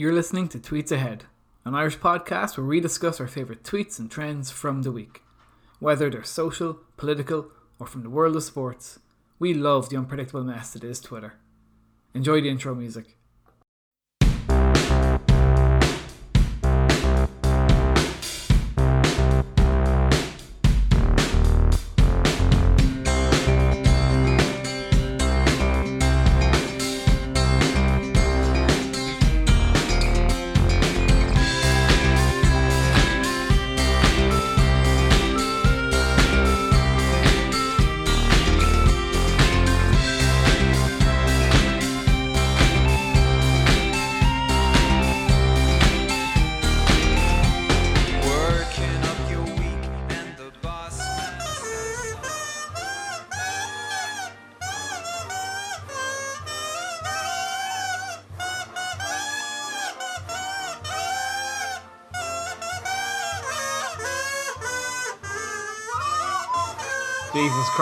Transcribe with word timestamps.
You're 0.00 0.14
listening 0.14 0.48
to 0.48 0.58
Tweets 0.58 0.90
Ahead, 0.90 1.24
an 1.66 1.74
Irish 1.74 1.98
podcast 1.98 2.56
where 2.56 2.66
we 2.66 2.80
discuss 2.80 3.20
our 3.20 3.26
favourite 3.26 3.64
tweets 3.64 3.98
and 3.98 4.10
trends 4.10 4.50
from 4.50 4.80
the 4.80 4.90
week. 4.90 5.20
Whether 5.78 6.08
they're 6.08 6.24
social, 6.24 6.78
political, 6.96 7.48
or 7.78 7.86
from 7.86 8.02
the 8.02 8.08
world 8.08 8.34
of 8.34 8.42
sports, 8.42 9.00
we 9.38 9.52
love 9.52 9.90
the 9.90 9.98
unpredictable 9.98 10.42
mess 10.42 10.72
that 10.72 10.84
is 10.84 11.00
Twitter. 11.00 11.34
Enjoy 12.14 12.40
the 12.40 12.48
intro 12.48 12.74
music. 12.74 13.18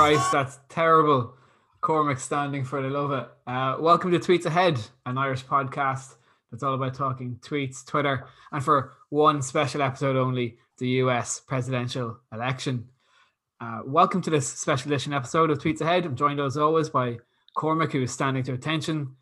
Christ, 0.09 0.33
that's 0.33 0.59
terrible. 0.71 1.35
Cormac 1.83 2.19
standing 2.19 2.65
for 2.65 2.81
the 2.81 2.89
love 2.89 3.13
it. 3.13 3.29
Uh, 3.47 3.77
welcome 3.79 4.11
to 4.11 4.19
Tweets 4.19 4.47
Ahead, 4.47 4.81
an 5.05 5.19
Irish 5.19 5.45
podcast 5.45 6.15
that's 6.51 6.63
all 6.63 6.73
about 6.73 6.95
talking 6.95 7.37
tweets, 7.43 7.85
Twitter, 7.85 8.27
and 8.51 8.65
for 8.65 8.95
one 9.11 9.43
special 9.43 9.83
episode 9.83 10.17
only, 10.17 10.57
the 10.79 10.89
US 11.03 11.41
presidential 11.41 12.21
election. 12.33 12.89
Uh, 13.61 13.81
welcome 13.85 14.23
to 14.23 14.31
this 14.31 14.49
special 14.49 14.91
edition 14.91 15.13
episode 15.13 15.51
of 15.51 15.59
Tweets 15.59 15.83
Ahead. 15.83 16.07
I'm 16.07 16.17
joined 16.17 16.41
as 16.41 16.57
always 16.57 16.89
by 16.89 17.19
Cormac, 17.55 17.93
who 17.93 18.01
is 18.01 18.11
standing 18.11 18.45
to 18.45 18.55
attention 18.55 19.15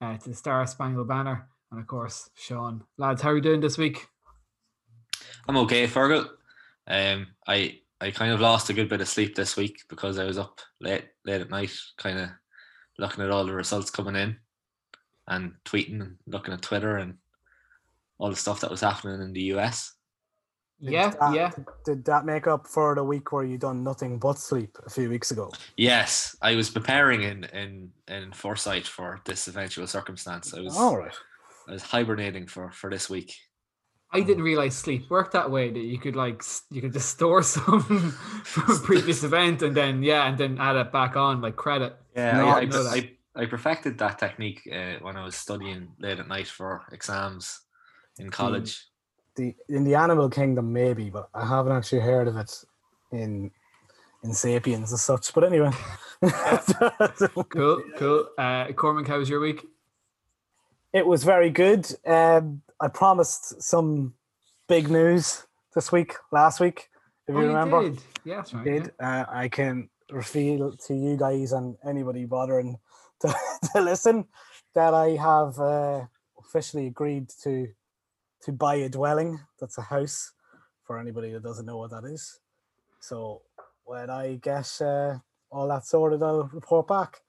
uh, 0.00 0.16
to 0.16 0.30
the 0.30 0.34
Star 0.34 0.66
Spangled 0.66 1.06
Banner, 1.06 1.46
and 1.70 1.78
of 1.78 1.86
course, 1.86 2.30
Sean. 2.34 2.82
Lads, 2.98 3.22
how 3.22 3.30
are 3.30 3.36
you 3.36 3.42
doing 3.42 3.60
this 3.60 3.78
week? 3.78 4.08
I'm 5.46 5.58
okay, 5.58 5.86
Fergal. 5.86 6.28
Um, 6.88 7.28
I 7.46 7.78
I 8.02 8.10
kind 8.10 8.32
of 8.32 8.40
lost 8.40 8.68
a 8.68 8.72
good 8.72 8.88
bit 8.88 9.00
of 9.00 9.08
sleep 9.08 9.36
this 9.36 9.56
week 9.56 9.82
because 9.88 10.18
I 10.18 10.24
was 10.24 10.36
up 10.36 10.60
late 10.80 11.04
late 11.24 11.40
at 11.40 11.50
night, 11.50 11.72
kind 11.96 12.18
of 12.18 12.30
looking 12.98 13.22
at 13.22 13.30
all 13.30 13.46
the 13.46 13.54
results 13.54 13.90
coming 13.92 14.16
in, 14.16 14.36
and 15.28 15.52
tweeting 15.64 16.00
and 16.00 16.16
looking 16.26 16.52
at 16.52 16.62
Twitter 16.62 16.96
and 16.96 17.14
all 18.18 18.28
the 18.30 18.34
stuff 18.36 18.60
that 18.60 18.72
was 18.72 18.80
happening 18.80 19.22
in 19.22 19.32
the 19.32 19.42
US. 19.54 19.94
Did 20.80 20.90
Yeah, 20.90 21.10
that- 21.10 21.34
yeah. 21.34 21.50
Did 21.84 22.04
that 22.06 22.24
make 22.24 22.48
up 22.48 22.66
for 22.66 22.96
the 22.96 23.04
week 23.04 23.30
where 23.30 23.44
you 23.44 23.56
done 23.56 23.84
nothing 23.84 24.18
but 24.18 24.36
sleep 24.36 24.76
a 24.84 24.90
few 24.90 25.08
weeks 25.08 25.30
ago? 25.30 25.52
Yes, 25.76 26.34
I 26.42 26.56
was 26.56 26.70
preparing 26.70 27.22
in 27.22 27.44
in 27.44 27.92
in 28.08 28.32
foresight 28.32 28.88
for 28.88 29.20
this 29.24 29.46
eventual 29.46 29.86
circumstance. 29.86 30.52
I 30.54 30.60
was 30.60 30.76
All 30.76 30.96
right. 30.98 31.14
I 31.68 31.72
was 31.72 31.84
hibernating 31.84 32.48
for 32.48 32.72
for 32.72 32.90
this 32.90 33.08
week. 33.08 33.32
I 34.12 34.20
didn't 34.20 34.42
realize 34.42 34.76
sleep 34.76 35.08
worked 35.08 35.32
that 35.32 35.50
way 35.50 35.70
that 35.70 35.78
you 35.78 35.98
could 35.98 36.16
like 36.16 36.42
you 36.70 36.80
could 36.80 36.92
just 36.92 37.10
store 37.10 37.42
some 37.56 38.12
from 38.44 38.76
a 38.76 38.78
previous 38.80 39.24
event 39.24 39.62
and 39.62 39.74
then 39.74 40.02
yeah 40.02 40.28
and 40.28 40.36
then 40.36 40.58
add 40.58 40.76
it 40.76 40.92
back 40.92 41.16
on 41.16 41.40
like 41.40 41.56
credit. 41.56 41.96
Yeah, 42.14 42.36
No, 42.36 42.48
I, 42.48 42.60
I 42.60 42.64
I. 42.64 42.96
I, 42.96 43.12
I 43.34 43.46
perfected 43.46 43.96
that 43.98 44.18
technique 44.18 44.68
uh, 44.70 44.96
when 45.00 45.16
I 45.16 45.24
was 45.24 45.34
studying 45.34 45.88
late 45.98 46.18
at 46.18 46.28
night 46.28 46.48
for 46.48 46.82
exams 46.92 47.62
in 48.18 48.30
college. 48.30 48.86
The 49.36 49.54
in 49.70 49.84
the 49.84 49.94
animal 49.94 50.28
kingdom 50.28 50.72
maybe, 50.72 51.08
but 51.08 51.30
I 51.32 51.46
haven't 51.46 51.72
actually 51.72 52.00
heard 52.00 52.28
of 52.28 52.36
it 52.36 52.62
in 53.10 53.50
in 54.22 54.34
Sapiens 54.34 54.92
as 54.92 55.02
such. 55.02 55.32
But 55.32 55.44
anyway. 55.44 55.70
Cool, 57.48 57.82
cool. 57.96 58.28
Uh, 58.38 58.66
Cormac, 58.72 59.08
how 59.08 59.18
was 59.18 59.28
your 59.28 59.40
week? 59.40 59.66
It 60.92 61.04
was 61.04 61.24
very 61.24 61.50
good. 61.50 61.92
Um, 62.06 62.62
I 62.82 62.88
promised 62.88 63.62
some 63.62 64.14
big 64.68 64.90
news 64.90 65.46
this 65.74 65.92
week, 65.92 66.14
last 66.32 66.58
week, 66.58 66.88
if 67.28 67.34
Oh, 67.36 67.40
you 67.40 67.46
remember. 67.46 67.82
did. 67.82 68.02
Yeah, 68.24 68.42
right. 68.52 68.64
did. 68.64 68.92
Uh, 69.00 69.24
I 69.28 69.48
can 69.48 69.88
reveal 70.10 70.76
to 70.88 70.94
you 70.94 71.16
guys 71.16 71.52
and 71.52 71.76
anybody 71.88 72.24
bothering 72.24 72.76
to, 73.20 73.32
to 73.72 73.80
listen 73.80 74.26
that 74.74 74.94
I 74.94 75.10
have 75.10 75.58
uh, 75.60 76.06
officially 76.38 76.88
agreed 76.88 77.28
to 77.44 77.68
to 78.42 78.52
buy 78.52 78.74
a 78.74 78.88
dwelling. 78.88 79.38
That's 79.60 79.78
a 79.78 79.82
house 79.82 80.32
for 80.84 80.98
anybody 80.98 81.30
that 81.32 81.44
doesn't 81.44 81.66
know 81.66 81.76
what 81.78 81.92
that 81.92 82.04
is. 82.04 82.40
So 82.98 83.42
when 83.84 84.10
I 84.10 84.34
get 84.42 84.68
uh, 84.80 85.18
all 85.52 85.68
that 85.68 85.86
sorted, 85.86 86.20
I'll 86.24 86.50
report 86.52 86.88
back. 86.88 87.20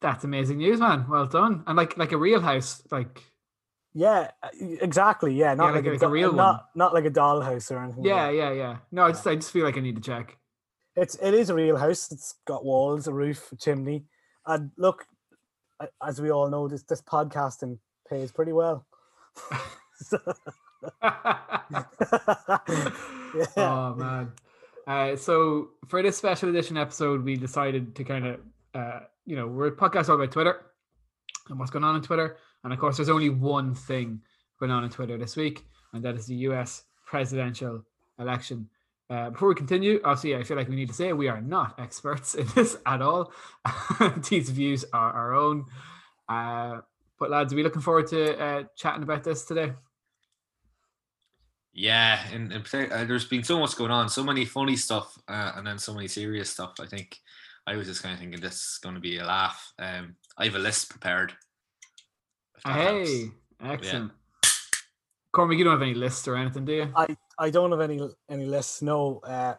That's 0.00 0.24
amazing 0.24 0.58
news, 0.58 0.80
man. 0.80 1.06
Well 1.08 1.26
done. 1.26 1.62
And 1.68 1.76
like 1.76 1.96
like 1.96 2.10
a 2.12 2.18
real 2.18 2.40
house, 2.40 2.82
like 2.90 3.22
Yeah, 3.94 4.30
uh, 4.42 4.48
exactly. 4.80 5.34
Yeah, 5.34 5.54
not 5.54 5.74
like 5.74 5.76
like, 5.76 5.86
a- 5.86 5.90
a, 5.90 5.92
like 5.92 6.02
a 6.02 6.08
real 6.08 6.32
not 6.32 6.68
not 6.74 6.94
like 6.94 7.04
a 7.04 7.10
dollhouse 7.10 7.70
or 7.70 7.82
anything. 7.82 8.04
yeah, 8.04 8.26
that. 8.26 8.34
yeah, 8.36 8.52
yeah. 8.52 8.76
No, 8.92 9.04
I 9.04 9.10
just 9.10 9.26
I 9.26 9.34
just 9.34 9.50
feel 9.50 9.64
like 9.64 9.76
I 9.76 9.80
need 9.80 9.96
to 9.96 10.02
check. 10.02 10.36
It's 10.96 11.14
it 11.16 11.34
is 11.34 11.50
a 11.50 11.54
real 11.54 11.76
house. 11.76 12.10
It's 12.12 12.34
got 12.46 12.64
walls, 12.64 13.06
a 13.06 13.12
roof, 13.12 13.50
a 13.52 13.56
chimney. 13.56 14.04
And 14.46 14.70
look, 14.76 15.06
as 16.06 16.20
we 16.20 16.30
all 16.30 16.50
know, 16.50 16.68
this 16.68 16.82
this 16.82 17.02
podcasting 17.02 17.78
pays 18.08 18.32
pretty 18.32 18.52
well. 18.52 18.86
yeah. 21.02 21.84
Oh 23.56 23.94
man. 23.94 24.32
Uh, 24.86 25.16
so 25.16 25.68
for 25.86 26.02
this 26.02 26.16
special 26.16 26.48
edition 26.48 26.76
episode, 26.78 27.22
we 27.22 27.36
decided 27.36 27.94
to 27.94 28.04
kind 28.04 28.26
of, 28.26 28.40
uh, 28.74 29.00
you 29.26 29.36
know, 29.36 29.46
we're 29.46 29.66
a 29.66 29.72
podcast 29.72 30.08
all 30.08 30.14
about 30.14 30.32
Twitter 30.32 30.64
and 31.50 31.58
what's 31.58 31.70
going 31.70 31.84
on 31.84 31.94
on 31.94 32.02
Twitter. 32.02 32.38
And 32.64 32.72
of 32.72 32.78
course, 32.78 32.96
there's 32.96 33.08
only 33.08 33.30
one 33.30 33.74
thing 33.74 34.20
going 34.58 34.72
on 34.72 34.84
on 34.84 34.90
Twitter 34.90 35.16
this 35.16 35.36
week, 35.36 35.64
and 35.92 36.02
that 36.04 36.16
is 36.16 36.26
the 36.26 36.34
U.S. 36.34 36.84
presidential 37.06 37.84
election. 38.18 38.68
Uh, 39.10 39.30
before 39.30 39.48
we 39.48 39.54
continue, 39.54 40.00
obviously, 40.04 40.36
I 40.36 40.42
feel 40.42 40.56
like 40.56 40.68
we 40.68 40.76
need 40.76 40.88
to 40.88 40.94
say 40.94 41.12
we 41.12 41.28
are 41.28 41.40
not 41.40 41.78
experts 41.78 42.34
in 42.34 42.46
this 42.54 42.76
at 42.84 43.00
all. 43.00 43.32
These 44.28 44.50
views 44.50 44.84
are 44.92 45.12
our 45.12 45.34
own. 45.34 45.64
Uh, 46.28 46.80
but 47.18 47.30
lads, 47.30 47.52
are 47.52 47.56
we 47.56 47.62
looking 47.62 47.82
forward 47.82 48.06
to 48.08 48.38
uh, 48.38 48.62
chatting 48.76 49.02
about 49.02 49.24
this 49.24 49.44
today? 49.44 49.72
Yeah, 51.72 52.20
and, 52.32 52.52
and 52.52 52.92
uh, 52.92 53.04
there's 53.04 53.24
been 53.24 53.44
so 53.44 53.58
much 53.60 53.76
going 53.76 53.90
on, 53.90 54.08
so 54.08 54.24
many 54.24 54.44
funny 54.44 54.76
stuff, 54.76 55.16
uh, 55.28 55.52
and 55.56 55.66
then 55.66 55.78
so 55.78 55.94
many 55.94 56.08
serious 56.08 56.50
stuff. 56.50 56.74
I 56.80 56.86
think 56.86 57.16
I 57.66 57.76
was 57.76 57.86
just 57.86 58.02
kind 58.02 58.14
of 58.14 58.20
thinking 58.20 58.40
this 58.40 58.54
is 58.56 58.78
going 58.82 58.94
to 58.94 59.00
be 59.00 59.18
a 59.18 59.24
laugh. 59.24 59.72
Um, 59.78 60.16
I 60.36 60.46
have 60.46 60.54
a 60.54 60.58
list 60.58 60.90
prepared. 60.90 61.34
If 62.64 62.70
helps. 62.70 63.10
Hey, 63.10 63.30
excellent. 63.60 64.12
Cormac, 65.32 65.58
you 65.58 65.64
don't 65.64 65.74
have 65.74 65.82
any 65.82 65.94
lists 65.94 66.26
or 66.26 66.36
anything, 66.36 66.64
do 66.64 66.72
you? 66.72 66.92
I 67.38 67.50
don't 67.50 67.70
have 67.70 67.80
any 67.80 68.00
any 68.28 68.46
lists. 68.46 68.82
No. 68.82 69.20
Uh, 69.20 69.54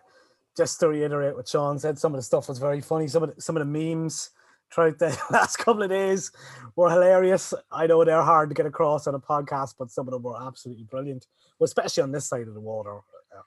just 0.58 0.80
to 0.82 0.90
reiterate 0.90 1.36
what 1.36 1.48
Sean 1.48 1.80
said, 1.80 1.98
some 1.98 2.14
of 2.14 2.18
the 2.18 2.24
stuff 2.24 2.50
was 2.50 2.60
very 2.60 2.82
funny. 2.82 3.08
Some 3.08 3.24
of 3.24 3.34
the, 3.34 3.42
some 3.42 3.56
of 3.56 3.62
the 3.62 3.66
memes 3.66 4.32
throughout 4.74 5.00
the 5.00 5.18
last 5.32 5.58
couple 5.58 5.84
of 5.84 5.90
days 5.90 6.32
were 6.76 6.90
hilarious. 6.90 7.54
I 7.72 7.88
know 7.88 8.04
they're 8.04 8.22
hard 8.22 8.50
to 8.50 8.56
get 8.56 8.66
across 8.66 9.08
on 9.08 9.16
a 9.16 9.20
podcast, 9.20 9.76
but 9.80 9.90
some 9.90 10.08
of 10.08 10.12
them 10.12 10.24
were 10.24 10.42
absolutely 10.46 10.84
brilliant, 10.84 11.28
well, 11.58 11.66
especially 11.66 12.04
on 12.04 12.12
this 12.12 12.28
side 12.28 12.48
of 12.48 12.54
the 12.54 12.60
water. 12.60 13.00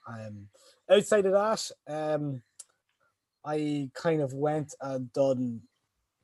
Um, 0.08 0.48
outside 0.90 1.26
of 1.26 1.32
that, 1.32 1.70
um, 1.86 2.42
I 3.44 3.90
kind 3.94 4.22
of 4.22 4.32
went 4.32 4.74
and 4.80 5.12
done 5.12 5.60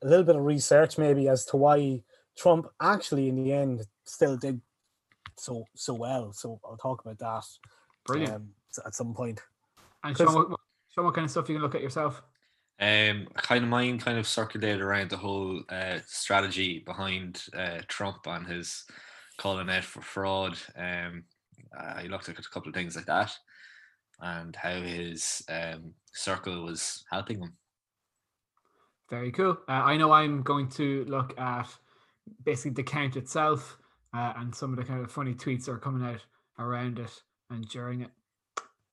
a 0.01 0.07
little 0.07 0.25
bit 0.25 0.37
of 0.37 0.43
research, 0.43 0.97
maybe 0.97 1.27
as 1.27 1.45
to 1.47 1.57
why 1.57 2.01
Trump 2.39 2.67
actually, 2.81 3.27
in 3.27 3.35
the 3.43 3.51
end, 3.51 3.85
still 4.05 4.37
did 4.37 4.61
so 5.37 5.65
so 5.75 5.93
well. 5.93 6.31
So 6.31 6.59
I'll 6.63 6.77
talk 6.77 7.01
about 7.05 7.19
that 7.19 7.45
Brilliant. 8.05 8.33
um, 8.35 8.49
at 8.85 8.95
some 8.95 9.13
point. 9.13 9.41
and 10.03 10.15
'cause- 10.15 10.27
Sean 10.27 10.35
what, 10.35 10.49
what- 10.51 10.59
Sean, 10.89 11.05
what 11.05 11.13
kind 11.13 11.25
of 11.25 11.31
stuff 11.31 11.49
you 11.49 11.55
can 11.55 11.61
look 11.61 11.75
at 11.75 11.81
yourself? 11.83 12.23
Um, 12.79 13.27
kind 13.35 13.63
of 13.63 13.69
mine 13.69 13.99
kind 13.99 14.17
of 14.17 14.25
circulated 14.25 14.79
around 14.81 15.09
the 15.09 15.17
whole 15.17 15.61
uh, 15.69 15.99
strategy 16.07 16.79
behind 16.79 17.43
uh, 17.53 17.81
Trump 17.89 18.25
and 18.25 18.47
his 18.47 18.85
calling 19.37 19.69
out 19.69 19.83
for 19.83 20.01
fraud. 20.01 20.57
Um, 20.77 21.25
I 21.77 22.03
looked 22.07 22.29
at 22.29 22.39
a 22.39 22.49
couple 22.49 22.69
of 22.69 22.75
things 22.75 22.95
like 22.95 23.05
that, 23.07 23.37
and 24.21 24.55
how 24.55 24.79
his 24.81 25.43
um, 25.49 25.93
circle 26.13 26.63
was 26.63 27.03
helping 27.11 27.41
him. 27.43 27.53
Very 29.09 29.31
cool. 29.33 29.57
Uh, 29.67 29.71
I 29.71 29.97
know 29.97 30.11
I'm 30.13 30.41
going 30.41 30.69
to 30.69 31.03
look 31.05 31.37
at 31.37 31.67
basically 32.43 32.71
the 32.71 32.83
count 32.83 33.15
itself 33.15 33.77
uh, 34.13 34.33
and 34.37 34.53
some 34.53 34.71
of 34.71 34.77
the 34.77 34.83
kind 34.83 35.03
of 35.03 35.11
funny 35.11 35.33
tweets 35.33 35.65
that 35.65 35.71
are 35.73 35.77
coming 35.77 36.07
out 36.07 36.25
around 36.57 36.99
it 36.99 37.21
and 37.49 37.67
during 37.69 38.01
it. 38.01 38.09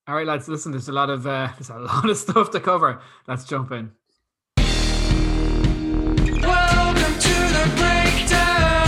All 0.09 0.15
right, 0.15 0.27
lads, 0.27 0.47
listen, 0.49 0.71
there's 0.71 0.89
a 0.89 0.93
lot 0.93 1.11
of 1.11 1.27
uh, 1.27 1.49
there's 1.59 1.71
a 1.71 1.79
lot 1.79 2.09
of 2.09 2.17
stuff 2.17 2.51
to 2.53 2.61
cover. 2.61 3.01
Let's 3.27 3.45
jump 3.45 3.73
in. 3.73 3.93
Welcome 6.43 7.19
to 7.19 7.35
the 7.35 7.73
breakdown. 7.77 8.87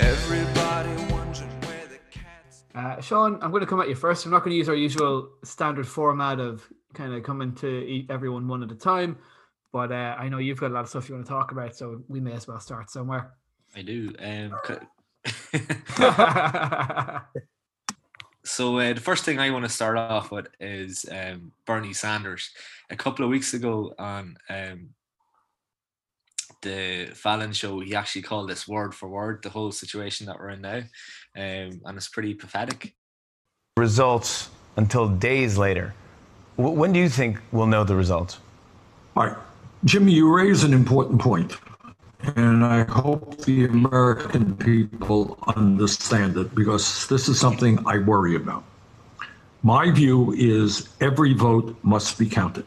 Everybody 0.00 1.12
wondering 1.12 1.60
where 1.62 1.86
the 1.88 1.98
cat's. 2.12 2.64
Uh, 2.74 3.00
Sean, 3.00 3.38
I'm 3.42 3.50
going 3.50 3.62
to 3.62 3.66
come 3.66 3.80
at 3.80 3.88
you 3.88 3.96
first. 3.96 4.24
I'm 4.24 4.30
not 4.30 4.44
going 4.44 4.52
to 4.52 4.56
use 4.56 4.68
our 4.68 4.76
usual 4.76 5.30
standard 5.42 5.88
format 5.88 6.38
of 6.38 6.64
kind 6.94 7.12
of 7.12 7.24
coming 7.24 7.54
to 7.56 8.04
everyone 8.08 8.46
one 8.46 8.62
at 8.62 8.70
a 8.70 8.76
time, 8.76 9.18
but 9.74 9.90
uh, 9.90 10.14
I 10.16 10.28
know 10.28 10.38
you've 10.38 10.60
got 10.60 10.70
a 10.70 10.74
lot 10.74 10.84
of 10.84 10.88
stuff 10.88 11.08
you 11.08 11.16
want 11.16 11.26
to 11.26 11.32
talk 11.32 11.50
about, 11.50 11.74
so 11.74 12.04
we 12.06 12.20
may 12.20 12.30
as 12.30 12.46
well 12.46 12.60
start 12.60 12.90
somewhere. 12.90 13.32
I 13.74 13.82
do. 13.82 14.14
Um, 14.20 14.54
so 18.44 18.78
uh, 18.78 18.92
the 18.92 19.00
first 19.00 19.24
thing 19.24 19.40
I 19.40 19.50
want 19.50 19.64
to 19.64 19.68
start 19.68 19.98
off 19.98 20.30
with 20.30 20.46
is 20.60 21.04
um, 21.10 21.50
Bernie 21.66 21.92
Sanders. 21.92 22.50
A 22.90 22.94
couple 22.94 23.24
of 23.24 23.32
weeks 23.32 23.52
ago 23.52 23.92
on 23.98 24.36
um, 24.48 24.90
the 26.62 27.06
Fallon 27.12 27.52
show, 27.52 27.80
he 27.80 27.96
actually 27.96 28.22
called 28.22 28.48
this 28.48 28.68
word 28.68 28.94
for 28.94 29.08
word 29.08 29.42
the 29.42 29.50
whole 29.50 29.72
situation 29.72 30.26
that 30.26 30.38
we're 30.38 30.50
in 30.50 30.60
now, 30.60 30.82
um, 31.36 31.80
and 31.84 31.96
it's 31.96 32.08
pretty 32.08 32.32
pathetic. 32.32 32.94
results 33.76 34.50
until 34.76 35.08
days 35.08 35.58
later. 35.58 35.92
W- 36.58 36.78
when 36.78 36.92
do 36.92 37.00
you 37.00 37.08
think 37.08 37.40
we'll 37.50 37.66
know 37.66 37.82
the 37.82 37.96
results? 37.96 38.38
All 39.16 39.26
right. 39.26 39.36
Jimmy, 39.84 40.12
you 40.12 40.34
raise 40.34 40.64
an 40.64 40.72
important 40.72 41.20
point, 41.20 41.58
and 42.36 42.64
I 42.64 42.84
hope 42.84 43.36
the 43.42 43.66
American 43.66 44.56
people 44.56 45.36
understand 45.56 46.38
it 46.38 46.54
because 46.54 47.06
this 47.08 47.28
is 47.28 47.38
something 47.38 47.78
I 47.86 47.98
worry 47.98 48.34
about. 48.34 48.64
My 49.62 49.90
view 49.90 50.32
is 50.32 50.88
every 51.02 51.34
vote 51.34 51.76
must 51.82 52.18
be 52.18 52.26
counted. 52.26 52.64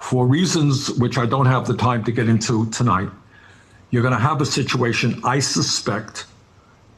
For 0.00 0.26
reasons 0.26 0.90
which 0.98 1.16
I 1.16 1.24
don't 1.24 1.46
have 1.46 1.66
the 1.66 1.74
time 1.74 2.04
to 2.04 2.12
get 2.12 2.28
into 2.28 2.66
tonight, 2.72 3.08
you're 3.90 4.02
going 4.02 4.12
to 4.12 4.20
have 4.20 4.42
a 4.42 4.46
situation, 4.46 5.22
I 5.24 5.38
suspect, 5.38 6.26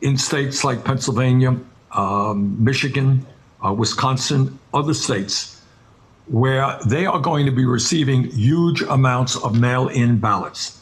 in 0.00 0.16
states 0.18 0.64
like 0.64 0.84
Pennsylvania, 0.84 1.56
um, 1.92 2.56
Michigan, 2.62 3.24
uh, 3.64 3.72
Wisconsin, 3.72 4.58
other 4.74 4.94
states, 4.94 5.59
where 6.30 6.78
they 6.86 7.06
are 7.06 7.18
going 7.18 7.44
to 7.44 7.50
be 7.50 7.64
receiving 7.64 8.22
huge 8.30 8.82
amounts 8.82 9.36
of 9.36 9.58
mail 9.58 9.88
in 9.88 10.16
ballots. 10.18 10.80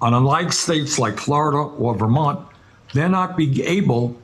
And 0.00 0.14
unlike 0.14 0.50
states 0.50 0.98
like 0.98 1.18
Florida 1.18 1.58
or 1.58 1.94
Vermont, 1.94 2.48
they're 2.94 3.08
not 3.08 3.38
able, 3.38 4.16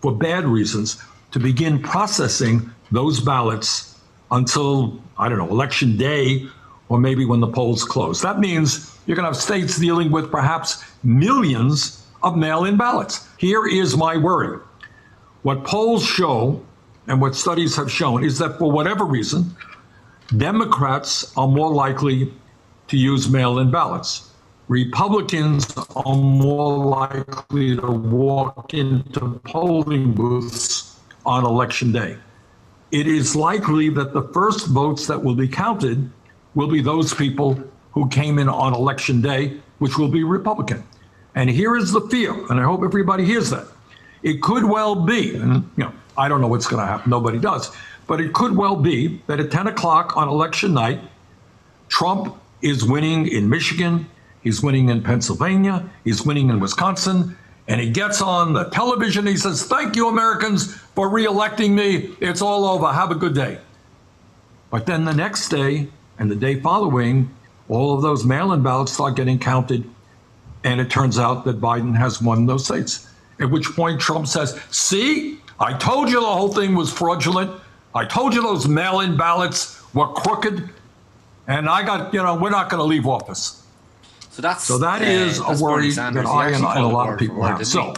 for 0.00 0.16
bad 0.16 0.46
reasons, 0.46 1.02
to 1.32 1.38
begin 1.38 1.78
processing 1.78 2.70
those 2.90 3.20
ballots 3.20 4.00
until, 4.30 4.98
I 5.18 5.28
don't 5.28 5.36
know, 5.36 5.50
election 5.50 5.98
day 5.98 6.46
or 6.88 6.98
maybe 6.98 7.26
when 7.26 7.40
the 7.40 7.48
polls 7.48 7.84
close. 7.84 8.22
That 8.22 8.38
means 8.38 8.98
you're 9.06 9.16
going 9.16 9.24
to 9.24 9.30
have 9.30 9.36
states 9.36 9.78
dealing 9.78 10.10
with 10.10 10.30
perhaps 10.30 10.82
millions 11.02 12.06
of 12.22 12.36
mail 12.36 12.64
in 12.64 12.78
ballots. 12.78 13.28
Here 13.36 13.66
is 13.66 13.94
my 13.94 14.16
worry. 14.16 14.58
What 15.42 15.64
polls 15.64 16.02
show 16.02 16.64
and 17.08 17.20
what 17.20 17.34
studies 17.34 17.76
have 17.76 17.90
shown 17.90 18.24
is 18.24 18.38
that 18.38 18.58
for 18.58 18.70
whatever 18.70 19.04
reason, 19.04 19.54
Democrats 20.36 21.36
are 21.36 21.48
more 21.48 21.70
likely 21.70 22.32
to 22.88 22.96
use 22.96 23.28
mail 23.28 23.58
in 23.58 23.70
ballots. 23.70 24.30
Republicans 24.68 25.76
are 25.94 26.16
more 26.16 26.78
likely 26.78 27.76
to 27.76 27.90
walk 27.90 28.72
into 28.72 29.40
polling 29.44 30.12
booths 30.12 30.98
on 31.26 31.44
election 31.44 31.92
day. 31.92 32.16
It 32.92 33.06
is 33.06 33.36
likely 33.36 33.88
that 33.90 34.12
the 34.12 34.22
first 34.28 34.68
votes 34.68 35.06
that 35.06 35.22
will 35.22 35.34
be 35.34 35.48
counted 35.48 36.10
will 36.54 36.68
be 36.68 36.80
those 36.80 37.12
people 37.12 37.62
who 37.92 38.08
came 38.08 38.38
in 38.38 38.48
on 38.48 38.74
election 38.74 39.20
day, 39.20 39.58
which 39.78 39.98
will 39.98 40.08
be 40.08 40.24
Republican. 40.24 40.82
And 41.34 41.50
here 41.50 41.76
is 41.76 41.92
the 41.92 42.02
fear, 42.02 42.32
and 42.50 42.60
I 42.60 42.64
hope 42.64 42.82
everybody 42.82 43.24
hears 43.24 43.50
that. 43.50 43.66
It 44.22 44.40
could 44.40 44.64
well 44.64 44.94
be, 44.94 45.34
and 45.34 45.68
you 45.76 45.84
know, 45.84 45.92
I 46.16 46.28
don't 46.28 46.40
know 46.40 46.48
what's 46.48 46.66
going 46.66 46.80
to 46.80 46.86
happen, 46.86 47.10
nobody 47.10 47.38
does, 47.38 47.74
but 48.06 48.20
it 48.20 48.32
could 48.32 48.56
well 48.56 48.76
be 48.76 49.20
that 49.26 49.40
at 49.40 49.50
10 49.50 49.68
o'clock 49.68 50.16
on 50.16 50.28
election 50.28 50.74
night, 50.74 51.00
Trump 51.88 52.36
is 52.62 52.84
winning 52.84 53.26
in 53.28 53.48
Michigan, 53.48 54.06
he's 54.42 54.62
winning 54.62 54.88
in 54.88 55.02
Pennsylvania, 55.02 55.88
he's 56.04 56.24
winning 56.24 56.48
in 56.50 56.60
Wisconsin, 56.60 57.36
and 57.68 57.80
he 57.80 57.90
gets 57.90 58.20
on 58.20 58.52
the 58.52 58.64
television. 58.70 59.26
He 59.26 59.36
says, 59.36 59.64
Thank 59.64 59.96
you, 59.96 60.08
Americans, 60.08 60.74
for 60.74 61.08
reelecting 61.08 61.70
me. 61.70 62.14
It's 62.20 62.42
all 62.42 62.64
over. 62.64 62.92
Have 62.92 63.10
a 63.10 63.14
good 63.14 63.34
day. 63.34 63.58
But 64.70 64.86
then 64.86 65.04
the 65.04 65.14
next 65.14 65.48
day 65.48 65.88
and 66.18 66.30
the 66.30 66.36
day 66.36 66.60
following, 66.60 67.30
all 67.68 67.94
of 67.94 68.02
those 68.02 68.24
mail 68.24 68.52
in 68.52 68.62
ballots 68.62 68.92
start 68.92 69.16
getting 69.16 69.38
counted, 69.38 69.88
and 70.64 70.80
it 70.80 70.90
turns 70.90 71.18
out 71.18 71.44
that 71.44 71.60
Biden 71.60 71.96
has 71.96 72.20
won 72.20 72.46
those 72.46 72.64
states. 72.64 73.08
At 73.40 73.50
which 73.50 73.66
point 73.74 74.00
Trump 74.00 74.26
says, 74.26 74.58
See, 74.70 75.40
I 75.58 75.74
told 75.74 76.08
you 76.10 76.20
the 76.20 76.26
whole 76.26 76.52
thing 76.52 76.74
was 76.74 76.92
fraudulent. 76.92 77.60
I 77.94 78.04
told 78.04 78.34
you 78.34 78.42
those 78.42 78.66
mail 78.66 79.00
in 79.00 79.16
ballots 79.16 79.82
were 79.94 80.08
crooked. 80.08 80.70
And 81.46 81.68
I 81.68 81.84
got, 81.84 82.14
you 82.14 82.22
know, 82.22 82.36
we're 82.36 82.50
not 82.50 82.70
going 82.70 82.78
to 82.78 82.84
leave 82.84 83.06
office. 83.06 83.66
So 84.30 84.40
that's 84.40 84.64
So 84.64 84.78
that 84.78 85.02
uh, 85.02 85.04
is 85.04 85.38
a 85.40 85.62
worry 85.62 85.90
that 85.90 86.16
I 86.16 86.48
actually 86.48 86.54
and, 86.54 86.64
and 86.64 86.84
a 86.84 86.88
lot 86.88 87.12
of 87.12 87.18
people 87.18 87.42
have. 87.42 87.66
So, 87.66 87.92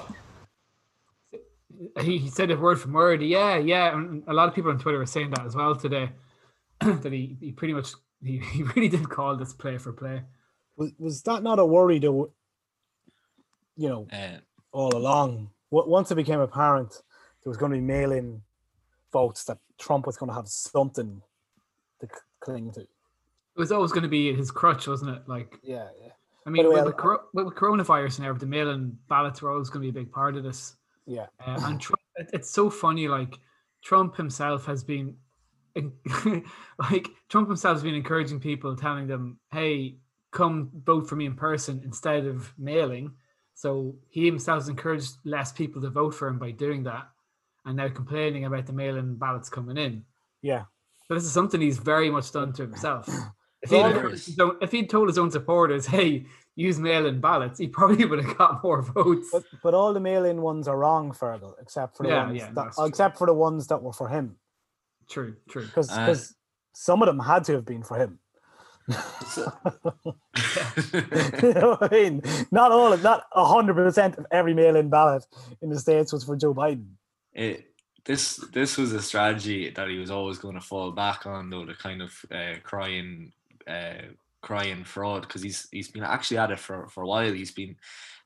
he? 1.30 2.02
he, 2.02 2.18
he 2.18 2.28
said 2.28 2.50
it 2.50 2.58
word 2.58 2.80
for 2.80 2.88
word. 2.88 3.22
Yeah, 3.22 3.56
yeah. 3.56 3.96
And 3.96 4.24
a 4.26 4.32
lot 4.32 4.48
of 4.48 4.54
people 4.54 4.70
on 4.70 4.78
Twitter 4.78 5.00
are 5.00 5.06
saying 5.06 5.30
that 5.30 5.46
as 5.46 5.54
well 5.54 5.76
today. 5.76 6.10
that 6.80 7.12
he, 7.12 7.36
he 7.40 7.52
pretty 7.52 7.74
much 7.74 7.92
he, 8.22 8.38
he 8.38 8.62
really 8.62 8.88
did 8.88 9.08
call 9.08 9.36
this 9.36 9.52
play 9.52 9.78
for 9.78 9.92
play. 9.92 10.22
Was, 10.76 10.92
was 10.98 11.22
that 11.22 11.42
not 11.44 11.60
a 11.60 11.64
worry 11.64 12.00
though? 12.00 12.32
You 13.76 13.88
know, 13.88 14.06
Uh, 14.12 14.38
all 14.72 14.96
along. 14.96 15.50
Once 15.70 16.10
it 16.10 16.14
became 16.16 16.40
apparent 16.40 17.02
there 17.42 17.50
was 17.50 17.56
going 17.56 17.72
to 17.72 17.76
be 17.76 17.82
mail-in 17.82 18.40
votes 19.14 19.44
that 19.44 19.58
Trump 19.78 20.06
was 20.06 20.16
going 20.18 20.28
to 20.28 20.34
have 20.34 20.48
something 20.48 21.22
to 22.00 22.06
cling 22.40 22.72
to. 22.72 22.80
It 22.80 22.88
was 23.56 23.70
always 23.72 23.92
going 23.92 24.02
to 24.02 24.08
be 24.08 24.34
his 24.34 24.50
crutch, 24.50 24.86
wasn't 24.88 25.16
it? 25.16 25.22
Like, 25.28 25.58
Yeah, 25.62 25.86
yeah, 26.02 26.10
I 26.46 26.50
mean, 26.50 26.68
way, 26.68 26.82
with, 26.82 26.96
the 26.96 27.02
I- 27.02 27.24
with, 27.32 27.54
coronavirus 27.54 28.18
and 28.18 28.26
everything, 28.26 28.50
mail-in 28.50 28.98
ballots 29.08 29.40
were 29.40 29.50
always 29.52 29.70
going 29.70 29.86
to 29.86 29.92
be 29.92 29.96
a 29.98 30.02
big 30.02 30.12
part 30.12 30.36
of 30.36 30.42
this. 30.42 30.74
yeah. 31.06 31.26
Uh, 31.46 31.60
and 31.66 31.80
Trump, 31.80 32.00
it- 32.16 32.30
it's 32.32 32.50
so 32.50 32.68
funny. 32.68 33.06
Like 33.08 33.38
Trump 33.82 34.16
himself 34.16 34.66
has 34.66 34.82
been, 34.84 35.14
like 36.90 37.08
Trump 37.28 37.48
himself 37.48 37.76
has 37.76 37.82
been 37.82 37.94
encouraging 37.94 38.40
people, 38.40 38.74
telling 38.76 39.06
them, 39.06 39.38
"Hey, 39.52 39.96
come 40.32 40.70
vote 40.84 41.08
for 41.08 41.16
me 41.16 41.26
in 41.26 41.34
person 41.34 41.80
instead 41.84 42.26
of 42.26 42.52
mailing." 42.58 43.12
So 43.54 43.94
he 44.08 44.24
himself 44.26 44.62
has 44.62 44.68
encouraged 44.68 45.12
less 45.24 45.52
people 45.52 45.80
to 45.82 45.90
vote 45.90 46.14
for 46.14 46.26
him 46.28 46.38
by 46.38 46.50
doing 46.50 46.82
that, 46.84 47.08
and 47.64 47.76
now 47.76 47.88
complaining 47.88 48.44
about 48.44 48.66
the 48.66 48.72
mail-in 48.72 49.16
ballots 49.16 49.48
coming 49.48 49.76
in. 49.76 50.04
Yeah. 50.42 50.64
So 51.08 51.14
this 51.14 51.24
is 51.24 51.32
something 51.32 51.60
he's 51.60 51.78
very 51.78 52.10
much 52.10 52.32
done 52.32 52.52
to 52.54 52.62
himself. 52.62 53.08
If 53.64 53.70
he'd, 53.70 53.76
there 53.78 53.90
encouraged 53.92 54.14
is- 54.16 54.26
his 54.26 54.38
own- 54.40 54.58
if 54.60 54.72
he'd 54.72 54.90
told 54.90 55.08
his 55.08 55.16
own 55.16 55.30
supporters, 55.30 55.86
"Hey, 55.86 56.26
use 56.54 56.78
mail-in 56.78 57.18
ballots," 57.22 57.58
he 57.58 57.66
probably 57.66 58.04
would 58.04 58.22
have 58.22 58.36
got 58.36 58.62
more 58.62 58.82
votes. 58.82 59.28
But 59.32 59.44
but 59.62 59.72
all 59.72 59.94
the 59.94 60.00
mail-in 60.00 60.42
ones 60.42 60.68
are 60.68 60.76
wrong, 60.76 61.12
Fergal, 61.12 61.54
except 61.58 61.96
for 61.96 62.02
the 62.02 62.10
Yeah, 62.10 62.26
ones 62.26 62.36
yeah, 62.36 62.46
that, 62.48 62.54
that's 62.54 62.76
true. 62.76 62.84
except 62.84 63.16
for 63.16 63.26
the 63.26 63.32
ones 63.32 63.66
that 63.68 63.82
were 63.82 63.94
for 63.94 64.08
him, 64.08 64.36
True, 65.08 65.36
true. 65.48 65.64
because 65.64 65.90
Uh, 65.90 66.14
some 66.74 67.00
of 67.00 67.06
them 67.06 67.18
had 67.20 67.44
to 67.44 67.54
have 67.54 67.64
been 67.64 67.82
for 67.82 67.96
him. 67.96 68.18
so- 69.28 69.50
you 71.42 71.54
know 71.54 71.76
what 71.80 71.84
I 71.84 71.88
mean? 71.90 72.20
Not 72.50 72.70
all 72.70 72.92
of 72.92 73.02
not 73.02 73.24
hundred 73.34 73.76
percent 73.76 74.18
of 74.18 74.26
every 74.30 74.52
mail-in 74.52 74.90
ballot 74.90 75.24
in 75.62 75.70
the 75.70 75.78
states 75.78 76.12
was 76.12 76.22
for 76.24 76.36
Joe 76.36 76.52
Biden. 76.52 76.88
It, 77.34 77.66
this 78.04 78.36
this 78.52 78.76
was 78.76 78.92
a 78.92 79.02
strategy 79.02 79.70
that 79.70 79.88
he 79.88 79.98
was 79.98 80.10
always 80.10 80.38
going 80.38 80.54
to 80.54 80.60
fall 80.60 80.92
back 80.92 81.26
on, 81.26 81.50
though, 81.50 81.64
the 81.64 81.74
kind 81.74 82.02
of 82.02 82.12
uh, 82.30 82.54
crying 82.62 83.32
uh, 83.66 84.12
crying 84.42 84.84
fraud, 84.84 85.22
because 85.22 85.42
he's 85.42 85.68
he's 85.72 85.88
been 85.88 86.04
actually 86.04 86.38
at 86.38 86.50
it 86.50 86.58
for, 86.58 86.86
for 86.88 87.02
a 87.02 87.06
while. 87.06 87.32
He's 87.32 87.52
been 87.52 87.76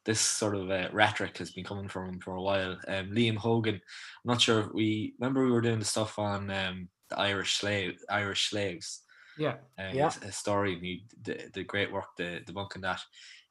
this 0.05 0.21
sort 0.21 0.55
of 0.57 0.71
uh, 0.71 0.89
rhetoric 0.93 1.37
has 1.39 1.51
been 1.51 1.65
coming 1.65 1.89
from 1.89 2.09
him 2.09 2.21
for 2.21 2.35
a 2.35 2.43
while. 2.43 2.79
Um, 2.89 3.11
Liam 3.11 3.37
Hogan, 3.37 3.75
I'm 3.75 3.81
not 4.25 4.41
sure 4.41 4.61
if 4.61 4.73
we 4.73 5.15
remember 5.21 5.45
we 5.45 5.53
were 5.53 5.61
doing 5.61 5.79
the 5.79 5.85
stuff 5.85 6.19
on 6.19 6.51
um, 6.51 6.89
the 7.11 7.19
Irish 7.19 7.59
slave 7.59 8.01
Irish 8.09 8.51
slaves. 8.51 9.03
Yeah. 9.39 9.57
uh, 9.79 9.91
Yeah. 9.93 10.11
his 10.11 10.43
he 10.81 11.05
the, 11.23 11.51
the 11.53 11.65
great 11.65 11.93
work, 11.93 12.17
the 12.17 12.41
the 12.47 12.53
monk 12.53 12.75
and 12.75 12.85
that. 12.85 13.01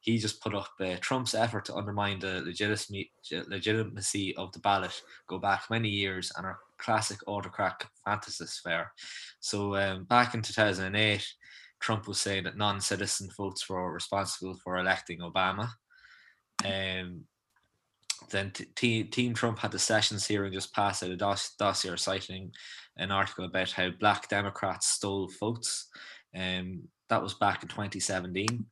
He 0.07 0.17
just 0.17 0.41
put 0.41 0.55
up 0.55 0.69
uh, 0.79 0.95
Trump's 1.01 1.35
effort 1.35 1.65
to 1.65 1.75
undermine 1.75 2.19
the 2.19 2.41
legitimacy, 2.45 3.11
legitimacy 3.49 4.33
of 4.37 4.53
the 4.53 4.59
ballot 4.59 5.01
go 5.27 5.37
back 5.37 5.63
many 5.69 5.89
years 5.89 6.31
and 6.37 6.45
are 6.45 6.59
classic 6.77 7.17
autocrat 7.27 7.83
fantasies 8.05 8.61
fair. 8.63 8.93
So 9.41 9.75
um, 9.75 10.05
back 10.05 10.33
in 10.33 10.41
2008, 10.41 11.27
Trump 11.81 12.07
was 12.07 12.21
saying 12.21 12.45
that 12.45 12.55
non-citizen 12.55 13.27
votes 13.35 13.67
were 13.69 13.91
responsible 13.91 14.57
for 14.63 14.77
electing 14.77 15.19
Obama. 15.19 15.67
Um, 16.63 17.25
then 18.29 18.51
t- 18.51 18.67
Te- 18.77 19.03
Team 19.03 19.33
Trump 19.33 19.59
had 19.59 19.73
the 19.73 19.77
Sessions 19.79 20.25
hearing 20.25 20.53
just 20.53 20.73
passed 20.73 21.03
a 21.03 21.17
dos- 21.17 21.53
dossier 21.59 21.97
citing 21.97 22.53
an 22.95 23.11
article 23.11 23.43
about 23.43 23.71
how 23.71 23.89
black 23.99 24.29
Democrats 24.29 24.87
stole 24.87 25.29
votes. 25.37 25.89
Um, 26.33 26.83
that 27.09 27.21
was 27.21 27.33
back 27.33 27.61
in 27.61 27.67
2017. 27.67 28.65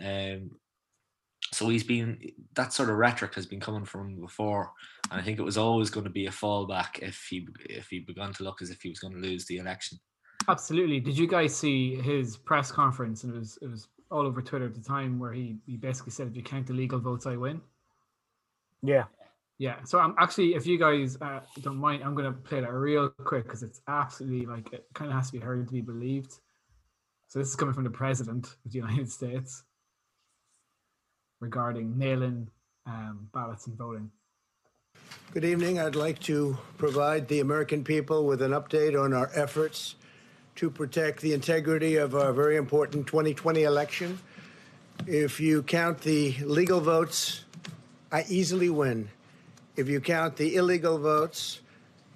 Um, 0.00 0.50
so 1.52 1.68
he's 1.68 1.84
been 1.84 2.18
that 2.54 2.72
sort 2.72 2.88
of 2.88 2.96
rhetoric 2.96 3.34
has 3.34 3.46
been 3.46 3.60
coming 3.60 3.84
from 3.84 4.18
before, 4.18 4.72
and 5.10 5.20
I 5.20 5.24
think 5.24 5.38
it 5.38 5.42
was 5.42 5.58
always 5.58 5.90
going 5.90 6.04
to 6.04 6.10
be 6.10 6.26
a 6.26 6.30
fallback 6.30 7.00
if 7.00 7.26
he 7.28 7.46
if 7.68 7.88
he 7.88 8.00
begun 8.00 8.32
to 8.34 8.42
look 8.42 8.62
as 8.62 8.70
if 8.70 8.80
he 8.80 8.88
was 8.88 8.98
going 8.98 9.12
to 9.14 9.20
lose 9.20 9.44
the 9.44 9.58
election. 9.58 9.98
Absolutely. 10.48 10.98
Did 10.98 11.16
you 11.16 11.28
guys 11.28 11.54
see 11.54 11.96
his 11.96 12.36
press 12.36 12.72
conference? 12.72 13.24
And 13.24 13.34
it 13.34 13.38
was 13.38 13.58
it 13.60 13.68
was 13.68 13.88
all 14.10 14.26
over 14.26 14.40
Twitter 14.40 14.66
at 14.66 14.74
the 14.74 14.80
time 14.80 15.18
where 15.18 15.32
he 15.32 15.58
he 15.66 15.76
basically 15.76 16.12
said, 16.12 16.26
"If 16.26 16.36
you 16.36 16.42
count 16.42 16.66
the 16.66 16.72
legal 16.72 16.98
votes, 16.98 17.26
I 17.26 17.36
win." 17.36 17.60
Yeah. 18.82 19.04
Yeah. 19.58 19.76
So 19.84 19.98
I'm 19.98 20.14
actually, 20.18 20.54
if 20.54 20.66
you 20.66 20.78
guys 20.78 21.18
uh, 21.20 21.40
don't 21.60 21.76
mind, 21.76 22.02
I'm 22.02 22.14
gonna 22.14 22.32
play 22.32 22.60
that 22.60 22.72
real 22.72 23.10
quick 23.10 23.44
because 23.44 23.62
it's 23.62 23.82
absolutely 23.88 24.46
like 24.46 24.72
it 24.72 24.86
kind 24.94 25.10
of 25.10 25.16
has 25.16 25.30
to 25.30 25.38
be 25.38 25.44
heard 25.44 25.66
to 25.68 25.72
be 25.72 25.82
believed. 25.82 26.32
So 27.28 27.38
this 27.38 27.48
is 27.48 27.56
coming 27.56 27.74
from 27.74 27.84
the 27.84 27.90
president 27.90 28.46
of 28.64 28.72
the 28.72 28.78
United 28.78 29.10
States 29.10 29.64
regarding 31.42 31.98
mail-in 31.98 32.48
um, 32.86 33.28
ballots 33.34 33.66
and 33.66 33.76
voting. 33.76 34.08
Good 35.32 35.44
evening. 35.44 35.80
I'd 35.80 35.96
like 35.96 36.20
to 36.20 36.56
provide 36.78 37.26
the 37.26 37.40
American 37.40 37.82
people 37.82 38.26
with 38.26 38.42
an 38.42 38.52
update 38.52 38.98
on 38.98 39.12
our 39.12 39.28
efforts 39.34 39.96
to 40.56 40.70
protect 40.70 41.20
the 41.20 41.32
integrity 41.32 41.96
of 41.96 42.14
our 42.14 42.32
very 42.32 42.56
important 42.56 43.08
2020 43.08 43.64
election. 43.64 44.20
If 45.08 45.40
you 45.40 45.64
count 45.64 46.02
the 46.02 46.36
legal 46.44 46.80
votes, 46.80 47.44
I 48.12 48.24
easily 48.28 48.70
win. 48.70 49.08
If 49.74 49.88
you 49.88 50.00
count 50.00 50.36
the 50.36 50.54
illegal 50.54 50.96
votes, 50.96 51.60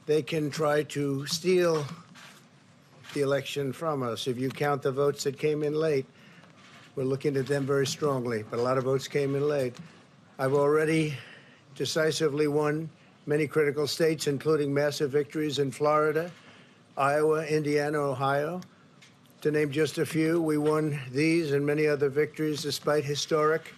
they 0.04 0.22
can 0.22 0.50
try 0.50 0.84
to 0.84 1.26
steal 1.26 1.84
the 3.12 3.22
election 3.22 3.72
from 3.72 4.04
us. 4.04 4.28
If 4.28 4.38
you 4.38 4.50
count 4.50 4.82
the 4.82 4.92
votes 4.92 5.24
that 5.24 5.36
came 5.36 5.64
in 5.64 5.74
late, 5.74 6.06
we're 6.96 7.04
looking 7.04 7.36
at 7.36 7.46
them 7.46 7.66
very 7.66 7.86
strongly, 7.86 8.42
but 8.50 8.58
a 8.58 8.62
lot 8.62 8.78
of 8.78 8.84
votes 8.84 9.06
came 9.06 9.34
in 9.34 9.46
late. 9.46 9.76
I've 10.38 10.54
already 10.54 11.14
decisively 11.74 12.48
won 12.48 12.88
many 13.26 13.46
critical 13.46 13.86
states, 13.86 14.26
including 14.26 14.72
massive 14.72 15.10
victories 15.10 15.58
in 15.58 15.70
Florida, 15.70 16.30
Iowa, 16.96 17.44
Indiana, 17.44 17.98
Ohio. 17.98 18.62
To 19.42 19.50
name 19.50 19.70
just 19.70 19.98
a 19.98 20.06
few, 20.06 20.40
we 20.40 20.56
won 20.56 20.98
these 21.12 21.52
and 21.52 21.64
many 21.64 21.86
other 21.86 22.08
victories 22.08 22.62
despite 22.62 23.04
historic 23.04 23.74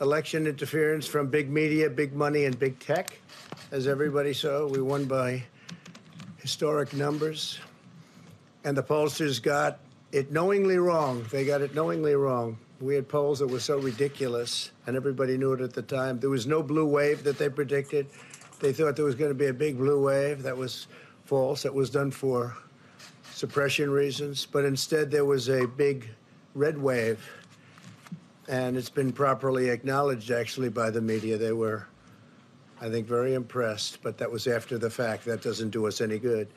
election 0.00 0.46
interference 0.46 1.06
from 1.06 1.28
big 1.28 1.50
media, 1.50 1.90
big 1.90 2.14
money, 2.14 2.46
and 2.46 2.58
big 2.58 2.78
tech. 2.78 3.18
As 3.70 3.86
everybody 3.86 4.32
saw, 4.32 4.66
we 4.66 4.80
won 4.80 5.04
by 5.04 5.44
historic 6.38 6.94
numbers. 6.94 7.58
And 8.64 8.74
the 8.74 8.82
pollsters 8.82 9.42
got 9.42 9.78
it 10.12 10.30
knowingly 10.32 10.78
wrong. 10.78 11.24
They 11.30 11.44
got 11.44 11.60
it 11.60 11.74
knowingly 11.74 12.14
wrong. 12.14 12.58
We 12.80 12.94
had 12.94 13.08
polls 13.08 13.38
that 13.38 13.46
were 13.46 13.60
so 13.60 13.78
ridiculous, 13.78 14.70
and 14.86 14.96
everybody 14.96 15.38
knew 15.38 15.52
it 15.52 15.60
at 15.60 15.72
the 15.72 15.82
time. 15.82 16.20
There 16.20 16.30
was 16.30 16.46
no 16.46 16.62
blue 16.62 16.86
wave 16.86 17.24
that 17.24 17.38
they 17.38 17.48
predicted. 17.48 18.06
They 18.60 18.72
thought 18.72 18.96
there 18.96 19.04
was 19.04 19.14
going 19.14 19.30
to 19.30 19.34
be 19.34 19.46
a 19.46 19.52
big 19.52 19.78
blue 19.78 20.04
wave. 20.04 20.42
That 20.42 20.56
was 20.56 20.86
false. 21.24 21.62
That 21.62 21.74
was 21.74 21.90
done 21.90 22.10
for 22.10 22.56
suppression 23.32 23.90
reasons. 23.90 24.46
But 24.46 24.64
instead, 24.64 25.10
there 25.10 25.24
was 25.24 25.48
a 25.48 25.66
big 25.66 26.08
red 26.54 26.78
wave. 26.78 27.18
And 28.48 28.76
it's 28.76 28.90
been 28.90 29.12
properly 29.12 29.70
acknowledged, 29.70 30.30
actually, 30.30 30.68
by 30.68 30.90
the 30.90 31.00
media. 31.00 31.36
They 31.36 31.52
were, 31.52 31.86
I 32.80 32.88
think, 32.88 33.06
very 33.06 33.34
impressed. 33.34 34.02
But 34.02 34.18
that 34.18 34.30
was 34.30 34.46
after 34.46 34.78
the 34.78 34.90
fact. 34.90 35.24
That 35.24 35.42
doesn't 35.42 35.70
do 35.70 35.86
us 35.86 36.00
any 36.00 36.18
good. 36.18 36.48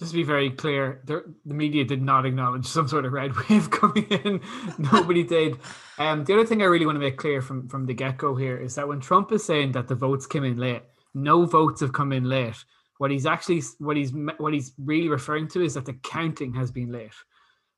Just 0.00 0.12
to 0.12 0.16
be 0.16 0.22
very 0.22 0.48
clear, 0.48 1.02
the, 1.04 1.22
media 1.44 1.84
did 1.84 2.00
not 2.00 2.24
acknowledge 2.24 2.64
some 2.64 2.88
sort 2.88 3.04
of 3.04 3.12
red 3.12 3.32
wave 3.50 3.70
coming 3.70 4.04
in. 4.04 4.40
Nobody 4.78 5.22
did. 5.22 5.58
Um, 5.98 6.24
the 6.24 6.32
other 6.32 6.46
thing 6.46 6.62
I 6.62 6.64
really 6.64 6.86
want 6.86 6.96
to 6.96 7.00
make 7.00 7.18
clear 7.18 7.42
from, 7.42 7.68
from 7.68 7.84
the 7.84 7.92
get 7.92 8.16
go 8.16 8.34
here 8.34 8.56
is 8.56 8.74
that 8.76 8.88
when 8.88 9.00
Trump 9.00 9.30
is 9.30 9.44
saying 9.44 9.72
that 9.72 9.88
the 9.88 9.94
votes 9.94 10.26
came 10.26 10.42
in 10.42 10.56
late, 10.56 10.84
no 11.12 11.44
votes 11.44 11.82
have 11.82 11.92
come 11.92 12.12
in 12.12 12.24
late. 12.24 12.56
What 12.96 13.10
he's 13.10 13.26
actually 13.26 13.62
what 13.78 13.98
he's 13.98 14.12
what 14.38 14.54
he's 14.54 14.72
really 14.78 15.08
referring 15.08 15.48
to 15.48 15.62
is 15.62 15.74
that 15.74 15.84
the 15.84 15.94
counting 15.94 16.54
has 16.54 16.70
been 16.70 16.90
late. 16.90 17.12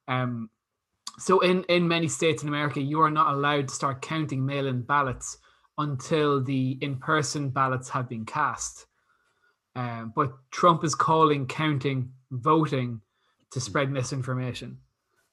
Um, 0.06 0.48
so 1.18 1.40
in 1.40 1.64
in 1.64 1.88
many 1.88 2.06
states 2.06 2.44
in 2.44 2.48
America, 2.48 2.80
you 2.80 3.00
are 3.00 3.10
not 3.10 3.34
allowed 3.34 3.66
to 3.66 3.74
start 3.74 4.00
counting 4.00 4.46
mail-in 4.46 4.82
ballots 4.82 5.38
until 5.78 6.42
the 6.42 6.78
in-person 6.80 7.50
ballots 7.50 7.88
have 7.88 8.08
been 8.08 8.24
cast. 8.24 8.86
Um, 9.74 10.12
but 10.14 10.32
Trump 10.50 10.84
is 10.84 10.94
calling 10.94 11.46
counting 11.46 12.12
voting 12.30 13.00
to 13.52 13.60
spread 13.60 13.90
misinformation. 13.90 14.78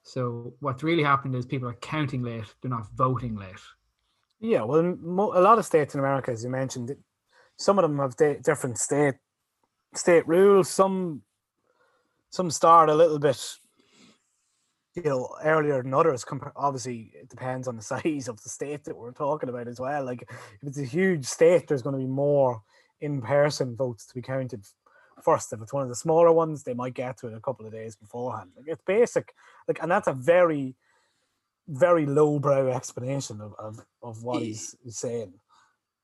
So 0.03 0.53
what's 0.59 0.83
really 0.83 1.03
happened 1.03 1.35
is 1.35 1.45
people 1.45 1.67
are 1.67 1.73
counting 1.75 2.23
late; 2.23 2.53
they're 2.61 2.71
not 2.71 2.87
voting 2.95 3.35
late. 3.35 3.59
Yeah, 4.39 4.63
well, 4.63 4.79
a 4.79 5.41
lot 5.41 5.59
of 5.59 5.65
states 5.65 5.93
in 5.93 5.99
America, 5.99 6.31
as 6.31 6.43
you 6.43 6.49
mentioned, 6.49 6.95
some 7.57 7.77
of 7.77 7.83
them 7.83 7.99
have 7.99 8.15
di- 8.15 8.39
different 8.43 8.77
state 8.77 9.15
state 9.93 10.27
rules. 10.27 10.69
Some 10.69 11.23
some 12.29 12.49
start 12.49 12.89
a 12.89 12.95
little 12.95 13.19
bit, 13.19 13.43
you 14.95 15.03
know, 15.03 15.35
earlier 15.43 15.83
than 15.83 15.93
others. 15.93 16.23
Obviously, 16.55 17.11
it 17.13 17.29
depends 17.29 17.67
on 17.67 17.75
the 17.75 17.81
size 17.93 18.27
of 18.29 18.41
the 18.41 18.49
state 18.49 18.85
that 18.85 18.95
we're 18.95 19.11
talking 19.11 19.49
about 19.49 19.67
as 19.67 19.79
well. 19.79 20.05
Like, 20.05 20.21
if 20.21 20.63
it's 20.63 20.79
a 20.79 20.85
huge 20.85 21.25
state, 21.25 21.67
there's 21.67 21.81
going 21.81 21.95
to 21.95 22.05
be 22.05 22.07
more 22.07 22.61
in-person 23.01 23.75
votes 23.75 24.05
to 24.07 24.13
be 24.15 24.21
counted 24.21 24.65
first. 25.21 25.51
If 25.53 25.61
it's 25.61 25.73
one 25.73 25.83
of 25.83 25.89
the 25.89 25.95
smaller 25.95 26.31
ones, 26.31 26.63
they 26.63 26.73
might 26.73 26.93
get 26.93 27.17
to 27.17 27.27
it 27.27 27.33
a 27.33 27.41
couple 27.41 27.65
of 27.65 27.71
days 27.73 27.95
beforehand. 27.95 28.51
Like, 28.55 28.67
it's 28.67 28.83
basic, 28.85 29.33
like, 29.67 29.81
and 29.81 29.91
that's 29.91 30.07
a 30.07 30.13
very 30.13 30.75
very 31.71 32.07
lowbrow 32.07 32.71
explanation 32.71 33.39
of, 33.41 33.53
of, 33.59 33.85
of 34.01 34.23
what 34.23 34.41
he's, 34.41 34.75
he's 34.83 34.97
saying. 34.97 35.31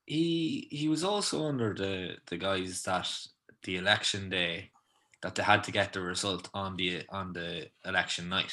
he 0.06 0.68
he 0.70 0.88
was 0.88 1.02
also 1.02 1.46
under 1.46 1.74
the 1.74 2.16
the 2.26 2.36
guys 2.36 2.82
that 2.82 3.10
the 3.64 3.76
election 3.76 4.30
day 4.30 4.70
that 5.22 5.34
they 5.34 5.42
had 5.42 5.64
to 5.64 5.72
get 5.72 5.92
the 5.92 6.00
result 6.00 6.48
on 6.54 6.76
the 6.76 7.02
on 7.10 7.32
the 7.32 7.68
election 7.84 8.28
night 8.28 8.52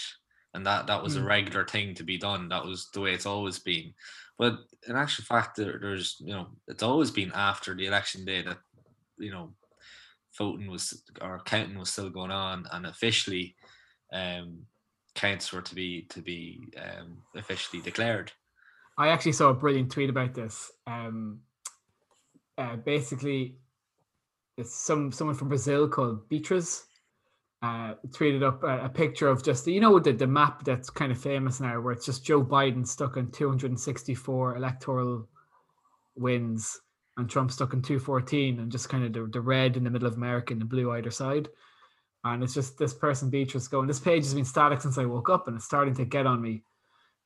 and 0.53 0.65
that 0.65 0.88
that 0.88 1.01
was 1.01 1.15
a 1.15 1.22
Hmm. 1.22 1.25
regular 1.25 1.65
thing 1.65 1.93
to 1.95 2.03
be 2.03 2.17
done 2.17 2.50
that 2.50 2.65
was 2.65 2.89
the 2.93 3.01
way 3.01 3.13
it's 3.13 3.25
always 3.25 3.60
been 3.60 3.93
but 4.38 4.57
in 4.88 4.95
actual 4.95 5.24
fact 5.25 5.57
there, 5.57 5.79
there's 5.81 6.17
you 6.19 6.33
know 6.33 6.48
it's 6.67 6.83
always 6.83 7.12
been 7.12 7.31
after 7.33 7.74
the 7.75 7.86
election 7.86 8.25
day 8.25 8.41
that 8.41 8.57
you 9.17 9.31
know 9.31 9.53
voting 10.38 10.69
was 10.69 11.03
or 11.22 11.41
counting 11.45 11.77
was 11.77 11.89
still 11.91 12.10
going 12.10 12.31
on 12.31 12.65
and 12.72 12.86
officially 12.86 13.55
um 14.12 14.65
counts 15.15 15.53
were 15.53 15.62
to 15.62 15.75
be 15.75 16.03
to 16.10 16.22
be 16.22 16.60
um 16.77 17.17
officially 17.36 17.81
declared 17.81 18.31
I 18.98 19.07
actually 19.10 19.31
saw 19.31 19.50
a 19.50 19.55
brilliant 19.55 19.91
tweet 19.91 20.12
about 20.12 20.36
this. 20.36 20.72
Um, 20.86 21.41
uh, 22.60 22.75
basically, 22.75 23.57
it's 24.57 24.75
some 24.75 25.12
someone 25.12 25.36
from 25.36 25.50
Brazil 25.50 25.88
called 25.89 26.29
Beatriz 26.29 26.86
uh, 27.63 27.96
tweeted 28.10 28.43
up 28.43 28.62
a, 28.63 28.86
a 28.86 28.89
picture 28.89 29.29
of 29.29 29.41
just 29.41 29.65
you 29.65 29.79
know 29.79 29.98
the 29.98 30.12
the 30.12 30.27
map 30.27 30.65
that's 30.65 30.89
kind 30.89 31.12
of 31.12 31.17
famous 31.17 31.62
now, 31.62 31.79
where 31.79 31.93
it's 31.93 32.05
just 32.05 32.25
Joe 32.25 32.43
Biden 32.43 32.86
stuck 32.86 33.15
on 33.15 33.32
264 33.32 34.58
electoral 34.58 35.27
wins 36.15 36.82
and 37.15 37.29
Trump 37.29 37.51
stuck 37.51 37.74
in 37.74 37.82
214, 37.82 38.60
and 38.60 38.72
just 38.72 38.89
kind 38.89 39.05
of 39.05 39.13
the, 39.13 39.29
the 39.32 39.41
red 39.41 39.77
in 39.77 39.84
the 39.86 39.89
middle 39.89 40.08
of 40.08 40.15
America 40.15 40.51
and 40.51 40.62
the 40.62 40.65
blue 40.65 40.91
either 40.91 41.12
side. 41.12 41.48
And 42.25 42.43
it's 42.43 42.53
just 42.53 42.77
this 42.77 42.93
person 42.93 43.29
Beatrice 43.29 43.67
going, 43.67 43.88
this 43.88 44.00
page 44.00 44.24
has 44.24 44.34
been 44.34 44.46
static 44.46 44.82
since 44.82 44.98
I 44.98 45.05
woke 45.05 45.29
up, 45.29 45.48
and 45.48 45.55
it's 45.55 45.65
starting 45.65 45.96
to 45.96 46.05
get 46.05 46.25
on 46.25 46.41
me. 46.41 46.63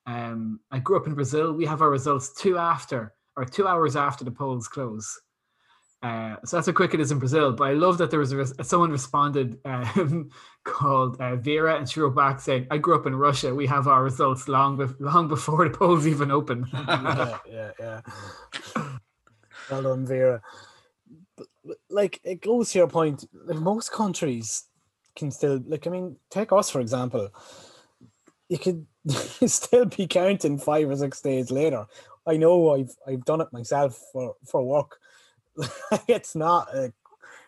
Um, 0.06 0.60
I 0.72 0.80
grew 0.80 0.98
up 0.98 1.08
in 1.08 1.16
Brazil. 1.16 1.54
We 1.54 1.66
have 1.66 1.82
our 1.82 1.90
results 1.90 2.34
two 2.34 2.58
after 2.58 3.14
or 3.36 3.46
two 3.46 3.68
hours 3.68 3.96
after 3.96 4.24
the 4.24 4.32
polls 4.32 4.68
close. 4.68 5.20
Uh, 6.04 6.36
so 6.46 6.58
that's 6.58 6.68
how 6.68 6.74
quick 6.74 6.94
it 6.94 7.00
is 7.00 7.12
in 7.12 7.18
Brazil. 7.18 7.52
But 7.52 7.70
I 7.70 7.74
love 7.74 7.98
that 7.98 8.12
there 8.12 8.20
was 8.20 8.32
a, 8.32 8.64
someone 8.64 8.92
responded 8.92 9.58
um, 9.66 10.30
called 10.64 11.20
uh, 11.20 11.36
Vera, 11.38 11.78
and 11.78 11.90
she 11.90 12.00
wrote 12.00 12.16
back 12.16 12.40
saying, 12.40 12.68
"I 12.70 12.78
grew 12.78 12.96
up 12.96 13.08
in 13.08 13.16
Russia. 13.16 13.54
We 13.54 13.66
have 13.66 13.88
our 13.88 14.04
results 14.04 14.48
long, 14.48 14.78
bef- 14.78 15.00
long 15.00 15.28
before 15.28 15.68
the 15.68 15.76
polls 15.76 16.06
even 16.06 16.30
open." 16.30 16.68
yeah, 16.74 17.38
yeah, 17.50 17.72
yeah. 17.80 18.02
Well 19.72 19.84
done, 19.84 20.06
Vera. 20.06 20.42
But, 21.36 21.78
like 21.90 22.20
it 22.24 22.42
goes 22.42 22.72
to 22.72 22.80
your 22.80 22.88
point. 22.88 23.26
Like 23.34 23.58
most 23.58 23.92
countries 23.92 24.66
can 25.16 25.32
still 25.32 25.62
like. 25.66 25.88
I 25.88 25.90
mean, 25.90 26.18
take 26.30 26.52
us 26.52 26.70
for 26.70 26.80
example. 26.80 27.30
You 28.50 28.60
could 28.60 28.86
still 29.48 29.86
be 29.86 30.06
counting 30.06 30.60
five 30.60 30.90
or 30.90 30.96
six 30.96 31.22
days 31.22 31.50
later. 31.50 31.88
I 32.28 32.38
know 32.38 32.76
I've 32.76 32.96
I've 33.08 33.26
done 33.26 33.42
it 33.42 33.52
myself 33.52 34.00
for 34.14 34.36
for 34.46 34.64
work. 34.64 35.00
it's 36.08 36.36
not 36.36 36.74
a 36.74 36.94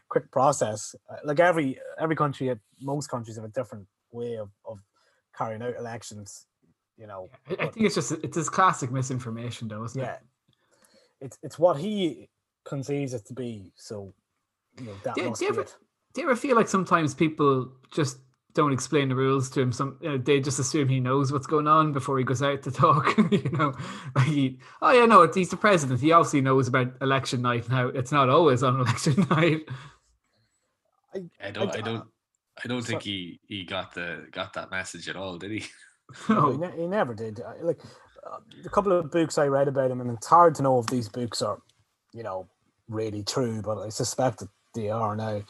quick 0.09 0.31
process. 0.31 0.95
Uh, 1.09 1.17
Like 1.23 1.39
every 1.39 1.79
every 1.99 2.15
country, 2.15 2.53
most 2.81 3.07
countries 3.07 3.35
have 3.35 3.45
a 3.45 3.49
different 3.49 3.87
way 4.11 4.37
of, 4.37 4.49
of 4.65 4.83
carrying 5.37 5.61
out 5.61 5.75
elections. 5.77 6.45
You 6.97 7.07
know, 7.07 7.29
I, 7.49 7.53
I 7.53 7.67
think 7.67 7.85
it's 7.85 7.95
just 7.95 8.11
it's 8.11 8.35
his 8.35 8.49
classic 8.49 8.91
misinformation, 8.91 9.67
though, 9.67 9.83
isn't 9.85 10.01
yeah, 10.01 10.15
it? 10.15 10.21
it's 11.21 11.37
it's 11.43 11.57
what 11.59 11.77
he 11.77 12.29
conceives 12.65 13.13
it 13.13 13.25
to 13.27 13.33
be. 13.33 13.71
So, 13.75 14.13
you 14.77 14.85
know, 14.85 14.93
that 15.03 15.15
Do, 15.15 15.29
must 15.29 15.39
do 15.39 15.45
you 15.45 15.51
ever 15.51 15.61
it. 15.61 15.75
do 16.13 16.21
you 16.21 16.27
ever 16.27 16.35
feel 16.35 16.55
like 16.55 16.67
sometimes 16.67 17.13
people 17.13 17.71
just 17.91 18.17
don't 18.53 18.73
explain 18.73 19.09
the 19.09 19.15
rules 19.15 19.49
to 19.51 19.61
him? 19.61 19.71
Some 19.71 19.97
you 20.01 20.09
know, 20.09 20.17
they 20.17 20.39
just 20.39 20.59
assume 20.59 20.89
he 20.89 20.99
knows 20.99 21.31
what's 21.31 21.47
going 21.47 21.67
on 21.67 21.91
before 21.93 22.17
he 22.17 22.23
goes 22.23 22.41
out 22.41 22.63
to 22.63 22.71
talk. 22.85 23.15
you 23.31 23.49
know, 23.51 23.73
like 24.15 24.27
he, 24.27 24.59
oh 24.81 24.91
yeah, 24.91 25.05
no, 25.05 25.29
he's 25.31 25.49
the 25.49 25.57
president. 25.57 26.01
He 26.01 26.11
obviously 26.11 26.41
knows 26.41 26.67
about 26.67 26.93
election 27.01 27.41
night 27.41 27.69
now. 27.69 27.87
It's 27.87 28.11
not 28.11 28.29
always 28.29 28.63
on 28.63 28.79
election 28.79 29.25
night. 29.29 29.61
I 31.41 31.51
don't. 31.51 31.69
I 31.69 31.77
d- 31.77 31.81
don't. 31.81 32.07
I 32.63 32.67
don't 32.67 32.81
so- 32.81 32.87
think 32.89 33.03
he 33.03 33.39
he 33.47 33.63
got 33.65 33.93
the 33.93 34.27
got 34.31 34.53
that 34.53 34.71
message 34.71 35.07
at 35.09 35.15
all, 35.15 35.37
did 35.37 35.51
he? 35.51 35.65
No, 36.27 36.51
he, 36.51 36.57
No. 36.57 36.67
ne- 36.67 36.77
he 36.77 36.87
never 36.87 37.13
did. 37.13 37.41
I- 37.41 37.61
Like 37.61 37.79
uh, 38.29 38.37
the 38.63 38.69
couple 38.69 38.91
of 38.91 39.11
books 39.11 39.37
I 39.37 39.45
read 39.47 39.67
about 39.67 39.91
him, 39.91 40.01
and 40.01 40.11
it's 40.11 40.27
hard 40.27 40.55
to 40.55 40.63
know 40.63 40.79
if 40.79 40.87
these 40.87 41.07
books 41.09 41.41
are, 41.41 41.61
you 42.13 42.23
know, 42.23 42.47
really 42.87 43.23
true, 43.23 43.61
but 43.61 43.77
I 43.79 43.89
suspect 43.89 44.39
that 44.39 44.49
they 44.75 44.89
are 44.89 45.15
now. 45.15 45.41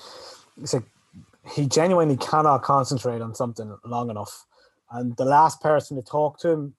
It's 0.62 0.74
like 0.74 0.84
he 1.46 1.68
genuinely 1.68 2.18
cannot 2.18 2.64
concentrate 2.64 3.22
on 3.22 3.34
something 3.36 3.78
long 3.86 4.10
enough, 4.10 4.46
and 4.92 5.16
the 5.18 5.26
last 5.26 5.62
person 5.62 5.98
to 5.98 6.04
talk 6.04 6.40
to 6.40 6.50
him, 6.50 6.74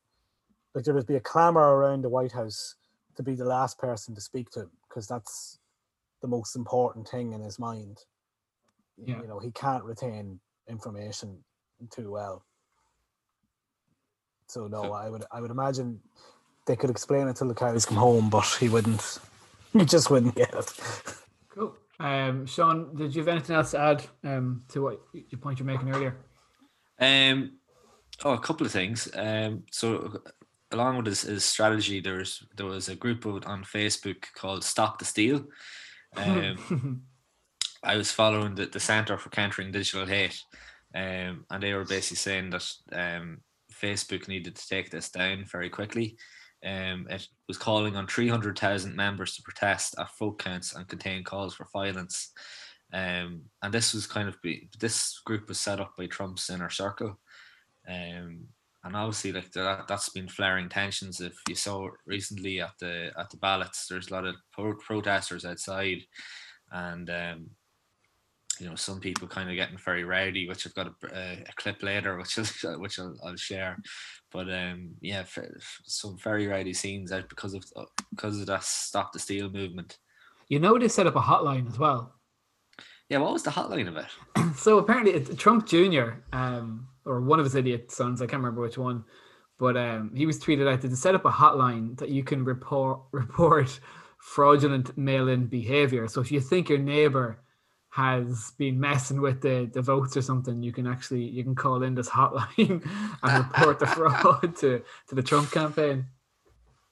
like 0.74 0.84
there 0.84 0.94
would 0.94 1.06
be 1.06 1.16
a 1.16 1.20
clamor 1.20 1.76
around 1.76 2.02
the 2.02 2.08
White 2.08 2.32
House 2.32 2.76
to 3.16 3.22
be 3.22 3.34
the 3.34 3.44
last 3.44 3.78
person 3.78 4.14
to 4.14 4.20
speak 4.20 4.50
to 4.50 4.60
him 4.60 4.70
because 4.88 5.06
that's 5.06 5.58
the 6.22 6.28
most 6.28 6.54
important 6.56 7.08
thing 7.08 7.32
in 7.32 7.40
his 7.40 7.58
mind. 7.58 7.98
Yeah. 8.96 9.20
You 9.22 9.28
know, 9.28 9.38
he 9.38 9.50
can't 9.50 9.84
retain 9.84 10.40
information 10.68 11.38
too 11.90 12.10
well. 12.10 12.44
So 14.46 14.66
no, 14.66 14.82
So- 14.82 14.92
I 14.92 15.08
would 15.08 15.24
I 15.32 15.40
would 15.40 15.50
imagine 15.50 16.00
they 16.66 16.76
could 16.76 16.90
explain 16.90 17.26
it 17.28 17.36
till 17.36 17.48
the 17.48 17.54
cows 17.54 17.86
come 17.86 17.96
home, 17.96 18.28
but 18.30 18.44
he 18.60 18.68
wouldn't. 18.68 19.18
He 19.72 19.84
just 19.84 20.10
wouldn't 20.10 20.34
get 20.34 20.52
it. 20.52 20.72
Cool. 21.48 21.74
Um, 22.00 22.46
Sean, 22.46 22.96
did 22.96 23.14
you 23.14 23.20
have 23.20 23.28
anything 23.28 23.54
else 23.54 23.72
to 23.72 23.78
add 23.78 24.04
um, 24.24 24.62
to 24.68 24.82
what 24.82 25.00
your 25.12 25.38
point 25.38 25.58
you're 25.58 25.66
making 25.66 25.94
earlier? 25.94 26.16
Um, 26.98 27.58
oh, 28.24 28.32
a 28.32 28.38
couple 28.38 28.66
of 28.66 28.72
things. 28.72 29.08
Um, 29.14 29.64
so 29.70 30.22
along 30.72 30.96
with 30.96 31.06
his, 31.06 31.22
his 31.22 31.44
strategy, 31.44 32.00
was 32.00 32.42
there 32.56 32.66
was 32.66 32.88
a 32.88 32.96
group 32.96 33.26
on 33.26 33.64
Facebook 33.64 34.24
called 34.34 34.64
Stop 34.64 34.98
the 34.98 35.04
Steal. 35.04 35.44
Um, 36.16 37.02
I 37.82 37.96
was 37.96 38.10
following 38.10 38.54
the, 38.54 38.66
the 38.66 38.80
Center 38.80 39.18
for 39.18 39.28
Countering 39.28 39.70
Digital 39.70 40.06
Hate, 40.06 40.42
um, 40.94 41.44
and 41.50 41.62
they 41.62 41.74
were 41.74 41.84
basically 41.84 42.16
saying 42.16 42.50
that 42.50 42.72
um, 42.92 43.40
Facebook 43.72 44.26
needed 44.26 44.56
to 44.56 44.68
take 44.68 44.90
this 44.90 45.10
down 45.10 45.44
very 45.44 45.68
quickly. 45.68 46.16
Um, 46.64 47.06
it 47.08 47.26
was 47.48 47.56
calling 47.56 47.96
on 47.96 48.06
300,000 48.06 48.94
members 48.94 49.34
to 49.36 49.42
protest 49.42 49.94
at 49.98 50.08
vote 50.18 50.38
counts 50.38 50.74
and 50.74 50.86
contain 50.88 51.24
calls 51.24 51.54
for 51.54 51.66
violence. 51.72 52.32
Um, 52.92 53.42
and 53.62 53.72
this 53.72 53.94
was 53.94 54.06
kind 54.06 54.28
of 54.28 54.40
be, 54.42 54.68
this 54.78 55.20
group 55.24 55.48
was 55.48 55.58
set 55.58 55.80
up 55.80 55.92
by 55.96 56.06
Trump's 56.06 56.50
inner 56.50 56.70
circle. 56.70 57.18
Um, 57.88 58.46
and 58.82 58.96
obviously, 58.96 59.32
like 59.32 59.52
that, 59.52 59.86
that's 59.88 60.08
been 60.08 60.28
flaring 60.28 60.68
tensions. 60.68 61.20
If 61.20 61.34
you 61.48 61.54
saw 61.54 61.88
recently 62.06 62.60
at 62.60 62.72
the 62.80 63.10
at 63.18 63.28
the 63.30 63.36
ballots, 63.36 63.86
there's 63.86 64.10
a 64.10 64.14
lot 64.14 64.24
of 64.24 64.36
pro- 64.52 64.76
protesters 64.76 65.44
outside, 65.44 65.98
and 66.72 67.10
um, 67.10 67.50
you 68.60 68.68
know 68.68 68.74
some 68.74 69.00
people 69.00 69.26
kind 69.26 69.48
of 69.48 69.56
getting 69.56 69.78
very 69.78 70.04
rowdy, 70.04 70.48
which 70.48 70.66
I've 70.66 70.74
got 70.74 70.88
a, 70.88 71.16
a, 71.16 71.32
a 71.48 71.52
clip 71.56 71.82
later, 71.82 72.16
which 72.18 72.38
I'll, 72.64 72.80
which 72.80 72.98
I'll, 72.98 73.16
I'll 73.24 73.36
share. 73.36 73.78
But 74.30 74.52
um, 74.52 74.90
yeah, 75.00 75.24
some 75.84 76.16
very 76.18 76.46
rowdy 76.46 76.74
scenes 76.74 77.12
out 77.12 77.28
because 77.28 77.54
of 77.54 77.64
uh, 77.76 77.84
because 78.10 78.40
of 78.40 78.46
that 78.46 78.64
stop 78.64 79.12
the 79.12 79.18
steal 79.18 79.50
movement. 79.50 79.98
you 80.48 80.58
know 80.58 80.78
they 80.78 80.88
set 80.88 81.06
up 81.06 81.16
a 81.16 81.20
hotline 81.20 81.68
as 81.68 81.78
well. 81.78 82.14
Yeah, 83.08 83.18
what 83.18 83.32
was 83.32 83.42
the 83.42 83.50
hotline 83.50 83.88
about? 83.88 84.56
so 84.56 84.78
apparently 84.78 85.14
it, 85.14 85.36
Trump 85.38 85.66
Jr. 85.66 86.22
Um, 86.32 86.86
or 87.04 87.20
one 87.20 87.40
of 87.40 87.44
his 87.44 87.56
idiot 87.56 87.90
sons, 87.90 88.22
I 88.22 88.26
can't 88.26 88.40
remember 88.40 88.60
which 88.60 88.78
one, 88.78 89.04
but 89.58 89.76
um, 89.76 90.12
he 90.14 90.26
was 90.26 90.38
tweeted 90.38 90.70
out 90.70 90.80
to 90.82 90.94
set 90.94 91.14
up 91.14 91.24
a 91.24 91.30
hotline 91.30 91.98
that 91.98 92.10
you 92.10 92.22
can 92.22 92.44
report 92.44 93.00
report 93.12 93.80
fraudulent 94.18 94.96
mail-in 94.98 95.46
behavior. 95.46 96.06
So 96.06 96.20
if 96.20 96.30
you 96.30 96.40
think 96.40 96.68
your 96.68 96.78
neighbor 96.78 97.40
has 97.90 98.52
been 98.56 98.78
messing 98.78 99.20
with 99.20 99.40
the, 99.40 99.68
the 99.72 99.82
votes 99.82 100.16
or 100.16 100.22
something, 100.22 100.62
you 100.62 100.72
can 100.72 100.86
actually 100.86 101.24
you 101.24 101.42
can 101.42 101.54
call 101.54 101.82
in 101.82 101.94
this 101.94 102.08
hotline 102.08 102.84
and 103.22 103.44
report 103.44 103.78
the 103.78 103.86
fraud 103.86 104.56
to, 104.58 104.82
to 105.08 105.14
the 105.14 105.22
Trump 105.22 105.50
campaign. 105.50 106.06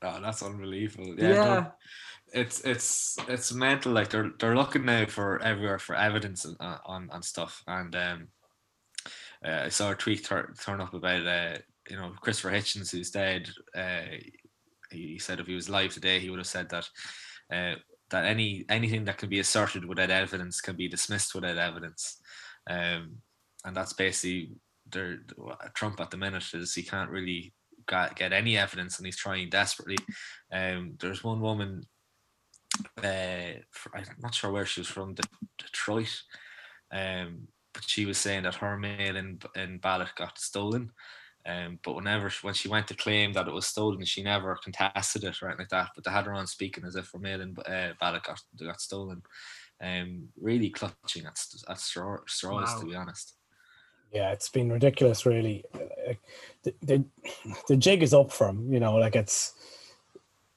Oh, 0.02 0.20
that's 0.20 0.42
unbelievable. 0.42 1.14
Yeah. 1.16 1.28
Yeah, 1.28 1.66
it's 2.32 2.60
it's 2.60 3.16
it's 3.28 3.52
mental. 3.52 3.92
Like 3.92 4.10
they're 4.10 4.32
they're 4.38 4.56
looking 4.56 4.84
now 4.84 5.06
for 5.06 5.40
everywhere 5.42 5.78
for 5.78 5.94
evidence 5.94 6.44
on 6.44 6.78
on, 6.84 7.10
on 7.10 7.22
stuff. 7.22 7.62
And 7.66 7.94
um, 7.96 8.28
uh, 9.44 9.62
I 9.64 9.68
saw 9.68 9.92
a 9.92 9.94
tweet 9.94 10.24
tur- 10.24 10.54
turn 10.60 10.80
up 10.80 10.94
about 10.94 11.26
uh, 11.26 11.58
you 11.88 11.96
know 11.96 12.12
Christopher 12.20 12.50
Hitchens, 12.50 12.90
who's 12.90 13.10
dead. 13.10 13.48
Uh, 13.74 14.18
he, 14.90 15.18
said 15.18 15.38
if 15.38 15.46
he 15.46 15.54
was 15.54 15.68
alive 15.68 15.92
today, 15.92 16.18
he 16.18 16.30
would 16.30 16.38
have 16.38 16.46
said 16.46 16.70
that 16.70 16.88
uh, 17.52 17.74
that 18.10 18.24
any 18.24 18.64
anything 18.68 19.04
that 19.04 19.18
can 19.18 19.28
be 19.28 19.40
asserted 19.40 19.84
without 19.84 20.10
evidence 20.10 20.60
can 20.60 20.76
be 20.76 20.88
dismissed 20.88 21.34
without 21.34 21.58
evidence. 21.58 22.20
Um, 22.68 23.18
and 23.64 23.76
that's 23.76 23.92
basically 23.92 24.52
there. 24.90 25.20
Trump 25.74 26.00
at 26.00 26.10
the 26.10 26.16
minute 26.16 26.54
is 26.54 26.74
he 26.74 26.82
can't 26.82 27.10
really 27.10 27.52
get 27.86 28.32
any 28.32 28.56
evidence, 28.56 28.98
and 28.98 29.06
he's 29.06 29.16
trying 29.16 29.48
desperately. 29.48 29.98
Um, 30.52 30.94
there's 31.00 31.24
one 31.24 31.40
woman. 31.40 31.82
Uh, 33.02 33.58
I'm 33.94 34.04
not 34.20 34.34
sure 34.34 34.52
where 34.52 34.66
she 34.66 34.80
was 34.80 34.88
from, 34.88 35.14
De- 35.14 35.22
Detroit. 35.58 36.22
Um, 36.92 37.48
but 37.74 37.84
she 37.88 38.06
was 38.06 38.18
saying 38.18 38.44
that 38.44 38.56
her 38.56 38.78
mail 38.78 39.16
in, 39.16 39.38
in 39.54 39.78
ballot 39.78 40.08
got 40.16 40.38
stolen. 40.38 40.90
Um, 41.48 41.78
but 41.82 41.94
whenever 41.94 42.30
when 42.42 42.52
she 42.52 42.68
went 42.68 42.86
to 42.88 42.94
claim 42.94 43.32
that 43.32 43.48
it 43.48 43.54
was 43.54 43.66
stolen, 43.66 44.04
she 44.04 44.22
never 44.22 44.54
contested 44.62 45.24
it 45.24 45.42
or 45.42 45.46
anything 45.48 45.60
like 45.60 45.68
that. 45.70 45.90
But 45.94 46.04
they 46.04 46.10
had 46.10 46.26
her 46.26 46.34
on 46.34 46.46
speaking 46.46 46.84
as 46.84 46.94
if 46.94 47.10
in 47.14 47.56
uh, 47.66 47.92
ballot 47.98 48.22
got 48.24 48.40
got 48.60 48.80
stolen. 48.80 49.22
Um, 49.80 50.28
really 50.38 50.70
clutching 50.70 51.24
at, 51.24 51.38
at 51.68 51.78
straw, 51.78 52.18
straws, 52.26 52.68
Wow. 52.74 52.80
to 52.80 52.86
be 52.86 52.94
honest. 52.96 53.34
Yeah, 54.12 54.32
it's 54.32 54.48
been 54.48 54.72
ridiculous, 54.72 55.24
really. 55.24 55.64
The, 56.64 56.74
the 56.82 57.04
the 57.68 57.76
jig 57.76 58.02
is 58.02 58.12
up 58.12 58.32
for 58.32 58.48
him, 58.48 58.72
you 58.72 58.80
know, 58.80 58.96
like 58.96 59.16
it's 59.16 59.54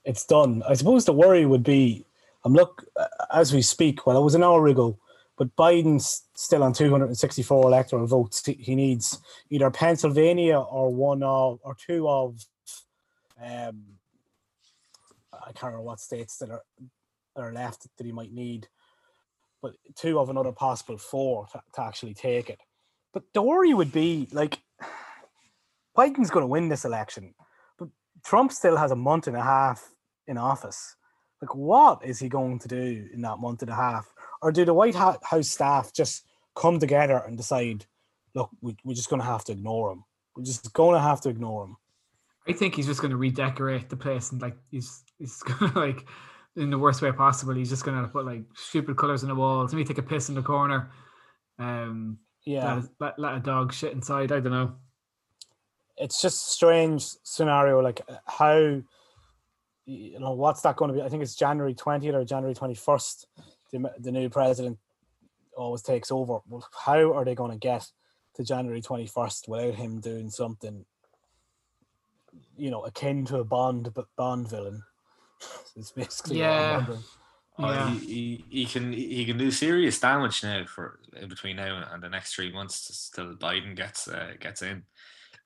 it's 0.03 0.25
done. 0.25 0.63
I 0.67 0.73
suppose 0.73 1.05
the 1.05 1.13
worry 1.13 1.45
would 1.45 1.63
be, 1.63 2.05
I'm 2.43 2.53
look 2.53 2.85
as 3.33 3.53
we 3.53 3.61
speak. 3.61 4.05
Well, 4.05 4.17
it 4.17 4.23
was 4.23 4.35
an 4.35 4.43
hour 4.43 4.67
ago, 4.67 4.97
but 5.41 5.55
Biden's 5.55 6.27
still 6.35 6.61
on 6.61 6.71
264 6.71 7.65
electoral 7.65 8.05
votes. 8.05 8.45
He- 8.45 8.75
needs 8.75 9.17
either 9.49 9.71
Pennsylvania 9.71 10.59
or 10.59 10.93
one 10.93 11.23
of 11.23 11.59
or 11.63 11.73
two 11.75 12.07
of, 12.07 12.45
um, 13.43 13.97
I 15.33 15.51
can't 15.53 15.73
remember 15.73 15.81
what 15.81 15.99
states 15.99 16.37
that 16.37 16.51
are 16.51 16.61
that 17.35 17.41
are 17.41 17.53
left 17.53 17.87
that 17.97 18.05
he 18.05 18.11
might 18.11 18.31
need, 18.31 18.67
but 19.63 19.73
two 19.95 20.19
of 20.19 20.29
another 20.29 20.51
possible 20.51 20.99
four 20.99 21.47
to, 21.53 21.61
to 21.73 21.81
actually 21.81 22.13
take 22.13 22.51
it. 22.51 22.59
But 23.11 23.23
the 23.33 23.41
worry 23.41 23.73
would 23.73 23.91
be 23.91 24.27
like 24.31 24.59
Biden's 25.97 26.29
going 26.29 26.43
to 26.43 26.47
win 26.55 26.69
this 26.69 26.85
election, 26.85 27.33
but 27.79 27.89
Trump 28.23 28.51
still 28.51 28.77
has 28.77 28.91
a 28.91 28.95
month 28.95 29.25
and 29.25 29.35
a 29.35 29.41
half 29.41 29.89
in 30.27 30.37
office. 30.37 30.95
Like, 31.41 31.55
what 31.55 32.05
is 32.05 32.19
he 32.19 32.29
going 32.29 32.59
to 32.59 32.67
do 32.67 33.09
in 33.11 33.21
that 33.21 33.39
month 33.39 33.63
and 33.63 33.71
a 33.71 33.75
half? 33.75 34.05
Or 34.41 34.51
do 34.51 34.65
the 34.65 34.73
White 34.73 34.95
House 34.95 35.49
staff 35.49 35.93
just 35.93 36.25
come 36.55 36.79
together 36.79 37.17
and 37.27 37.37
decide, 37.37 37.85
look, 38.33 38.49
we, 38.61 38.75
we're 38.83 38.95
just 38.95 39.09
going 39.09 39.21
to 39.21 39.25
have 39.27 39.43
to 39.45 39.51
ignore 39.51 39.91
him? 39.91 40.03
We're 40.35 40.43
just 40.43 40.71
going 40.73 40.95
to 40.95 41.01
have 41.01 41.21
to 41.21 41.29
ignore 41.29 41.65
him. 41.65 41.77
I 42.47 42.53
think 42.53 42.75
he's 42.75 42.87
just 42.87 43.01
going 43.01 43.11
to 43.11 43.17
redecorate 43.17 43.89
the 43.89 43.97
place 43.97 44.31
and 44.31 44.41
like 44.41 44.57
he's 44.71 45.03
he's 45.19 45.41
going 45.43 45.71
to 45.71 45.79
like 45.79 46.05
in 46.55 46.69
the 46.71 46.77
worst 46.79 47.01
way 47.01 47.11
possible. 47.11 47.53
He's 47.53 47.69
just 47.69 47.85
going 47.85 48.01
to 48.01 48.07
put 48.07 48.25
like 48.25 48.43
stupid 48.55 48.97
colors 48.97 49.21
on 49.23 49.29
the 49.29 49.35
walls. 49.35 49.73
Maybe 49.73 49.85
take 49.85 49.99
a 49.99 50.01
piss 50.03 50.29
in 50.29 50.35
the 50.35 50.41
corner. 50.41 50.91
Um, 51.59 52.17
Yeah. 52.43 52.73
let, 52.75 52.83
a- 52.83 52.89
let, 52.99 53.19
let 53.19 53.35
a 53.35 53.39
dog 53.41 53.73
shit 53.73 53.93
inside. 53.93 54.31
I 54.31 54.39
don't 54.39 54.51
know. 54.51 54.73
it's 55.97 56.19
just 56.21 56.47
a 56.47 56.49
strange 56.49 57.03
scenario 57.23 57.79
like 57.79 58.01
uh, 58.09 58.15
how 58.25 58.81
you 59.85 60.19
know 60.19 60.31
what's 60.33 60.61
that 60.61 60.75
going 60.77 60.89
to 60.89 60.95
be 60.95 61.01
i 61.03 61.09
think 61.09 61.21
it's 61.21 61.35
january 61.35 61.73
20th 61.75 62.13
or 62.13 62.23
january 62.23 62.55
21st 62.55 63.25
the, 63.71 63.91
the 63.99 64.11
new 64.11 64.29
president 64.29 64.77
always 65.57 65.81
takes 65.81 66.11
over 66.11 66.39
well, 66.47 66.67
how 66.85 67.13
are 67.13 67.25
they 67.25 67.35
going 67.35 67.51
to 67.51 67.57
get 67.57 67.85
to 68.35 68.43
january 68.43 68.81
21st 68.81 69.47
without 69.47 69.75
him 69.75 69.99
doing 69.99 70.29
something 70.29 70.85
you 72.55 72.71
know 72.71 72.83
akin 72.83 73.25
to 73.25 73.37
a 73.39 73.43
bond 73.43 73.93
but 73.93 74.05
bond 74.15 74.49
villain 74.49 74.81
it's 75.75 75.91
basically 75.91 76.37
what 76.37 76.45
I'm 76.45 76.69
Yeah. 76.69 76.77
wondering. 76.77 77.03
Oh, 77.59 77.71
Yeah. 77.71 77.89
he, 77.93 77.97
he, 77.99 78.45
he 78.49 78.65
can 78.65 78.93
he 78.93 79.25
can 79.25 79.37
do 79.37 79.51
serious 79.51 79.99
damage 79.99 80.43
now 80.43 80.65
for 80.65 80.99
in 81.15 81.27
between 81.29 81.57
now 81.57 81.83
and 81.91 82.01
the 82.01 82.09
next 82.09 82.33
three 82.33 82.51
months 82.51 83.09
till 83.13 83.35
Biden 83.35 83.75
gets 83.75 84.07
uh, 84.07 84.33
gets 84.39 84.61
in. 84.61 84.83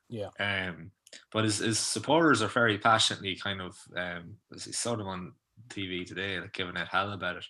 Yeah. 0.09 0.29
Um, 0.39 0.91
but 1.31 1.45
his, 1.45 1.59
his 1.59 1.79
supporters 1.79 2.41
are 2.41 2.47
very 2.47 2.77
passionately 2.77 3.35
kind 3.35 3.61
of 3.61 3.77
um, 3.97 4.35
I 4.53 4.57
saw 4.57 4.95
them 4.95 5.07
on 5.07 5.33
TV 5.69 6.05
today, 6.05 6.39
like 6.39 6.53
giving 6.53 6.77
out 6.77 6.87
hell 6.87 7.11
about 7.13 7.37
it. 7.37 7.45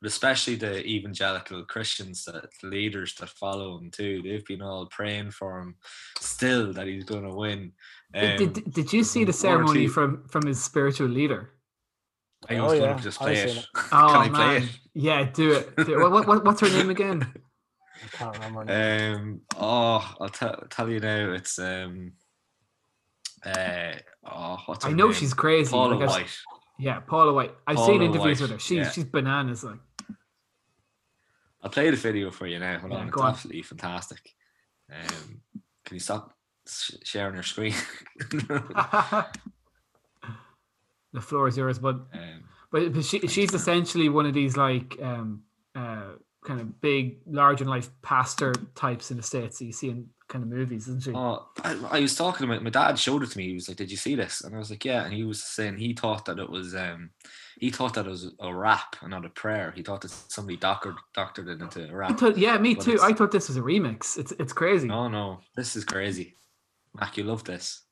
But 0.00 0.08
especially 0.08 0.54
the 0.54 0.84
evangelical 0.86 1.64
Christians, 1.64 2.24
that 2.24 2.48
the 2.62 2.68
leaders 2.68 3.14
that 3.16 3.30
follow 3.30 3.78
him 3.78 3.90
too, 3.90 4.22
they've 4.22 4.44
been 4.46 4.62
all 4.62 4.86
praying 4.86 5.32
for 5.32 5.58
him 5.60 5.74
still 6.20 6.72
that 6.74 6.86
he's 6.86 7.02
going 7.04 7.24
to 7.24 7.34
win. 7.34 7.72
Did, 8.14 8.40
Um, 8.42 8.52
did, 8.52 8.72
did 8.72 8.92
you 8.92 9.02
see 9.02 9.24
the 9.24 9.32
ceremony 9.32 9.86
two- 9.86 9.92
from 9.92 10.28
from 10.28 10.46
his 10.46 10.62
spiritual 10.62 11.08
leader? 11.08 11.54
I 12.48 12.56
Oh, 12.56 12.64
was 12.64 12.72
going 12.74 12.82
yeah, 12.90 12.96
to 12.96 13.02
just 13.02 13.18
play 13.18 13.36
it. 13.38 13.48
seen 13.48 13.58
it. 13.58 13.66
Oh 13.92 14.08
Can 14.12 14.16
I 14.16 14.28
man, 14.28 14.32
play 14.32 14.56
it? 14.58 14.78
yeah, 14.94 15.22
do 15.24 15.52
it. 15.54 15.76
Do 15.76 15.94
it. 15.94 15.98
What, 15.98 16.12
what, 16.12 16.26
what- 16.28 16.44
what's 16.44 16.60
her 16.60 16.68
name 16.70 16.90
again? 16.90 17.26
I 18.04 18.06
can't 18.16 18.34
remember. 18.38 18.64
now. 18.66 19.14
Um. 19.16 19.40
Oh, 19.56 20.14
I'll 20.20 20.28
tell 20.28 20.62
tell 20.70 20.88
you 20.88 21.00
now. 21.00 21.32
It's 21.32 21.58
um. 21.58 22.12
Uh. 23.44 23.92
Oh, 24.24 24.58
what's 24.66 24.84
her 24.84 24.90
I 24.90 24.94
know 24.94 25.06
name? 25.06 25.14
she's 25.14 25.34
crazy. 25.34 25.70
Paula 25.70 25.94
like, 25.94 26.08
I've- 26.08 26.22
White. 26.22 26.38
Yeah, 26.78 27.00
Paula 27.00 27.32
White. 27.32 27.54
I've 27.66 27.76
Paula 27.76 27.88
seen 27.92 28.02
interviews 28.02 28.40
White, 28.40 28.42
with 28.42 28.50
her. 28.52 28.58
She's 28.58 28.76
yeah. 28.78 28.90
she's 28.90 29.04
bananas. 29.04 29.64
Like, 29.64 29.80
I'll 31.62 31.70
play 31.70 31.90
the 31.90 31.96
video 31.96 32.30
for 32.30 32.46
you 32.46 32.58
now. 32.60 32.78
Hold 32.78 32.92
Yeah, 32.92 32.98
on. 32.98 33.08
It's 33.08 33.16
on. 33.16 33.28
absolutely 33.30 33.62
fantastic. 33.62 34.34
Um. 34.92 35.40
Can 35.84 35.94
you 35.94 36.00
stop 36.00 36.34
sh- 36.68 36.92
sharing 37.02 37.34
your 37.34 37.42
screen? 37.42 37.74
the 41.12 41.20
floor 41.20 41.48
is 41.48 41.56
yours, 41.56 41.78
bud. 41.78 42.06
um, 42.12 42.44
But, 42.70 42.92
but 42.92 43.04
she 43.04 43.20
she's 43.26 43.54
essentially 43.54 44.08
one 44.08 44.26
of 44.26 44.34
these 44.34 44.56
like 44.56 44.96
um 45.02 45.42
uh 45.74 46.12
kind 46.44 46.60
of 46.60 46.80
big, 46.80 47.18
large 47.26 47.60
in 47.60 47.66
life 47.68 47.90
pastor 48.02 48.52
types 48.74 49.10
in 49.10 49.16
the 49.16 49.22
states 49.22 49.58
that 49.58 49.64
you 49.64 49.72
see 49.72 49.90
in 49.90 50.08
kind 50.28 50.44
of 50.44 50.50
movies, 50.50 50.88
isn't 50.88 51.02
she? 51.02 51.12
oh, 51.12 51.46
I, 51.64 51.78
I 51.90 52.00
was 52.00 52.14
talking 52.14 52.48
about 52.48 52.62
my 52.62 52.70
dad 52.70 52.98
showed 52.98 53.22
it 53.22 53.30
to 53.30 53.38
me. 53.38 53.48
He 53.48 53.54
was 53.54 53.68
like, 53.68 53.78
"Did 53.78 53.90
you 53.90 53.96
see 53.96 54.14
this?" 54.14 54.42
And 54.42 54.54
I 54.54 54.58
was 54.58 54.70
like, 54.70 54.84
"Yeah." 54.84 55.04
And 55.04 55.12
he 55.12 55.24
was 55.24 55.42
saying 55.42 55.78
he 55.78 55.94
thought 55.94 56.26
that 56.26 56.38
it 56.38 56.48
was 56.48 56.74
um 56.74 57.10
he 57.58 57.70
thought 57.70 57.94
that 57.94 58.06
it 58.06 58.10
was 58.10 58.32
a 58.40 58.54
rap 58.54 58.96
and 59.00 59.10
not 59.10 59.24
a 59.24 59.30
prayer. 59.30 59.72
He 59.74 59.82
thought 59.82 60.02
that 60.02 60.10
somebody 60.10 60.56
doctored 60.56 60.96
doctored 61.14 61.48
it 61.48 61.60
into 61.60 61.88
a 61.88 61.94
rap. 61.94 62.18
thought, 62.18 62.38
yeah, 62.38 62.56
me 62.58 62.74
But 62.74 62.84
too. 62.84 62.98
I 63.02 63.12
thought 63.12 63.32
this 63.32 63.48
was 63.48 63.56
a 63.56 63.62
remix. 63.62 64.16
It's 64.18 64.32
it's 64.32 64.52
crazy. 64.52 64.88
No, 64.88 65.08
no, 65.08 65.40
this 65.56 65.74
is 65.76 65.84
crazy. 65.84 66.36
Mac, 66.94 67.16
you 67.16 67.24
love 67.24 67.44
this. 67.44 67.82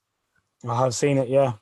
I 0.69 0.77
have 0.83 0.95
seen 0.95 1.19
it. 1.19 1.29
Yeah. 1.29 1.55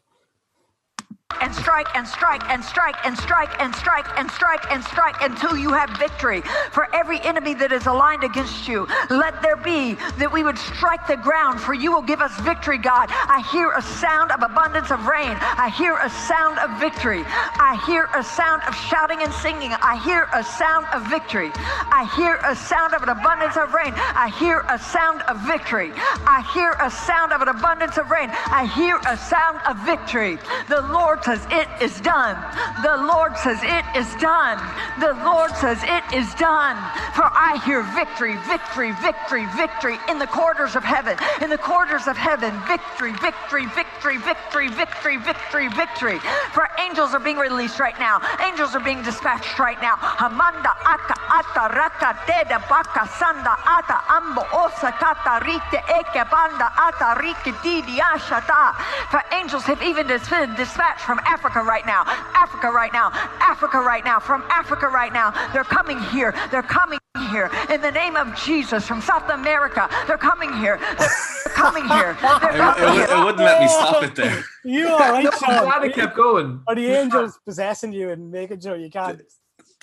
And 1.41 1.55
strike 1.55 1.89
and 1.95 2.07
strike 2.07 2.43
and 2.51 2.65
strike 2.65 2.97
and 3.05 3.17
strike 3.19 3.51
and 3.61 3.75
strike 3.75 4.07
and 4.19 4.31
strike 4.31 4.71
and 4.71 4.85
strike 4.85 5.17
until 5.23 5.57
you 5.57 5.73
have 5.73 5.91
victory. 5.99 6.43
For 6.73 6.89
every 6.95 7.21
enemy 7.21 7.55
that 7.55 7.73
is 7.73 7.87
aligned 7.87 8.25
against 8.25 8.69
you, 8.69 8.87
let 9.11 9.43
there 9.43 9.57
be 9.57 9.95
that 10.19 10.31
we 10.33 10.43
would 10.43 10.59
strike 10.59 11.07
the 11.07 11.17
ground, 11.17 11.61
for 11.61 11.75
you 11.75 11.93
will 11.93 12.03
give 12.03 12.21
us 12.21 12.39
victory, 12.41 12.79
God. 12.79 13.09
I 13.11 13.43
hear 13.51 13.73
a 13.73 13.83
sound 13.83 14.31
of 14.31 14.43
abundance 14.43 14.91
of 14.91 15.07
rain. 15.07 15.37
I 15.41 15.69
hear 15.77 15.97
a 15.97 16.11
sound 16.11 16.59
of 16.59 16.79
victory. 16.79 17.25
I 17.27 17.81
hear 17.87 18.09
a 18.15 18.23
sound 18.23 18.63
of 18.69 18.75
shouting 18.75 19.23
and 19.23 19.33
singing. 19.35 19.73
I 19.83 19.97
hear 20.05 20.29
a 20.33 20.45
sound 20.45 20.87
of 20.93 21.03
victory. 21.09 21.51
I 21.55 22.11
hear 22.17 22.39
a 22.45 22.55
sound 22.55 22.95
of 22.95 23.03
an 23.03 23.09
abundance 23.09 23.57
of 23.57 23.73
rain. 23.75 23.93
I 23.97 24.29
hear 24.39 24.65
a 24.69 24.79
sound 24.79 25.23
of 25.23 25.41
victory. 25.47 25.93
I 26.27 26.47
hear 26.55 26.77
a 26.81 26.91
sound 26.91 27.33
of 27.33 27.43
an 27.43 27.49
abundance 27.49 27.99
of 27.99 28.11
rain. 28.11 28.31
I 28.31 28.67
hear 28.67 29.01
a 29.07 29.17
sound 29.17 29.61
of 29.67 29.77
victory. 29.85 30.39
The 30.69 30.83
Lord 30.93 31.23
says 31.25 31.41
it 31.51 31.69
is 31.81 32.01
done. 32.03 32.37
The 32.83 32.97
Lord 33.09 33.37
says 33.39 33.59
it 33.63 33.85
is 33.97 34.09
done. 34.21 34.61
The 35.01 35.15
Lord 35.25 35.51
says 35.57 35.81
it 35.83 36.05
is 36.13 36.29
done. 36.35 36.77
For 37.17 37.25
I 37.25 37.61
hear 37.65 37.83
victory, 37.97 38.37
victory, 38.45 38.93
victory, 39.01 39.49
victory 39.57 39.97
in 40.11 40.19
the 40.19 40.27
quarters 40.27 40.77
of 40.77 40.85
heaven. 40.85 41.17
In 41.41 41.49
the 41.49 41.59
quarters 41.59 42.07
of 42.07 42.17
heaven, 42.17 42.53
victory, 42.69 43.13
victory, 43.25 43.65
victory, 43.73 44.19
victory, 44.19 44.69
victory, 44.69 45.17
victory, 45.17 45.69
victory. 45.73 46.19
For 46.53 46.69
angels 46.79 47.15
are 47.15 47.25
being 47.25 47.41
released 47.41 47.81
right 47.81 47.99
now. 47.99 48.21
Angels 48.45 48.75
are 48.75 48.85
being 48.85 49.03
dispatched 49.03 49.59
right 49.59 49.81
now. 49.81 49.97
Hamanda 49.97 50.77
aka 50.85 51.17
ata 51.41 51.73
raka 51.73 52.21
teda 52.29 52.61
baka 52.69 53.09
sanda 53.17 53.57
ata 53.65 53.97
ambo 54.13 54.45
osa 54.53 54.93
kata 55.01 55.41
rite 55.49 55.81
eke 55.89 56.23
banda 56.29 56.69
ata 56.77 57.17
rike 57.17 57.57
didi 57.65 57.97
ashata. 57.97 58.77
For 59.09 59.23
angels 59.33 59.65
have 59.65 59.81
even 59.83 60.07
been 60.07 60.55
dispatched 60.55 61.04
from 61.05 61.21
Africa 61.27 61.61
right 61.63 61.87
now. 61.87 62.03
Africa 62.35 62.71
right 62.71 62.93
now. 62.93 63.11
Africa 63.41 63.79
right 63.81 64.05
now. 64.05 64.19
From 64.19 64.43
Africa 64.51 64.89
right 64.89 65.13
now. 65.13 65.31
They're 65.53 65.65
coming 65.65 66.01
here. 66.01 66.35
They're 66.51 66.63
coming 66.63 66.99
here 67.31 67.51
in 67.71 67.81
the 67.81 67.91
name 67.91 68.17
of 68.17 68.35
Jesus 68.37 68.87
from 68.87 69.01
South 69.01 69.29
America. 69.31 69.89
They're 70.07 70.19
coming 70.19 70.53
here. 70.55 70.79
They're 70.99 71.55
coming 71.55 71.85
here. 71.87 72.17
They're 72.23 72.51
It, 72.51 72.57
coming 72.57 72.83
it, 72.83 72.87
would- 72.87 72.95
here. 72.95 73.17
it 73.17 73.25
wouldn't 73.25 73.39
let 73.39 73.61
me 73.61 73.69
stop 73.69 74.03
it 74.03 74.15
there. 74.15 74.43
You 74.65 74.89
all 74.89 74.99
right, 74.99 75.25
No, 75.29 75.31
Sean? 75.31 75.51
I'm 75.51 75.65
glad 75.65 75.85
it 75.85 75.95
kept 75.95 76.17
going. 76.17 76.61
Are 76.67 76.75
the 76.75 76.87
angels 76.87 77.39
possessing 77.45 77.93
you 77.93 78.11
and 78.11 78.31
making 78.31 78.61
sure 78.61 78.77
you 78.77 78.91
can't? 78.91 79.21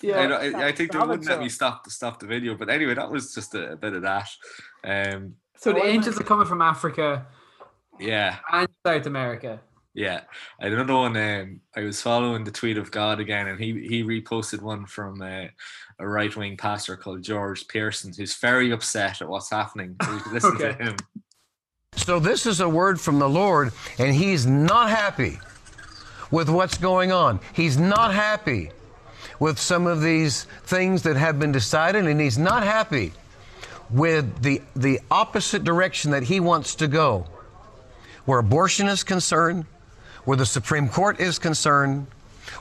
Yeah, 0.01 0.27
don't- 0.27 0.55
I, 0.55 0.67
I 0.67 0.71
think 0.71 0.91
they 0.91 0.97
wouldn't 0.99 1.25
let 1.25 1.39
me 1.39 1.45
Sean. 1.45 1.49
stop 1.49 1.87
stop 1.89 2.19
the 2.19 2.25
video. 2.25 2.55
But 2.55 2.69
anyway, 2.69 2.95
that 2.95 3.09
was 3.09 3.33
just 3.33 3.53
a, 3.55 3.73
a 3.73 3.75
bit 3.75 3.93
of 3.93 4.01
that. 4.01 4.27
Um, 4.83 5.35
so 5.57 5.71
the 5.71 5.81
Oh, 5.81 5.85
angels 5.85 6.19
are 6.19 6.23
coming 6.23 6.47
from 6.47 6.61
Africa 6.61 7.27
yeah, 7.99 8.37
and 8.51 8.67
South 8.85 9.05
America. 9.05 9.59
Yeah. 9.93 10.21
I 10.59 10.65
had 10.65 10.73
another 10.73 10.93
one. 10.95 11.17
Um, 11.17 11.61
I 11.75 11.81
was 11.81 12.01
following 12.01 12.43
the 12.43 12.51
tweet 12.51 12.77
of 12.77 12.91
God 12.91 13.19
again, 13.19 13.47
and 13.47 13.59
he 13.59 13.87
he 13.87 14.03
reposted 14.03 14.61
one 14.61 14.85
from 14.85 15.21
uh, 15.21 15.47
a 15.99 16.07
right 16.07 16.35
wing 16.35 16.57
pastor 16.57 16.95
called 16.95 17.21
George 17.23 17.67
Pearson, 17.67 18.13
who's 18.15 18.35
very 18.37 18.71
upset 18.71 19.21
at 19.21 19.27
what's 19.29 19.51
happening. 19.51 19.95
So 20.03 20.11
you 20.11 20.21
listen 20.31 20.51
Okay. 20.55 20.71
to 20.77 20.83
him. 20.83 20.95
So 21.95 22.19
this 22.19 22.45
is 22.45 22.61
a 22.61 22.69
word 22.69 22.99
from 23.01 23.19
the 23.19 23.29
Lord, 23.29 23.73
and 23.99 24.15
he's 24.15 24.45
not 24.45 24.89
happy 24.89 25.39
with 26.31 26.49
what's 26.49 26.77
going 26.77 27.11
on. 27.11 27.39
He's 27.53 27.77
not 27.77 28.13
happy 28.13 28.71
with 29.39 29.59
some 29.59 29.87
of 29.87 30.01
these 30.01 30.45
things 30.63 31.03
that 31.03 31.17
have 31.17 31.37
been 31.39 31.51
decided, 31.51 32.07
and 32.07 32.19
he's 32.21 32.37
not 32.37 32.63
happy 32.63 33.11
with 33.89 34.41
the 34.41 34.61
the 34.75 34.99
opposite 35.11 35.63
direction 35.65 36.11
that 36.11 36.23
he 36.23 36.39
wants 36.39 36.75
to 36.75 36.87
go. 36.87 37.25
Where 38.25 38.39
abortion 38.39 38.87
is 38.87 39.03
concerned, 39.03 39.65
where 40.25 40.37
the 40.37 40.45
Supreme 40.45 40.87
Court 40.89 41.19
is 41.19 41.39
concerned, 41.39 42.07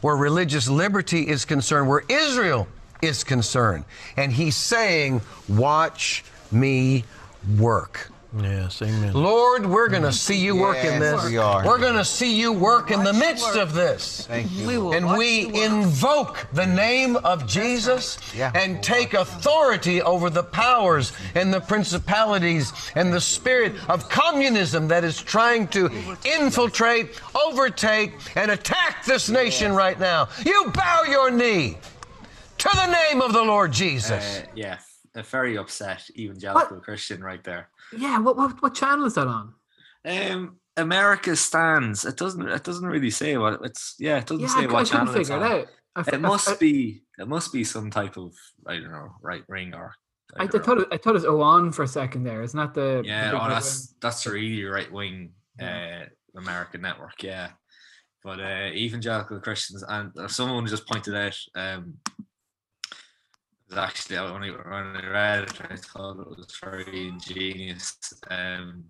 where 0.00 0.16
religious 0.16 0.68
liberty 0.68 1.28
is 1.28 1.44
concerned, 1.44 1.88
where 1.88 2.02
Israel 2.08 2.66
is 3.02 3.24
concerned. 3.24 3.84
And 4.16 4.32
he's 4.32 4.56
saying, 4.56 5.22
Watch 5.48 6.24
me 6.52 7.04
work. 7.58 8.10
Yes, 8.38 8.80
amen. 8.80 9.12
Lord, 9.12 9.66
we're 9.66 9.88
going 9.88 10.04
to 10.04 10.12
see 10.12 10.38
you 10.38 10.54
work 10.54 10.76
in 10.84 11.00
this. 11.00 11.24
we 11.24 11.36
are. 11.36 11.64
We're 11.66 11.78
going 11.80 11.96
to 11.96 12.04
see 12.04 12.38
you 12.38 12.52
work 12.52 12.92
in 12.92 13.02
the 13.02 13.12
midst 13.12 13.56
of 13.56 13.74
this. 13.74 14.24
Thank 14.26 14.52
you. 14.52 14.92
And 14.92 15.18
we 15.18 15.46
invoke 15.60 16.46
the 16.52 16.66
name 16.66 17.16
of 17.16 17.46
Jesus 17.48 18.18
Yeah. 18.32 18.52
and 18.54 18.80
take 18.84 19.14
authority 19.14 20.00
over 20.00 20.30
the 20.30 20.44
powers 20.44 21.12
and 21.34 21.52
the 21.52 21.60
principalities 21.60 22.72
and 22.94 23.12
the 23.12 23.20
spirit 23.20 23.74
of 23.88 24.08
communism 24.08 24.86
that 24.88 25.02
is 25.02 25.20
trying 25.20 25.66
to 25.68 25.90
infiltrate, 26.24 27.20
overtake, 27.34 28.12
and 28.36 28.52
attack 28.52 29.04
this 29.04 29.28
nation 29.28 29.72
right 29.72 29.98
now. 29.98 30.28
You 30.46 30.70
bow 30.72 31.02
your 31.08 31.32
knee 31.32 31.78
to 32.58 32.68
the 32.74 32.86
name 32.86 33.22
of 33.22 33.32
the 33.32 33.42
Lord 33.42 33.72
Jesus. 33.72 34.38
Uh, 34.38 34.46
yeah, 34.54 34.78
a 35.16 35.24
very 35.24 35.56
upset 35.58 36.08
evangelical 36.16 36.78
Christian 36.78 37.24
right 37.24 37.42
there. 37.42 37.68
Yeah, 37.96 38.18
what, 38.18 38.36
what 38.36 38.62
what 38.62 38.74
channel 38.74 39.06
is 39.06 39.14
that 39.14 39.26
on? 39.26 39.54
Um, 40.04 40.56
America 40.76 41.36
stands. 41.36 42.04
It 42.04 42.16
doesn't. 42.16 42.48
It 42.48 42.64
doesn't 42.64 42.86
really 42.86 43.10
say 43.10 43.36
what 43.36 43.60
it's. 43.64 43.96
Yeah, 43.98 44.18
it 44.18 44.26
doesn't 44.26 44.42
Yeah, 44.42 44.48
say 44.48 44.60
I, 44.60 44.64
I 44.64 44.66
what 44.66 44.72
couldn't 44.72 44.86
channel 44.86 45.14
it's 45.16 45.28
figure 45.28 45.44
it 45.44 45.52
out. 45.52 45.68
I, 45.96 46.00
I 46.00 46.02
It 46.02 46.14
f- 46.14 46.20
must 46.20 46.48
I, 46.48 46.54
be. 46.56 47.02
It 47.18 47.28
must 47.28 47.52
be 47.52 47.64
some 47.64 47.90
type 47.90 48.16
of 48.16 48.32
I 48.66 48.74
don't 48.74 48.92
know 48.92 49.10
right 49.22 49.42
wing 49.48 49.74
or. 49.74 49.92
I, 50.38 50.44
I 50.44 50.46
thought 50.46 50.78
it, 50.78 50.88
I 50.92 50.96
thought 50.96 51.16
it 51.16 51.22
was 51.22 51.24
on 51.24 51.72
for 51.72 51.82
a 51.82 51.88
second 51.88 52.22
there. 52.22 52.42
Isn't 52.42 52.56
that 52.56 52.72
the 52.72 53.02
the 53.02 53.08
Yeah, 53.08 53.32
big 53.32 53.40
oh, 53.42 53.48
that's 53.48 53.94
that's 54.00 54.22
the 54.22 54.30
really 54.30 54.64
right 54.64 54.90
wing 54.90 55.32
uh, 55.60 56.04
American 56.36 56.82
network. 56.82 57.20
Yeah, 57.20 57.48
but 58.22 58.38
uh, 58.38 58.70
evangelical 58.72 59.40
Christians 59.40 59.82
and 59.88 60.16
uh, 60.16 60.28
someone 60.28 60.64
just 60.66 60.86
pointed 60.86 61.16
out. 61.16 61.36
Um, 61.56 61.94
actually 63.76 64.16
I 64.16 64.26
only 64.26 64.50
when 64.50 64.62
I 64.96 65.06
read 65.10 65.44
it, 65.44 65.60
I 65.70 65.76
thought 65.76 66.20
it 66.20 66.28
was 66.28 66.56
very 66.62 67.08
ingenious. 67.08 67.96
Um, 68.30 68.84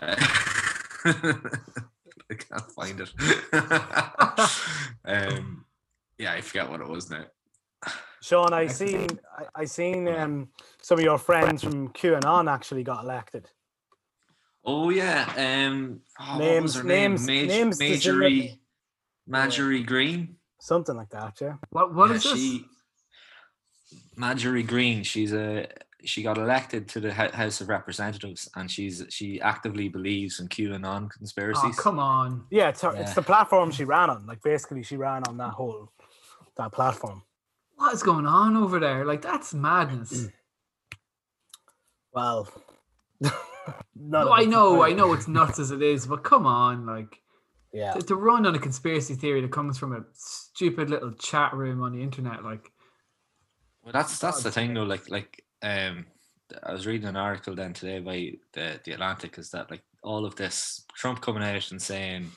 uh, 0.00 0.16
I 1.04 2.34
can't 2.38 2.70
find 2.76 3.00
it. 3.00 3.10
um, 5.04 5.64
yeah, 6.18 6.32
I 6.32 6.40
forget 6.40 6.70
what 6.70 6.80
it 6.80 6.88
was 6.88 7.10
now. 7.10 7.24
Sean, 8.20 8.52
I 8.52 8.68
seen 8.68 9.08
I, 9.36 9.62
I 9.62 9.64
seen 9.64 10.06
um, 10.08 10.48
some 10.80 10.98
of 10.98 11.04
your 11.04 11.18
friends 11.18 11.62
from 11.64 11.88
QAnon 11.88 12.50
actually 12.50 12.84
got 12.84 13.02
elected. 13.04 13.50
Oh 14.64 14.90
yeah, 14.90 15.24
um, 15.36 16.00
oh, 16.20 16.38
what 16.38 16.62
was 16.62 16.74
Names- 16.74 16.74
her 16.76 16.82
names- 16.84 17.26
name? 17.26 17.46
Maj- 17.46 17.48
names 17.48 17.78
to 17.78 17.88
Marjorie. 17.88 18.60
Marjorie 19.26 19.82
Greene. 19.82 20.36
Something 20.60 20.96
like 20.96 21.10
that, 21.10 21.40
yeah. 21.40 21.54
What 21.70 21.92
what 21.94 22.10
Yeah, 22.10 22.16
is 22.16 22.22
this? 22.22 22.32
She, 22.34 22.64
Marjorie 24.22 24.62
Greene. 24.62 25.02
She's 25.02 25.32
a 25.32 25.66
she 26.04 26.22
got 26.22 26.36
elected 26.38 26.88
to 26.88 27.00
the 27.00 27.12
House 27.12 27.60
of 27.60 27.68
Representatives, 27.68 28.48
and 28.56 28.70
she's 28.70 29.04
she 29.08 29.40
actively 29.40 29.88
believes 29.88 30.38
in 30.40 30.48
QAnon 30.48 31.10
conspiracies. 31.10 31.58
Oh, 31.58 31.62
conspiracies. 31.66 31.80
come 31.80 31.98
on. 31.98 32.44
Yeah, 32.50 32.68
it's, 32.68 32.80
her, 32.82 32.92
Yeah. 32.94 33.00
it's 33.02 33.14
the 33.14 33.22
platform 33.22 33.70
she 33.72 33.84
ran 33.84 34.10
on. 34.10 34.26
Like 34.26 34.42
basically, 34.42 34.82
she 34.84 34.96
ran 34.96 35.22
on 35.28 35.36
that 35.38 35.50
whole 35.50 35.92
that 36.56 36.72
platform. 36.72 37.22
What 37.76 37.94
is 37.94 38.02
going 38.02 38.26
on 38.26 38.56
over 38.56 38.78
there? 38.78 39.04
Like, 39.04 39.22
that's 39.22 39.52
madness. 39.54 40.28
Well, 42.12 42.48
No, 43.96 44.32
I 44.32 44.44
know, 44.44 44.82
I 44.82 44.92
know 44.92 45.12
it's 45.14 45.28
nuts 45.28 45.58
as 45.58 45.70
it 45.70 45.82
is, 45.82 46.06
but 46.06 46.22
come 46.24 46.46
on, 46.46 46.84
like 46.86 47.16
Yeah, 47.72 47.92
to, 47.94 48.02
to 48.02 48.16
run 48.16 48.44
on 48.46 48.54
a 48.54 48.58
conspiracy 48.58 49.14
theory 49.14 49.40
that 49.40 49.50
comes 49.52 49.78
from 49.78 49.92
a 49.94 50.04
stupid 50.14 50.90
little 50.90 51.12
chat 51.12 51.54
room 51.54 51.82
on 51.82 51.92
the 51.92 52.02
internet, 52.02 52.44
like 52.44 52.70
Well, 53.82 53.92
that's 53.92 54.18
that's 54.18 54.42
the 54.42 54.50
thing 54.50 54.74
though. 54.74 54.84
Like 54.84 55.08
like 55.10 55.44
um, 55.62 56.06
I 56.62 56.72
was 56.72 56.86
reading 56.86 57.08
an 57.08 57.16
article 57.16 57.54
then 57.54 57.72
today 57.72 58.00
by 58.00 58.32
the 58.52 58.80
the 58.84 58.92
Atlantic 58.92 59.38
is 59.38 59.50
that 59.50 59.70
like 59.70 59.82
all 60.02 60.24
of 60.24 60.36
this 60.36 60.84
Trump 60.94 61.20
coming 61.20 61.42
out 61.42 61.70
and 61.70 61.80
saying, 61.82 62.30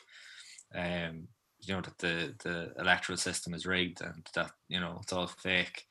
um, 0.73 1.27
you 1.61 1.73
know 1.73 1.81
that 1.81 1.97
the 1.99 2.33
the 2.43 2.73
electoral 2.79 3.17
system 3.17 3.53
is 3.53 3.65
rigged 3.65 4.01
and 4.01 4.27
that 4.33 4.51
you 4.69 4.79
know 4.79 4.99
it's 5.01 5.13
all 5.13 5.27
fake. 5.27 5.83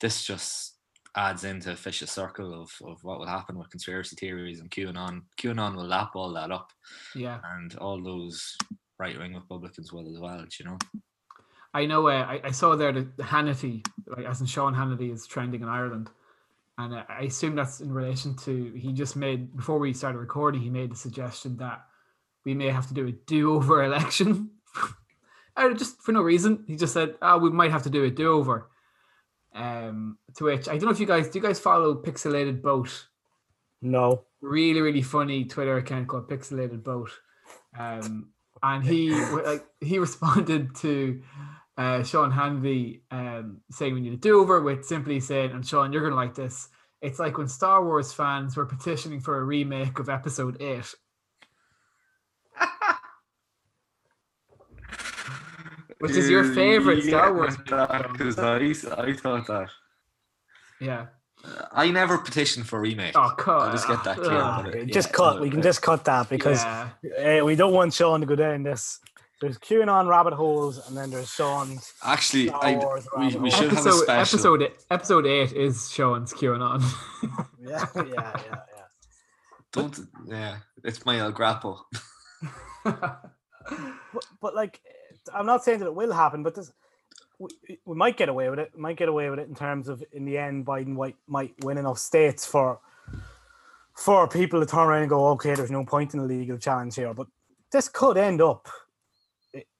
This 0.00 0.24
just 0.24 0.74
adds 1.16 1.44
into 1.44 1.72
a 1.72 1.74
vicious 1.74 2.12
circle 2.12 2.54
of, 2.62 2.70
of 2.86 3.02
what 3.02 3.18
will 3.18 3.26
happen 3.26 3.58
with 3.58 3.70
conspiracy 3.70 4.14
theories 4.14 4.60
and 4.60 4.70
QAnon. 4.70 5.22
QAnon 5.40 5.74
will 5.74 5.86
lap 5.86 6.10
all 6.14 6.32
that 6.34 6.52
up, 6.52 6.70
yeah. 7.14 7.40
and 7.56 7.74
all 7.76 8.00
those 8.02 8.56
right 8.98 9.18
wing 9.18 9.34
Republicans 9.34 9.92
will 9.92 10.08
as 10.08 10.20
well. 10.20 10.44
You 10.58 10.66
know. 10.66 10.78
I 11.74 11.86
know. 11.86 12.08
Uh, 12.08 12.24
I, 12.28 12.40
I 12.44 12.50
saw 12.50 12.74
there 12.76 12.92
that 12.92 13.16
Hannity, 13.18 13.86
like 14.06 14.24
as 14.26 14.40
in 14.40 14.46
Sean 14.46 14.74
Hannity, 14.74 15.12
is 15.12 15.26
trending 15.26 15.62
in 15.62 15.68
Ireland, 15.68 16.10
and 16.78 16.94
uh, 16.94 17.02
I 17.08 17.22
assume 17.22 17.54
that's 17.54 17.80
in 17.80 17.92
relation 17.92 18.34
to 18.44 18.72
he 18.74 18.92
just 18.92 19.16
made 19.16 19.56
before 19.56 19.78
we 19.78 19.92
started 19.92 20.18
recording. 20.18 20.60
He 20.60 20.70
made 20.70 20.90
the 20.90 20.96
suggestion 20.96 21.56
that 21.58 21.84
we 22.44 22.54
may 22.54 22.70
have 22.70 22.88
to 22.88 22.94
do 22.94 23.06
a 23.08 23.12
do-over 23.12 23.82
election, 23.90 24.50
Uh, 25.56 25.74
just 25.74 26.00
for 26.02 26.12
no 26.12 26.22
reason. 26.22 26.64
He 26.66 26.76
just 26.76 26.92
said, 26.94 27.16
"Oh, 27.20 27.38
we 27.38 27.50
might 27.50 27.72
have 27.72 27.82
to 27.82 27.90
do 27.90 28.04
a 28.04 28.10
do-over." 28.10 28.70
Um, 29.54 30.18
to 30.36 30.44
which 30.44 30.68
I 30.68 30.72
don't 30.78 30.84
know 30.84 30.90
if 30.90 31.00
you 31.00 31.06
guys 31.06 31.28
do. 31.28 31.38
You 31.38 31.42
guys 31.44 31.58
follow 31.58 31.96
Pixelated 31.96 32.62
Boat? 32.62 33.06
no. 33.82 34.24
really 34.40 34.80
really 34.80 35.02
funny 35.02 35.44
Twitter 35.44 35.76
account 35.78 36.06
called 36.08 36.28
Pixelated 36.28 36.82
Boat, 36.84 37.10
um, 37.78 38.30
and 38.62 38.84
he 38.84 39.10
like 39.10 39.66
he 39.80 39.98
responded 40.06 40.74
to 40.76 41.20
uh, 41.78 42.02
Sean 42.02 42.30
Hannity 42.32 43.00
um, 43.10 43.62
saying 43.70 43.94
we 43.94 44.00
need 44.00 44.12
a 44.12 44.16
do 44.16 44.40
over 44.40 44.60
with 44.60 44.84
simply 44.84 45.20
saying, 45.20 45.52
and 45.52 45.66
Sean, 45.66 45.92
you're 45.92 46.02
gonna 46.02 46.14
like 46.16 46.34
this. 46.34 46.68
It's 47.00 47.18
like 47.20 47.38
when 47.38 47.48
Star 47.48 47.84
Wars 47.84 48.12
fans 48.12 48.56
were 48.56 48.66
petitioning 48.66 49.20
for 49.20 49.38
a 49.38 49.44
remake 49.44 49.98
of 50.00 50.08
Episode 50.08 50.60
Eight. 50.60 50.92
Which 56.00 56.12
is 56.12 56.28
your 56.28 56.44
favorite 56.54 57.04
Star 57.04 57.32
Wars? 57.34 57.56
Because 57.66 58.38
I, 58.38 58.56
I 59.02 59.12
thought 59.14 59.46
that. 59.46 59.68
Yeah. 60.80 61.06
I 61.72 61.90
never 61.90 62.18
petitioned 62.18 62.66
for 62.66 62.80
remake. 62.80 63.12
Oh, 63.16 63.32
cut. 63.36 63.60
I'll 63.62 63.72
just 63.72 63.86
get 63.86 64.02
that 64.04 64.16
clear. 64.16 64.30
Ah, 64.32 64.64
it- 64.66 64.92
just 64.92 65.08
yeah, 65.08 65.12
cut. 65.16 65.40
we 65.40 65.50
can 65.50 65.62
just 65.62 65.82
cut 65.82 66.04
that 66.06 66.28
because 66.28 66.62
Yeah. 66.64 67.38
uh, 67.40 67.44
we 67.44 67.54
don't 67.54 67.72
want 67.72 67.94
Sean 67.94 68.20
to 68.20 68.26
go 68.26 68.34
down 68.34 68.64
this. 68.64 68.98
There's 69.40 69.56
QAnon 69.58 70.08
rabbit 70.08 70.32
holes, 70.34 70.84
and 70.88 70.96
then 70.96 71.10
there's 71.10 71.30
Sean's. 71.30 71.92
Actually, 72.02 72.48
Star 72.48 72.64
I, 72.64 72.76
Wars 72.76 73.06
we, 73.16 73.24
rabbit 73.26 73.40
we 73.42 73.50
hole. 73.50 73.60
should 73.60 73.70
have 73.72 73.86
a 73.86 73.88
episode, 73.88 74.02
special. 74.02 74.20
episode 74.56 74.72
episode 74.90 75.26
eight 75.26 75.52
is 75.52 75.90
Sean's 75.90 76.32
QAnon. 76.32 76.82
Yeah, 77.60 77.84
yeah, 77.96 78.02
yeah, 78.06 78.40
yeah. 78.46 78.84
Don't. 79.72 79.98
Yeah, 80.26 80.56
it's 80.82 81.04
my 81.04 81.18
El 81.18 81.32
Grappo. 81.32 81.80
But, 84.14 84.24
but 84.40 84.54
like, 84.54 84.80
I'm 85.34 85.44
not 85.44 85.62
saying 85.62 85.80
that 85.80 85.86
it 85.86 85.94
will 85.94 86.12
happen, 86.12 86.42
but 86.42 86.54
this, 86.54 86.72
we, 87.38 87.48
we 87.84 87.94
might 87.94 88.16
get 88.16 88.30
away 88.30 88.48
with 88.48 88.58
it. 88.58 88.70
We 88.74 88.80
might 88.80 88.96
get 88.96 89.10
away 89.10 89.28
with 89.28 89.38
it 89.38 89.48
in 89.48 89.54
terms 89.54 89.88
of, 89.88 90.02
in 90.12 90.24
the 90.24 90.38
end, 90.38 90.64
Biden 90.64 90.88
might 90.96 91.16
might 91.26 91.52
win 91.62 91.76
enough 91.76 91.98
states 91.98 92.46
for 92.46 92.80
for 93.94 94.26
people 94.26 94.60
to 94.60 94.66
turn 94.66 94.86
around 94.88 95.02
and 95.02 95.10
go, 95.10 95.26
okay, 95.28 95.54
there's 95.54 95.70
no 95.70 95.84
point 95.84 96.14
in 96.14 96.20
a 96.20 96.24
legal 96.24 96.56
challenge 96.56 96.94
here. 96.94 97.12
But 97.12 97.26
this 97.70 97.88
could 97.90 98.16
end 98.16 98.40
up 98.40 98.66
i- 98.68 98.70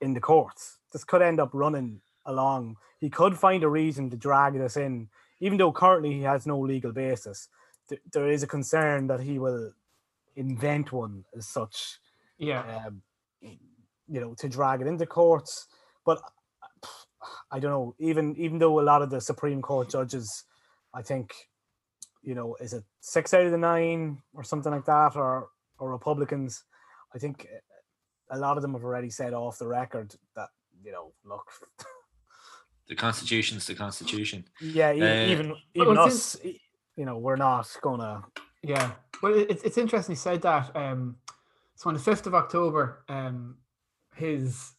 in 0.01 0.15
the 0.15 0.21
courts. 0.21 0.79
This 0.93 1.05
could 1.05 1.23
end 1.23 1.41
up 1.41 1.51
running 1.53 2.01
along. 2.27 2.77
He 2.99 3.11
could 3.11 3.39
find 3.39 3.63
a 3.63 3.69
reason 3.69 4.11
to 4.11 4.17
drag 4.17 4.55
this 4.55 4.77
in, 4.77 5.09
even 5.41 5.59
though 5.59 5.73
currently 5.73 6.13
he 6.13 6.23
has 6.23 6.47
no 6.47 6.59
legal 6.59 6.93
basis. 6.93 7.49
Th- 7.89 8.01
there 8.13 8.29
is 8.29 8.43
a 8.43 8.47
concern 8.47 9.07
that 9.07 9.21
he 9.21 9.39
will 9.39 9.73
invent 10.37 10.93
one 10.93 11.25
as 11.37 11.49
such 11.49 11.99
yeah. 12.39 12.87
um, 12.87 13.03
you 13.43 14.21
know, 14.21 14.35
to 14.39 14.49
drag 14.49 14.81
it 14.81 14.87
into 14.87 15.07
courts. 15.07 15.67
But 16.05 16.21
I 17.51 17.59
don't 17.59 17.71
know. 17.71 17.95
Even 17.99 18.37
even 18.37 18.59
though 18.59 18.81
a 18.81 18.83
lot 18.83 19.03
of 19.03 19.11
the 19.11 19.21
Supreme 19.21 19.61
Court 19.61 19.91
judges, 19.91 20.45
I 20.95 21.03
think, 21.03 21.35
you 22.23 22.35
know, 22.35 22.57
is 22.61 22.73
it 22.73 22.85
six 23.01 23.35
out 23.35 23.45
of 23.45 23.53
the 23.53 23.59
nine 23.59 24.23
or 24.33 24.45
something 24.45 24.73
like 24.73 24.87
that, 24.87 25.17
or 25.17 25.49
or 25.79 25.91
Republicans? 25.91 26.65
I 27.15 27.19
think 27.19 27.47
a 28.31 28.39
lot 28.39 28.57
of 28.57 28.63
them 28.63 28.73
have 28.73 28.85
already 28.85 29.11
said 29.11 29.33
off 29.35 29.59
the 29.59 29.67
record 29.67 30.15
that 30.37 30.49
you 30.85 30.93
know, 30.93 31.13
look, 31.25 31.47
The 32.89 32.95
Constitution's 32.95 33.67
the 33.67 33.75
Constitution. 33.75 34.45
yeah, 34.61 34.91
Uh, 34.91 35.27
even 35.33 35.55
even 35.75 35.99
it's 35.99 35.99
us, 35.99 36.37
you 36.97 37.05
know, 37.05 37.19
we're 37.19 37.37
not 37.37 37.69
gonna. 37.83 38.25
Yeah, 38.63 38.93
well, 39.23 39.35
it's 39.35 39.63
it's 39.63 39.79
interesting 39.79 40.13
you 40.13 40.17
said 40.17 40.43
that. 40.43 40.75
Um, 40.75 41.17
so 41.77 41.89
on 41.89 41.95
the 41.95 42.01
fifth 42.01 42.27
of 42.27 42.35
October, 42.35 43.05
um, 43.09 43.57
his 44.17 44.73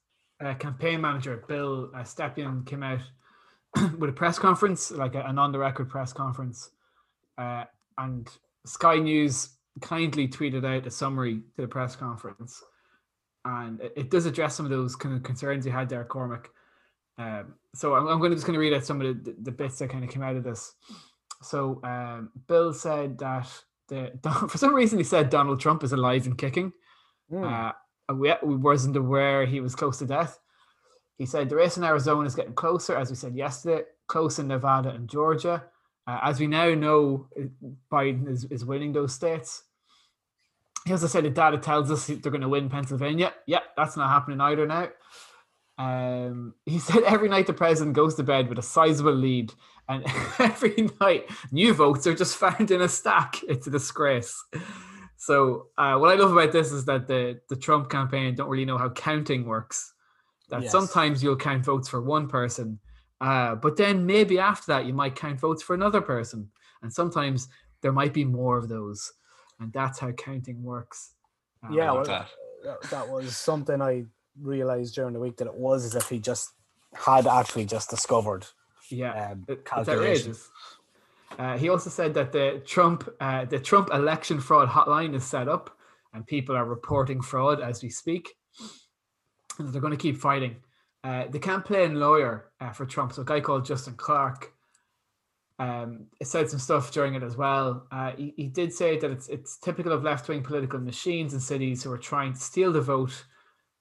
uh, 0.43 0.53
campaign 0.55 1.01
manager 1.01 1.43
Bill 1.47 1.91
uh, 1.95 1.99
Stepien 1.99 2.65
came 2.65 2.83
out 2.83 2.99
with 3.99 4.09
a 4.09 4.13
press 4.13 4.39
conference, 4.39 4.91
like 4.91 5.15
a, 5.15 5.21
an 5.21 5.37
on 5.37 5.51
the 5.51 5.59
record 5.59 5.89
press 5.89 6.11
conference, 6.11 6.71
uh, 7.37 7.65
and 7.97 8.27
Sky 8.65 8.95
News 8.95 9.49
kindly 9.81 10.27
tweeted 10.27 10.65
out 10.65 10.87
a 10.87 10.91
summary 10.91 11.41
to 11.55 11.61
the 11.61 11.67
press 11.67 11.95
conference, 11.95 12.61
and 13.45 13.81
it, 13.81 13.93
it 13.95 14.11
does 14.11 14.25
address 14.25 14.55
some 14.55 14.65
of 14.65 14.71
those 14.71 14.95
kind 14.95 15.15
of 15.15 15.23
concerns 15.23 15.65
you 15.65 15.71
had 15.71 15.89
there, 15.89 16.03
Cormac. 16.03 16.49
Um, 17.17 17.55
so 17.75 17.95
I'm, 17.95 18.07
I'm 18.07 18.19
going 18.19 18.31
to 18.31 18.35
just 18.35 18.47
going 18.47 18.55
to 18.55 18.59
read 18.59 18.73
out 18.73 18.85
some 18.85 19.01
of 19.01 19.23
the, 19.23 19.35
the 19.41 19.51
bits 19.51 19.79
that 19.79 19.89
kind 19.89 20.03
of 20.03 20.09
came 20.09 20.23
out 20.23 20.35
of 20.35 20.43
this. 20.43 20.73
So 21.41 21.81
um, 21.83 22.31
Bill 22.47 22.73
said 22.73 23.17
that 23.19 23.49
the, 23.87 24.11
for 24.49 24.57
some 24.57 24.73
reason 24.73 24.97
he 24.97 25.03
said 25.03 25.29
Donald 25.29 25.59
Trump 25.59 25.83
is 25.83 25.93
alive 25.93 26.25
and 26.25 26.37
kicking. 26.37 26.71
Hmm. 27.29 27.43
Uh, 27.43 27.71
we, 28.13 28.33
we 28.43 28.55
wasn't 28.55 28.95
aware 28.95 29.45
he 29.45 29.61
was 29.61 29.75
close 29.75 29.99
to 29.99 30.05
death. 30.05 30.39
He 31.17 31.25
said 31.25 31.49
the 31.49 31.57
race 31.57 31.77
in 31.77 31.83
Arizona 31.83 32.25
is 32.25 32.35
getting 32.35 32.53
closer, 32.53 32.97
as 32.97 33.09
we 33.09 33.15
said 33.15 33.35
yesterday, 33.35 33.83
close 34.07 34.39
in 34.39 34.47
Nevada 34.47 34.89
and 34.89 35.09
Georgia. 35.09 35.65
Uh, 36.07 36.19
as 36.23 36.39
we 36.39 36.47
now 36.47 36.73
know, 36.73 37.27
Biden 37.91 38.27
is, 38.27 38.45
is 38.45 38.65
winning 38.65 38.93
those 38.93 39.13
states. 39.13 39.63
He 40.85 40.91
also 40.93 41.07
said 41.07 41.25
the 41.25 41.29
data 41.29 41.57
tells 41.57 41.91
us 41.91 42.07
they're 42.07 42.31
going 42.31 42.41
to 42.41 42.49
win 42.49 42.69
Pennsylvania. 42.69 43.33
Yeah, 43.45 43.59
that's 43.75 43.97
not 43.97 44.09
happening 44.09 44.41
either 44.41 44.65
now. 44.65 44.89
Um, 45.77 46.55
he 46.65 46.79
said 46.87 47.03
every 47.03 47.29
night 47.29 47.47
the 47.47 47.53
president 47.53 47.95
goes 47.95 48.15
to 48.15 48.23
bed 48.23 48.49
with 48.49 48.59
a 48.59 48.63
sizable 48.63 49.13
lead, 49.13 49.53
and 49.87 50.03
every 50.39 50.89
night 51.01 51.29
new 51.51 51.73
votes 51.73 52.05
are 52.07 52.15
just 52.15 52.37
found 52.43 52.71
in 52.71 52.81
a 52.81 52.89
stack. 52.89 53.41
It's 53.47 53.67
a 53.67 53.71
disgrace. 53.71 54.41
So 55.17 55.67
uh, 55.77 55.97
what 55.97 56.11
I 56.11 56.15
love 56.15 56.31
about 56.31 56.51
this 56.53 56.71
is 56.71 56.85
that 56.85 57.07
the 57.07 57.39
the 57.49 57.55
Trump 57.55 57.89
campaign 57.89 58.35
don't 58.35 58.49
really 58.49 58.65
know 58.65 58.77
how 58.77 58.89
counting 58.89 59.45
works. 59.45 59.93
That 60.49 60.63
Yes. 60.63 60.71
sometimes 60.71 61.21
you'll 61.21 61.35
count 61.35 61.63
votes 61.65 61.87
for 61.87 62.01
one 62.01 62.27
person, 62.27 62.79
uh, 63.21 63.55
but 63.55 63.77
then 63.77 64.05
maybe 64.05 64.39
after 64.39 64.65
that 64.71 64.85
you 64.85 64.93
might 64.93 65.15
count 65.15 65.39
votes 65.39 65.61
for 65.61 65.75
another 65.75 66.01
person, 66.01 66.49
and 66.81 66.91
sometimes 66.91 67.49
there 67.81 67.91
might 67.91 68.13
be 68.13 68.25
more 68.25 68.57
of 68.57 68.67
those, 68.67 69.11
and 69.59 69.71
that's 69.73 69.99
how 69.99 70.11
counting 70.11 70.63
works. 70.63 71.13
Uh, 71.63 71.73
Yeah, 71.73 71.91
well, 71.91 72.03
that. 72.05 72.27
that, 72.63 72.81
that 72.89 73.09
was 73.09 73.35
something 73.35 73.81
I 73.81 74.05
realized 74.41 74.95
during 74.95 75.13
the 75.13 75.19
week 75.19 75.37
that 75.37 75.47
it 75.47 75.53
was 75.55 75.85
as 75.85 75.95
if 75.95 76.09
he 76.09 76.19
just 76.19 76.51
had 76.93 77.27
actually 77.27 77.65
just 77.65 77.89
discovered 77.89 78.45
yeah. 78.89 79.31
um, 79.31 79.45
It- 79.47 79.59
It's 79.59 79.69
calculation. 79.69 80.31
outrageous. 80.31 80.49
Uh, 81.37 81.57
he 81.57 81.69
also 81.69 81.89
said 81.91 82.13
that 82.15 82.31
the 82.31 82.61
Trump 82.65 83.07
uh, 83.19 83.45
the 83.45 83.59
Trump 83.59 83.89
election 83.93 84.39
fraud 84.39 84.67
hotline 84.67 85.13
is 85.13 85.23
set 85.23 85.47
up, 85.47 85.69
and 86.13 86.25
people 86.25 86.55
are 86.55 86.65
reporting 86.65 87.21
fraud 87.21 87.61
as 87.61 87.83
we 87.83 87.89
speak, 87.89 88.35
and 89.59 89.71
they're 89.71 89.79
going 89.81 89.91
to 89.91 89.97
keep 89.97 90.17
fighting. 90.17 90.55
Uh, 91.03 91.25
the 91.29 91.37
campaign 91.39 91.99
lawyer 91.99 92.49
uh, 92.59 92.71
for 92.71 92.85
Trump, 92.87 93.13
so 93.13 93.21
a 93.21 93.25
guy 93.25 93.39
called 93.39 93.63
Justin 93.63 93.93
Clark, 93.95 94.51
um, 95.59 96.05
said 96.23 96.49
some 96.49 96.59
stuff 96.59 96.91
during 96.91 97.15
it 97.15 97.23
as 97.23 97.35
well. 97.37 97.85
Uh, 97.91 98.11
he, 98.17 98.33
he 98.37 98.47
did 98.47 98.73
say 98.73 98.97
that 98.97 99.11
it's 99.11 99.27
it's 99.27 99.57
typical 99.57 99.91
of 99.91 100.03
left 100.03 100.27
wing 100.29 100.41
political 100.41 100.79
machines 100.79 101.33
in 101.33 101.39
cities 101.39 101.83
who 101.83 101.91
are 101.91 101.97
trying 101.97 102.33
to 102.33 102.39
steal 102.39 102.71
the 102.71 102.81
vote 102.81 103.25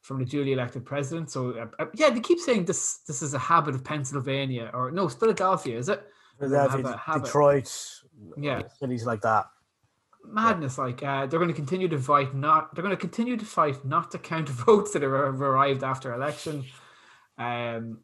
from 0.02 0.18
the 0.18 0.24
duly 0.24 0.52
elected 0.52 0.84
president. 0.84 1.30
So 1.30 1.50
uh, 1.52 1.66
uh, 1.82 1.86
yeah, 1.94 2.10
they 2.10 2.20
keep 2.20 2.40
saying 2.40 2.64
this 2.64 2.98
this 3.06 3.22
is 3.22 3.32
a 3.34 3.38
habit 3.38 3.74
of 3.74 3.84
Pennsylvania 3.84 4.70
or 4.74 4.90
no 4.90 5.08
Philadelphia, 5.08 5.78
is 5.78 5.88
it? 5.88 6.04
Philadelphia, 6.38 6.96
habit. 6.96 7.24
Detroit, 7.24 7.68
Yeah. 8.36 8.62
cities 8.80 9.04
like 9.06 9.20
that. 9.22 9.46
madness. 10.24 10.78
Like 10.78 11.02
uh, 11.02 11.26
they're 11.26 11.38
going 11.40 11.48
to 11.48 11.54
continue 11.54 11.88
to 11.88 11.98
fight 11.98 12.34
not. 12.34 12.74
They're 12.74 12.82
going 12.84 12.96
to 12.96 13.00
continue 13.00 13.36
to 13.36 13.44
fight 13.44 13.84
not 13.84 14.10
to 14.12 14.18
count 14.18 14.48
votes 14.66 14.92
that 14.92 15.02
have 15.02 15.12
arrived 15.12 15.82
after 15.84 16.12
election. 16.12 16.64
Um, 17.38 18.00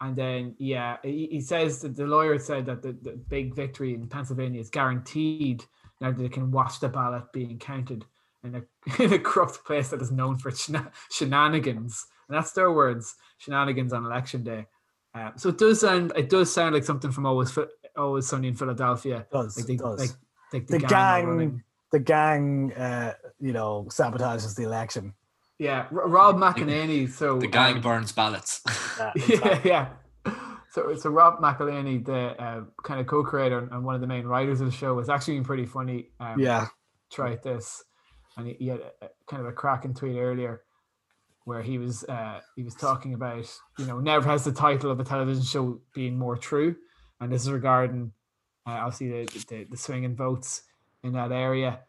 and 0.00 0.16
then 0.16 0.54
yeah, 0.58 0.96
he, 1.02 1.28
he 1.30 1.40
says 1.40 1.80
that 1.82 1.96
the 1.96 2.06
lawyer 2.06 2.38
said 2.38 2.66
that 2.66 2.82
the, 2.82 2.92
the 2.92 3.12
big 3.28 3.54
victory 3.54 3.94
in 3.94 4.06
Pennsylvania 4.08 4.60
is 4.60 4.70
guaranteed 4.70 5.64
now 6.00 6.10
that 6.10 6.18
they 6.18 6.28
can 6.28 6.50
watch 6.50 6.80
the 6.80 6.88
ballot 6.88 7.30
being 7.32 7.58
counted 7.58 8.04
in 8.42 8.54
a 8.56 8.62
in 9.02 9.12
a 9.12 9.18
corrupt 9.18 9.64
place 9.64 9.90
that 9.90 10.00
is 10.00 10.10
known 10.10 10.38
for 10.38 10.50
shena- 10.50 10.90
shenanigans. 11.10 12.06
And 12.28 12.36
that's 12.36 12.52
their 12.52 12.72
words, 12.72 13.16
shenanigans 13.38 13.92
on 13.92 14.04
election 14.04 14.42
day. 14.42 14.66
Um, 15.14 15.32
so 15.36 15.48
it 15.48 15.58
does 15.58 15.80
sound 15.80 16.12
it 16.16 16.30
does 16.30 16.52
sound 16.52 16.74
like 16.74 16.84
something 16.84 17.10
from 17.10 17.26
always 17.26 17.56
always 17.96 18.26
sunny 18.26 18.48
in 18.48 18.54
Philadelphia. 18.54 19.18
It 19.18 19.30
does, 19.30 19.56
Like 19.56 19.66
they, 19.66 19.76
does. 19.76 20.00
like 20.00 20.10
like 20.52 20.66
the 20.66 20.78
the, 20.78 20.86
gang, 20.86 21.38
gang, 21.38 21.62
the 21.92 21.98
gang, 21.98 22.72
uh, 22.72 23.14
you 23.38 23.52
know, 23.52 23.86
sabotages 23.90 24.54
the 24.56 24.62
election. 24.62 25.12
Yeah, 25.60 25.86
R- 25.92 26.08
Rob 26.08 26.36
McElhenney. 26.38 27.08
So 27.10 27.38
The 27.38 27.46
guy 27.46 27.72
um, 27.72 27.80
burns 27.82 28.12
ballots. 28.12 28.62
Yeah, 28.98 29.12
yeah, 29.16 29.22
exactly. 29.34 29.70
yeah. 29.70 29.88
So, 30.72 30.94
so 30.94 31.10
Rob 31.10 31.40
McElhenney, 31.40 32.04
the 32.04 32.42
uh, 32.42 32.62
kind 32.82 32.98
of 33.00 33.06
co-creator 33.06 33.58
and- 33.58 33.70
and 33.72 33.84
one 33.84 33.94
of 33.94 34.00
the 34.00 34.06
main 34.06 34.26
writers 34.26 34.60
of 34.62 34.66
the 34.70 34.72
show, 34.76 34.94
was 34.94 35.08
actually 35.10 35.34
been 35.34 35.44
pretty 35.44 35.66
funny. 35.66 36.08
Um, 36.18 36.40
yeah. 36.40 36.68
tried 37.12 37.42
this, 37.42 37.84
and 38.36 38.46
he, 38.46 38.54
he 38.54 38.66
had 38.68 38.80
a, 38.80 39.04
a- 39.06 39.10
kind 39.28 39.42
of 39.42 39.48
a 39.48 39.52
cracking 39.52 39.92
tweet 39.94 40.16
earlier, 40.16 40.62
where 41.44 41.60
he 41.62 41.76
was 41.78 42.04
uh, 42.04 42.40
he 42.56 42.62
was 42.62 42.74
talking 42.74 43.12
about 43.14 43.44
you 43.78 43.84
know 43.86 43.98
never 44.00 44.26
has 44.28 44.44
the 44.44 44.52
title 44.52 44.90
of 44.90 44.98
a 45.00 45.04
television 45.04 45.42
show 45.44 45.80
been 45.94 46.16
more 46.16 46.36
true, 46.38 46.74
and 47.20 47.30
this 47.32 47.42
is 47.42 47.50
regarding 47.50 48.12
uh, 48.66 48.70
obviously 48.84 49.08
the, 49.26 49.44
the 49.48 49.64
the 49.72 49.76
swinging 49.76 50.14
votes 50.16 50.62
in 51.02 51.12
that 51.12 51.32
area. 51.32 51.80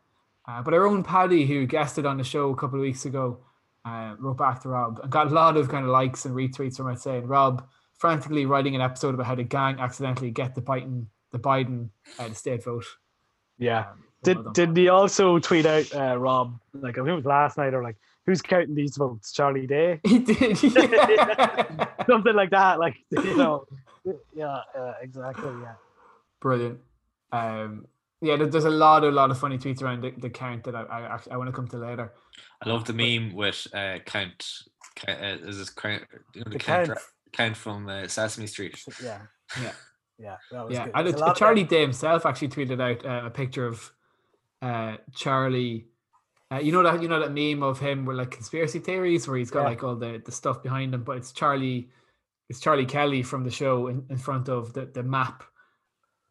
Uh, 0.48 0.62
but 0.64 0.74
our 0.74 0.88
own 0.88 1.04
Paddy, 1.04 1.46
who 1.46 1.68
guested 1.68 2.06
on 2.06 2.18
the 2.18 2.24
show 2.24 2.50
a 2.50 2.56
couple 2.56 2.80
of 2.80 2.82
weeks 2.82 3.06
ago, 3.06 3.44
uh, 3.86 4.16
wrote 4.20 4.38
back 4.38 4.62
to 4.62 4.70
Rob 4.70 5.00
and 5.02 5.12
got 5.12 5.28
a 5.28 5.30
lot 5.32 5.58
of 5.58 5.70
kind 5.70 5.86
of 5.86 5.92
likes 5.92 6.26
and 6.26 6.36
retweets 6.36 6.78
from 6.78 6.90
it 6.90 7.00
saying 7.00 7.28
Rob 7.28 7.68
frantically 7.98 8.46
writing 8.46 8.76
an 8.76 8.82
episode 8.82 9.14
about 9.14 9.26
how 9.26 9.36
the 9.36 9.44
gang 9.44 9.80
accidentally 9.80 10.32
get 10.32 10.56
the 10.56 10.62
Biden 10.62 11.06
the 11.32 11.40
Biden 11.40 11.90
uh, 12.20 12.28
the 12.28 12.36
state 12.36 12.64
vote. 12.64 12.86
Yeah. 13.58 13.80
Um, 13.92 14.04
Did 14.24 14.54
did 14.54 14.78
he 14.78 14.90
also 14.90 15.40
tweet 15.40 15.66
out 15.66 15.94
uh, 15.96 16.18
Rob 16.18 16.60
like 16.74 16.98
I 16.98 17.02
think 17.02 17.10
it 17.10 17.16
was 17.16 17.26
last 17.26 17.58
night 17.58 17.74
or 17.74 17.84
like 17.84 17.98
who's 18.26 18.42
counting 18.42 18.76
these 18.76 18.98
votes? 18.98 19.32
Charlie 19.32 19.68
Day, 19.68 20.00
he 20.06 20.20
did? 20.20 20.62
Yeah. 20.62 21.88
something 22.08 22.36
like 22.36 22.52
that. 22.52 22.80
Like 22.80 22.98
you 23.12 23.38
know, 23.38 23.66
yeah, 24.34 24.62
uh, 24.78 24.94
exactly. 25.02 25.52
Yeah, 25.62 25.74
Brilliant. 26.40 26.80
Um, 27.32 27.86
yeah, 28.22 28.36
there's 28.36 28.66
a 28.66 28.70
lot, 28.70 29.04
a 29.04 29.10
lot 29.10 29.32
of 29.32 29.40
funny 29.40 29.58
tweets 29.58 29.82
around 29.82 30.04
the, 30.04 30.12
the 30.12 30.30
count 30.30 30.64
that 30.66 30.76
I, 30.76 30.82
I 30.82 31.20
I 31.32 31.38
want 31.38 31.48
to 31.48 31.56
come 31.56 31.68
to 31.70 31.78
later. 31.78 32.14
I 32.64 32.70
love 32.70 32.86
the 32.86 32.94
meme 32.94 33.34
with 33.34 33.68
uh, 33.74 34.00
Count. 34.06 34.46
Count 34.96 35.20
uh, 35.22 35.48
is 35.48 35.58
this 35.58 35.70
Count? 35.70 36.04
You 36.36 36.42
know, 36.42 36.44
the, 36.46 36.50
The 36.52 36.60
Count, 36.60 36.88
Count. 36.88 37.00
Count 37.34 37.58
from 37.58 37.88
uh, 37.90 38.08
Sesame 38.08 38.48
Street. 38.48 38.80
yeah, 39.04 39.22
Yeah. 39.62 39.72
yeah. 40.20 40.36
That 40.52 40.66
was 40.66 40.74
Yeah, 40.74 40.86
good. 40.86 40.92
and 40.96 41.06
There's 41.08 41.16
it, 41.16 41.22
a 41.22 41.22
lot 41.26 41.32
of 41.32 41.38
Charlie 41.38 41.64
Day 41.64 41.82
himself 41.82 42.26
actually 42.26 42.50
tweeted 42.50 42.80
out 42.82 43.06
uh, 43.06 43.26
a 43.28 43.30
picture 43.30 43.66
of 43.66 43.92
uh, 44.62 44.98
Charlie. 45.16 45.88
Uh, 46.54 46.60
you 46.60 46.72
know 46.72 46.84
that 46.84 47.02
you 47.02 47.08
know 47.08 47.20
that 47.20 47.32
meme 47.34 47.64
of 47.64 47.80
him 47.80 48.06
with 48.06 48.18
like 48.18 48.30
conspiracy 48.30 48.78
theories 48.80 49.28
where 49.28 49.38
he's 49.38 49.50
got 49.50 49.62
Yeah. 49.62 49.70
like 49.70 49.84
all 49.84 49.96
the, 49.96 50.22
the 50.24 50.32
stuff 50.32 50.62
behind 50.62 50.94
him, 50.94 51.04
but 51.04 51.18
it's 51.18 51.32
Charlie, 51.32 51.90
it's 52.50 52.60
Charlie 52.60 52.86
Kelly 52.86 53.24
from 53.24 53.44
the 53.44 53.50
show 53.50 53.88
in, 53.88 54.06
in 54.10 54.18
front 54.18 54.50
of 54.50 54.74
the, 54.74 54.86
the 54.86 55.02
map 55.02 55.44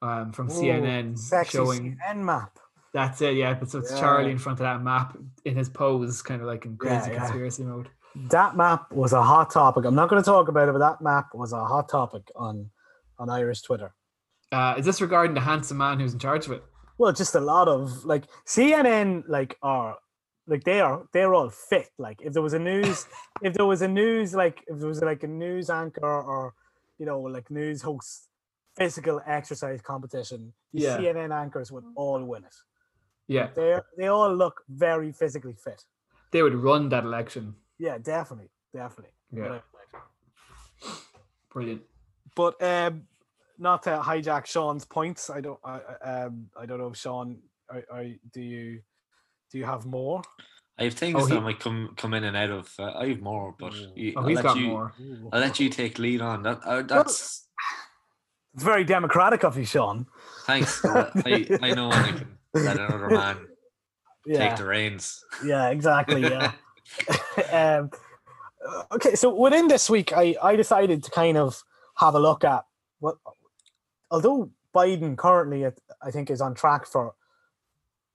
um, 0.03 0.31
from 0.33 0.49
Ooh, 0.49 0.53
CNN 0.55 1.19
sexy 1.19 1.57
showing 1.59 1.97
CNN 2.12 2.19
map. 2.19 2.59
That's 2.92 3.20
it. 3.22 3.35
Yeah, 3.37 3.55
but 3.55 3.70
so 3.70 3.79
it's 3.79 3.90
Yeah. 3.92 4.00
Charlie 4.00 4.31
in 4.31 4.38
front 4.38 4.59
of 4.61 4.64
that 4.64 4.83
map 4.83 5.16
in 5.44 5.57
his 5.57 5.68
pose, 5.68 6.22
kind 6.22 6.40
of 6.40 6.46
like 6.46 6.64
in 6.66 6.76
crazy 6.76 7.11
yeah. 7.12 7.18
conspiracy 7.18 7.62
mode. 7.64 7.88
That 8.31 8.57
map 8.57 8.90
was 8.90 9.12
a 9.12 9.22
hot 9.22 9.50
topic. 9.50 9.85
I'm 9.85 9.94
not 9.94 10.09
going 10.11 10.20
to 10.20 10.26
talk 10.26 10.48
about 10.48 10.68
it, 10.68 10.72
but 10.72 10.79
that 10.81 11.00
map 11.00 11.29
was 11.33 11.53
a 11.53 11.64
hot 11.64 11.88
topic 11.88 12.31
on 12.35 12.70
on 13.18 13.31
Irish 13.31 13.62
Twitter. 13.62 13.94
Uh, 14.50 14.74
is 14.79 14.85
this 14.85 15.00
regarding 15.00 15.35
the 15.35 15.40
handsome 15.40 15.76
man 15.76 16.00
who's 16.00 16.12
in 16.12 16.18
charge 16.18 16.46
of 16.46 16.53
it? 16.53 16.64
Well, 16.98 17.12
just 17.12 17.35
a 17.35 17.40
lot 17.40 17.68
of 17.68 18.05
like 18.05 18.24
CNN, 18.46 19.24
like 19.29 19.57
are 19.62 19.96
like 20.48 20.64
they 20.64 20.81
are 20.81 21.07
they're 21.12 21.33
all 21.35 21.50
fit. 21.50 21.88
Like 21.98 22.20
if 22.20 22.33
there 22.33 22.42
was 22.42 22.53
a 22.55 22.59
news, 22.59 23.07
if 23.42 23.55
there 23.55 23.66
was 23.66 23.81
a 23.83 23.88
news 23.88 24.35
like 24.35 24.64
if 24.66 24.79
there 24.81 24.88
was 24.88 25.00
like 25.03 25.22
a 25.22 25.29
news 25.29 25.70
anchor 25.70 26.05
or 26.05 26.55
you 26.98 27.07
know 27.07 27.20
like 27.20 27.50
news 27.50 27.83
host 27.83 28.26
physical 28.76 29.20
exercise 29.26 29.81
competition, 29.83 30.53
the 30.72 30.83
Yeah. 30.83 30.96
CNN 30.98 31.33
anchors 31.33 31.70
would 31.70 31.85
all 31.94 32.24
win 32.24 32.44
it. 32.44 32.55
Yeah, 33.31 33.49
They 33.55 33.79
they 33.97 34.09
all 34.09 34.35
look 34.35 34.62
very 34.69 35.12
physically 35.12 35.55
fit. 35.55 35.85
they 36.33 36.43
would 36.43 36.55
run 36.55 36.88
that 36.88 37.05
election. 37.05 37.55
Yeah, 37.79 37.99
definitely, 37.99 38.51
definitely. 38.75 39.14
Yeah. 39.33 39.61
Brilliant. 41.53 41.83
But 42.35 42.61
um, 42.62 43.03
not 43.59 43.83
to 43.85 43.90
hijack 44.03 44.47
Sean's 44.47 44.85
points. 44.85 45.31
I 45.31 45.40
don't. 45.40 45.61
I 45.64 45.81
I- 46.05 46.25
um 46.25 46.47
I 46.61 46.66
don't 46.66 46.79
know 46.79 46.88
if 46.88 46.97
Sean. 46.97 47.38
I, 47.71 47.83
I 48.01 48.19
do 48.33 48.40
you 48.40 48.81
do 49.53 49.59
you 49.59 49.64
have 49.64 49.87
more? 49.87 50.23
I 50.79 50.85
have 50.85 50.95
things 50.95 51.23
Oh, 51.23 51.27
he- 51.27 51.35
that 51.35 51.40
might 51.43 51.61
come 51.61 51.95
come 51.97 52.14
in 52.14 52.25
and 52.25 52.37
out 52.37 52.51
of. 52.51 52.73
Uh, 52.79 52.93
I 52.97 53.09
have 53.11 53.21
more, 53.21 53.55
but 53.59 53.73
you, 53.97 54.14
Oh, 54.16 54.21
I'll 54.23 54.33
let 54.35 54.43
got 54.43 54.57
you. 54.57 54.66
more. 54.69 54.93
I'll 55.33 55.40
let 55.40 55.61
you 55.61 55.69
take 55.69 55.99
lead 55.99 56.21
on 56.21 56.43
that. 56.43 56.61
Uh, 56.64 56.83
that's 56.83 57.47
It's 58.55 58.64
very 58.64 58.83
democratic 58.85 59.45
of 59.45 59.57
you, 59.57 59.64
Sean. 59.64 60.07
thanks. 60.47 60.81
I 60.85 61.47
I 61.62 61.75
know 61.75 61.90
I 61.90 62.12
can 62.19 62.38
let 62.55 62.77
another 62.79 63.09
man 63.11 63.47
Yeah, 64.27 64.49
take 64.49 64.57
the 64.59 64.65
reins. 64.67 65.25
yeah, 65.45 65.69
exactly. 65.71 66.23
Yeah. 66.23 66.53
um, 67.53 67.91
uh, 68.67 68.83
okay, 68.93 69.15
so 69.15 69.33
within 69.35 69.69
this 69.69 69.89
week, 69.89 70.13
I 70.13 70.37
I 70.43 70.57
decided 70.57 71.03
to 71.05 71.11
kind 71.11 71.37
of 71.39 71.63
have 71.97 72.15
a 72.15 72.21
look 72.21 72.45
at 72.45 72.65
what, 72.99 73.17
although 74.11 74.51
Biden 74.75 75.17
currently, 75.17 75.65
I 76.03 76.11
think, 76.11 76.31
is 76.31 76.41
on 76.41 76.55
track 76.55 76.87
for 76.87 77.15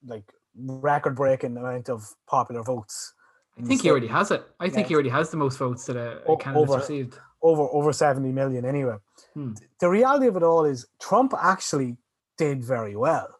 like 0.06 0.32
record-breaking 0.58 1.58
amount 1.58 1.90
of 1.90 2.14
popular 2.28 2.64
votes. 2.64 3.14
I 3.58 3.64
think 3.66 3.82
he 3.82 3.90
already 3.90 4.08
has 4.08 4.32
it. 4.32 4.44
I 4.60 4.70
think 4.70 4.86
Yeah. 4.86 4.90
he 4.90 4.94
already 4.96 5.10
has 5.10 5.30
the 5.32 5.38
most 5.38 5.58
votes 5.58 5.86
that 5.86 5.96
a, 5.96 6.20
a 6.24 6.26
O- 6.26 6.38
candidate's 6.38 6.72
over- 6.72 6.80
received. 6.80 7.20
over 7.42 7.64
over 7.72 7.94
70 7.94 8.32
million 8.32 8.66
anyway. 8.66 8.98
Hmm. 9.34 9.54
The 9.80 9.90
reality 9.90 10.28
of 10.28 10.36
it 10.36 10.44
all 10.44 10.66
is 10.66 10.86
Trump 11.00 11.34
actually 11.42 11.98
did 12.38 12.64
very 12.64 12.96
well. 12.96 13.35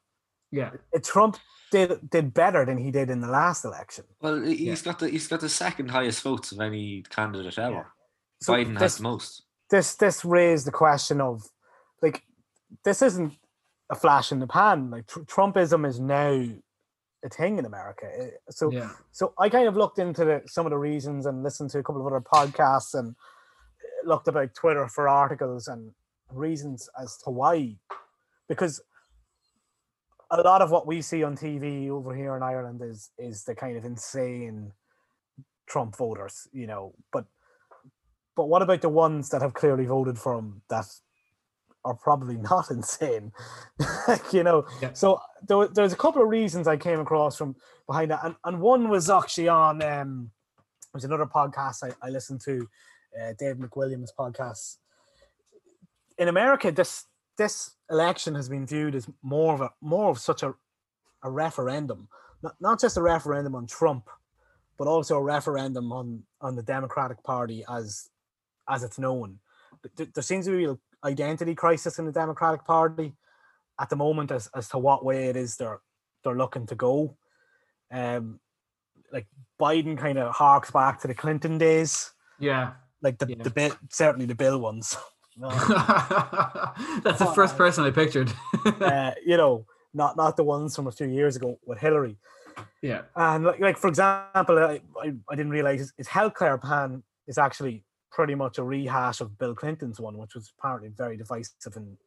Yeah, 0.60 0.72
Uh, 0.96 1.00
Trump 1.04 1.38
did 1.72 1.90
did 2.10 2.34
better 2.34 2.66
than 2.66 2.78
he 2.78 2.90
did 2.92 3.10
in 3.10 3.20
the 3.22 3.28
last 3.28 3.66
election. 3.66 4.06
Well, 4.22 4.42
he- 4.42 4.66
he's 4.70 4.82
got 4.82 5.00
the 5.00 5.10
he's 5.10 5.28
got 5.28 5.42
the 5.42 5.50
second 5.50 5.90
highest 5.90 6.22
votes 6.24 6.52
of 6.54 6.60
any 6.60 7.02
candidate 7.18 7.58
ever. 7.60 7.92
So 8.42 8.54
Biden 8.54 8.74
has 8.74 8.82
this, 8.82 8.98
the 8.98 9.04
most. 9.04 9.44
this 9.70 9.96
this 9.96 10.24
raised 10.24 10.66
the 10.68 10.72
question 10.72 11.20
of 11.22 11.44
like 12.02 12.24
this 12.84 13.02
isn't 13.02 13.34
a 13.90 13.96
flash 13.96 14.32
in 14.32 14.40
the 14.40 14.48
pan. 14.48 14.90
Like 14.92 15.08
tr- 15.08 15.22
Trumpism 15.34 15.86
is 15.88 16.00
now 16.00 16.32
a 17.24 17.30
thing 17.30 17.58
in 17.58 17.66
America. 17.66 18.06
Uh, 18.08 18.52
So 18.52 18.72
yeah, 18.72 18.92
so 19.12 19.34
I 19.40 19.50
kind 19.50 19.68
of 19.68 19.76
looked 19.76 20.00
into 20.00 20.24
the, 20.26 20.42
some 20.46 20.66
of 20.66 20.72
the 20.72 20.78
reasons 20.78 21.26
and 21.26 21.44
listened 21.44 21.72
to 21.72 21.80
a 21.80 21.84
couple 21.84 22.02
of 22.02 22.08
other 22.08 22.22
podcasts 22.36 22.94
and 22.94 23.08
uh, 23.16 24.08
looked 24.10 24.28
about 24.28 24.54
Twitter 24.54 24.88
for 24.88 25.08
articles 25.08 25.68
and 25.68 25.92
reasons 26.32 26.88
as 27.02 27.18
to 27.24 27.30
why. 27.32 27.78
Because 28.48 28.80
a 30.40 30.44
lot 30.44 30.62
of 30.62 30.72
what 30.72 30.88
we 30.88 31.02
see 31.02 31.24
on 31.24 31.36
TV 31.36 31.90
over 31.90 32.16
here 32.16 32.36
in 32.36 32.44
Ireland 32.44 32.82
is 32.84 33.12
is 33.18 33.44
the 33.44 33.56
kind 33.56 33.78
of 33.78 33.86
insane 33.86 34.72
Trump 35.68 35.96
voters, 35.96 36.48
you 36.52 36.68
know. 36.68 36.94
But 37.12 37.26
but 38.36 38.48
what 38.48 38.62
about 38.62 38.82
the 38.82 38.90
ones 38.90 39.30
that 39.30 39.42
have 39.42 39.54
clearly 39.54 39.86
voted 39.86 40.18
for 40.18 40.38
him 40.38 40.62
that 40.70 40.86
are 41.84 41.96
probably 41.96 42.38
not 42.52 42.72
insane? 42.72 43.32
you 44.32 44.44
know. 44.44 44.66
Yeah. 44.82 44.94
So 44.94 45.20
there, 45.48 45.68
there's 45.68 45.94
a 45.94 45.98
couple 45.98 46.22
of 46.22 46.30
reasons 46.30 46.68
I 46.68 46.78
came 46.78 47.00
across 47.00 47.38
from 47.38 47.56
behind 47.88 48.12
that, 48.12 48.24
and, 48.24 48.36
and 48.44 48.62
one 48.62 48.90
was 48.90 49.10
actually 49.10 49.48
on 49.48 49.82
um, 49.82 50.32
it 50.58 50.94
was 50.94 51.06
another 51.06 51.26
podcast 51.26 51.84
I, 51.84 51.94
I 52.06 52.10
listened 52.10 52.42
to, 52.46 52.68
uh, 53.22 53.34
Dave 53.38 53.58
McWilliams' 53.58 54.10
podcast. 54.18 54.78
In 56.18 56.30
America, 56.30 56.72
this 56.72 57.06
this 57.38 57.75
election 57.90 58.36
has 58.36 58.50
been 58.50 58.66
viewed 58.66 58.96
as 58.96 59.08
more 59.22 59.54
of 59.54 59.62
a 59.62 59.70
more 59.82 60.10
of 60.10 60.20
such 60.20 60.44
a 60.44 60.54
a 61.24 61.30
referendum, 61.30 62.08
not 62.44 62.56
not 62.60 62.80
just 62.80 62.98
a 62.98 63.02
referendum 63.02 63.56
on 63.56 63.68
Trump, 63.68 64.10
but 64.78 64.88
also 64.88 65.18
a 65.18 65.24
referendum 65.24 65.92
on 65.92 66.24
on 66.42 66.56
the 66.56 66.64
Democratic 66.64 67.24
Party 67.24 67.64
as 67.70 68.10
as 68.70 68.84
it's 68.84 69.00
known. 69.00 69.40
There, 69.96 70.08
there 70.14 70.24
seems 70.24 70.46
to 70.46 70.52
be 70.52 70.56
a 70.56 70.68
real 70.68 70.80
identity 71.04 71.56
crisis 71.56 72.00
in 72.00 72.06
the 72.06 72.12
Democratic 72.12 72.66
Party 72.66 73.14
at 73.80 73.90
the 73.90 73.96
moment 73.96 74.32
as, 74.32 74.50
as 74.56 74.70
to 74.70 74.78
what 74.78 75.06
way 75.06 75.28
it 75.30 75.36
is 75.36 75.58
they're 75.58 75.82
they're 76.24 76.36
looking 76.36 76.66
to 76.68 76.76
go. 76.76 77.16
Um, 77.92 78.40
like 79.12 79.28
Biden 79.60 79.98
kind 79.98 80.18
of 80.18 80.34
harks 80.34 80.72
back 80.72 81.00
to 81.02 81.08
the 81.08 81.14
Clinton 81.14 81.58
days, 81.58 82.12
yeah. 82.40 82.74
like 83.02 83.18
the 83.20 83.28
Yeah. 83.30 83.44
the 83.44 83.50
bill, 83.50 83.72
certainly 83.90 84.26
the 84.26 84.36
Bill 84.36 84.60
ones. 84.60 84.98
No. 85.38 85.50
That's 87.04 87.20
the 87.20 87.32
first 87.36 87.58
person 87.58 87.84
I 87.84 87.92
pictured. 87.92 88.32
uh, 88.66 89.12
you 89.26 89.38
know, 89.38 89.66
not 89.94 90.16
not 90.18 90.38
the 90.38 90.44
ones 90.44 90.76
from 90.76 90.88
a 90.88 90.92
few 90.92 91.08
years 91.08 91.36
ago 91.36 91.60
with 91.66 91.80
Hillary. 91.80 92.18
Yeah. 92.82 93.02
And 93.16 93.44
like, 93.44 93.60
like 93.60 93.78
for 93.78 93.88
example, 93.88 94.58
I, 94.60 94.82
I, 95.02 95.14
I 95.30 95.36
didn't 95.36 95.52
realize 95.52 95.80
his, 95.80 95.94
his 95.98 96.08
healthcare 96.08 96.62
plan 96.62 97.04
is 97.28 97.38
actually 97.38 97.84
pretty 98.12 98.36
much 98.36 98.58
a 98.58 98.64
rehash 98.64 99.20
of 99.20 99.38
Bill 99.38 99.54
Clinton's 99.54 100.00
one, 100.00 100.18
which 100.18 100.36
was 100.36 100.54
apparently 100.58 100.90
very 100.90 101.18
divisive 101.18 101.76
in 101.76 101.98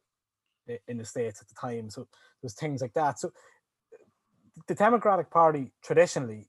in 0.87 0.97
the 0.97 1.05
states 1.05 1.41
at 1.41 1.47
the 1.47 1.55
time. 1.59 1.89
So 1.89 2.07
there's 2.41 2.53
things 2.53 2.81
like 2.81 2.93
that. 2.93 3.19
So 3.19 3.31
the 4.67 4.75
Democratic 4.75 5.29
Party 5.29 5.71
traditionally 5.83 6.47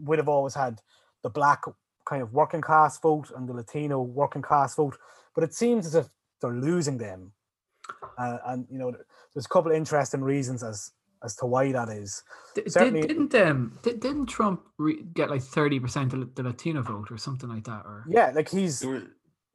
would 0.00 0.18
have 0.18 0.28
always 0.28 0.54
had 0.54 0.80
the 1.22 1.30
black 1.30 1.62
kind 2.08 2.22
of 2.22 2.32
working 2.32 2.60
class 2.60 2.98
vote 2.98 3.30
and 3.34 3.48
the 3.48 3.52
Latino 3.52 4.00
working 4.00 4.42
class 4.42 4.74
vote, 4.74 4.96
but 5.36 5.44
it 5.44 5.54
seems 5.54 5.86
as 5.86 5.94
if 5.94 6.06
they're 6.40 6.52
losing 6.54 6.98
them. 6.98 7.30
Uh, 8.18 8.38
and 8.46 8.66
you 8.70 8.78
know, 8.78 8.90
there's 9.34 9.46
a 9.46 9.48
couple 9.48 9.70
of 9.70 9.76
interesting 9.76 10.22
reasons 10.22 10.64
as 10.64 10.90
as 11.22 11.34
to 11.36 11.46
why 11.46 11.70
that 11.72 11.88
is. 11.88 12.22
D- 12.54 12.62
Did, 12.62 12.72
Certainly- 12.72 13.02
didn't 13.06 13.34
um 13.36 13.78
did, 13.82 14.00
didn't 14.00 14.26
Trump 14.26 14.62
re- 14.78 15.02
get 15.14 15.30
like 15.30 15.42
thirty 15.42 15.78
percent 15.78 16.12
of 16.12 16.34
the 16.34 16.42
Latino 16.42 16.82
vote 16.82 17.10
or 17.10 17.18
something 17.18 17.48
like 17.48 17.64
that? 17.64 17.82
Or 17.84 18.04
Yeah, 18.08 18.32
like 18.34 18.48
he's 18.50 18.84
were, 18.84 19.02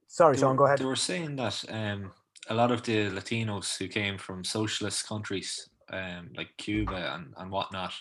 sorry, 0.07 0.35
they 0.35 0.41
Sean, 0.41 0.51
were- 0.51 0.57
go 0.59 0.65
ahead. 0.65 0.79
They 0.79 0.85
were 0.85 0.95
saying 0.95 1.35
that 1.37 1.63
um, 1.69 2.11
a 2.49 2.53
lot 2.53 2.71
of 2.71 2.83
the 2.83 3.09
Latinos 3.09 3.77
who 3.77 3.87
came 3.87 4.17
from 4.17 4.43
socialist 4.43 5.07
countries, 5.07 5.69
um, 5.91 6.29
like 6.35 6.49
Cuba 6.57 7.13
and, 7.15 7.33
and 7.37 7.51
whatnot, 7.51 7.93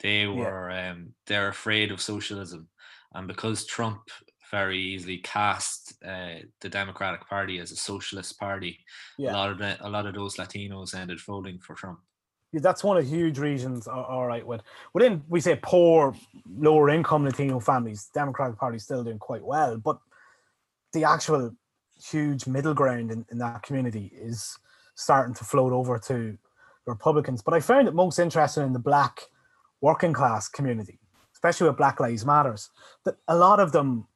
they 0.00 0.26
were 0.26 0.70
um, 0.70 1.14
they're 1.26 1.48
afraid 1.48 1.92
of 1.92 2.00
socialism, 2.00 2.68
and 3.14 3.28
because 3.28 3.64
Trump 3.66 4.00
very 4.52 4.78
easily 4.78 5.18
cast 5.18 5.94
uh, 6.06 6.34
the 6.60 6.68
Democratic 6.68 7.26
Party 7.26 7.58
as 7.58 7.72
a 7.72 7.76
socialist 7.76 8.38
party, 8.38 8.78
Yeah. 9.18 9.32
a 9.32 9.34
lot 9.34 9.50
of 9.50 9.58
the, 9.58 9.76
a 9.80 9.88
lot 9.88 10.06
of 10.06 10.14
those 10.14 10.36
Latinos 10.36 10.94
ended 10.94 11.20
voting 11.20 11.58
for 11.58 11.74
Trump. 11.74 11.98
Yeah, 12.52 12.60
that's 12.60 12.84
one 12.84 12.98
of 12.98 13.04
the 13.04 13.10
huge 13.10 13.38
reasons. 13.38 13.88
All 13.88 14.26
right, 14.26 14.46
with 14.46 14.60
within 14.92 15.22
we 15.26 15.40
say 15.40 15.58
poor, 15.62 16.14
lower 16.54 16.90
income 16.90 17.24
Latino 17.24 17.58
families, 17.60 18.10
Democratic 18.12 18.58
Party 18.58 18.76
is 18.76 18.84
still 18.84 19.02
doing 19.02 19.18
quite 19.18 19.42
well, 19.42 19.78
but 19.78 19.98
the 20.92 21.04
actual 21.04 21.56
huge 22.10 22.46
middle 22.46 22.74
ground 22.74 23.10
in, 23.10 23.24
in 23.32 23.38
that 23.38 23.62
community 23.62 24.12
is 24.14 24.58
starting 24.96 25.34
to 25.34 25.44
float 25.44 25.72
over 25.72 25.98
to 25.98 26.14
the 26.84 26.90
Republicans. 26.92 27.40
But 27.40 27.54
I 27.54 27.60
found 27.60 27.88
it 27.88 27.94
most 27.94 28.18
interesting 28.18 28.64
in 28.66 28.74
the 28.74 28.78
black 28.78 29.22
working 29.80 30.12
class 30.12 30.46
community, 30.46 31.00
especially 31.32 31.68
with 31.68 31.78
Black 31.78 32.00
Lives 32.00 32.26
Matters, 32.26 32.68
that 33.06 33.16
a 33.28 33.36
lot 33.36 33.60
of 33.60 33.72
them 33.72 34.06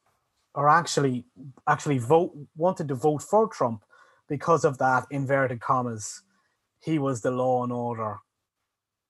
are 0.57 0.69
actually 0.69 1.25
actually 1.69 1.99
vote 1.99 2.33
wanted 2.57 2.89
to 2.89 2.95
vote 2.95 3.23
for 3.23 3.47
Trump 3.47 3.85
because 4.29 4.65
of 4.65 4.79
that 4.79 5.07
inverted 5.11 5.61
commas. 5.61 6.23
He 6.81 6.99
was 6.99 7.21
the 7.21 7.31
law 7.31 7.63
and 7.63 7.73
order 7.73 8.19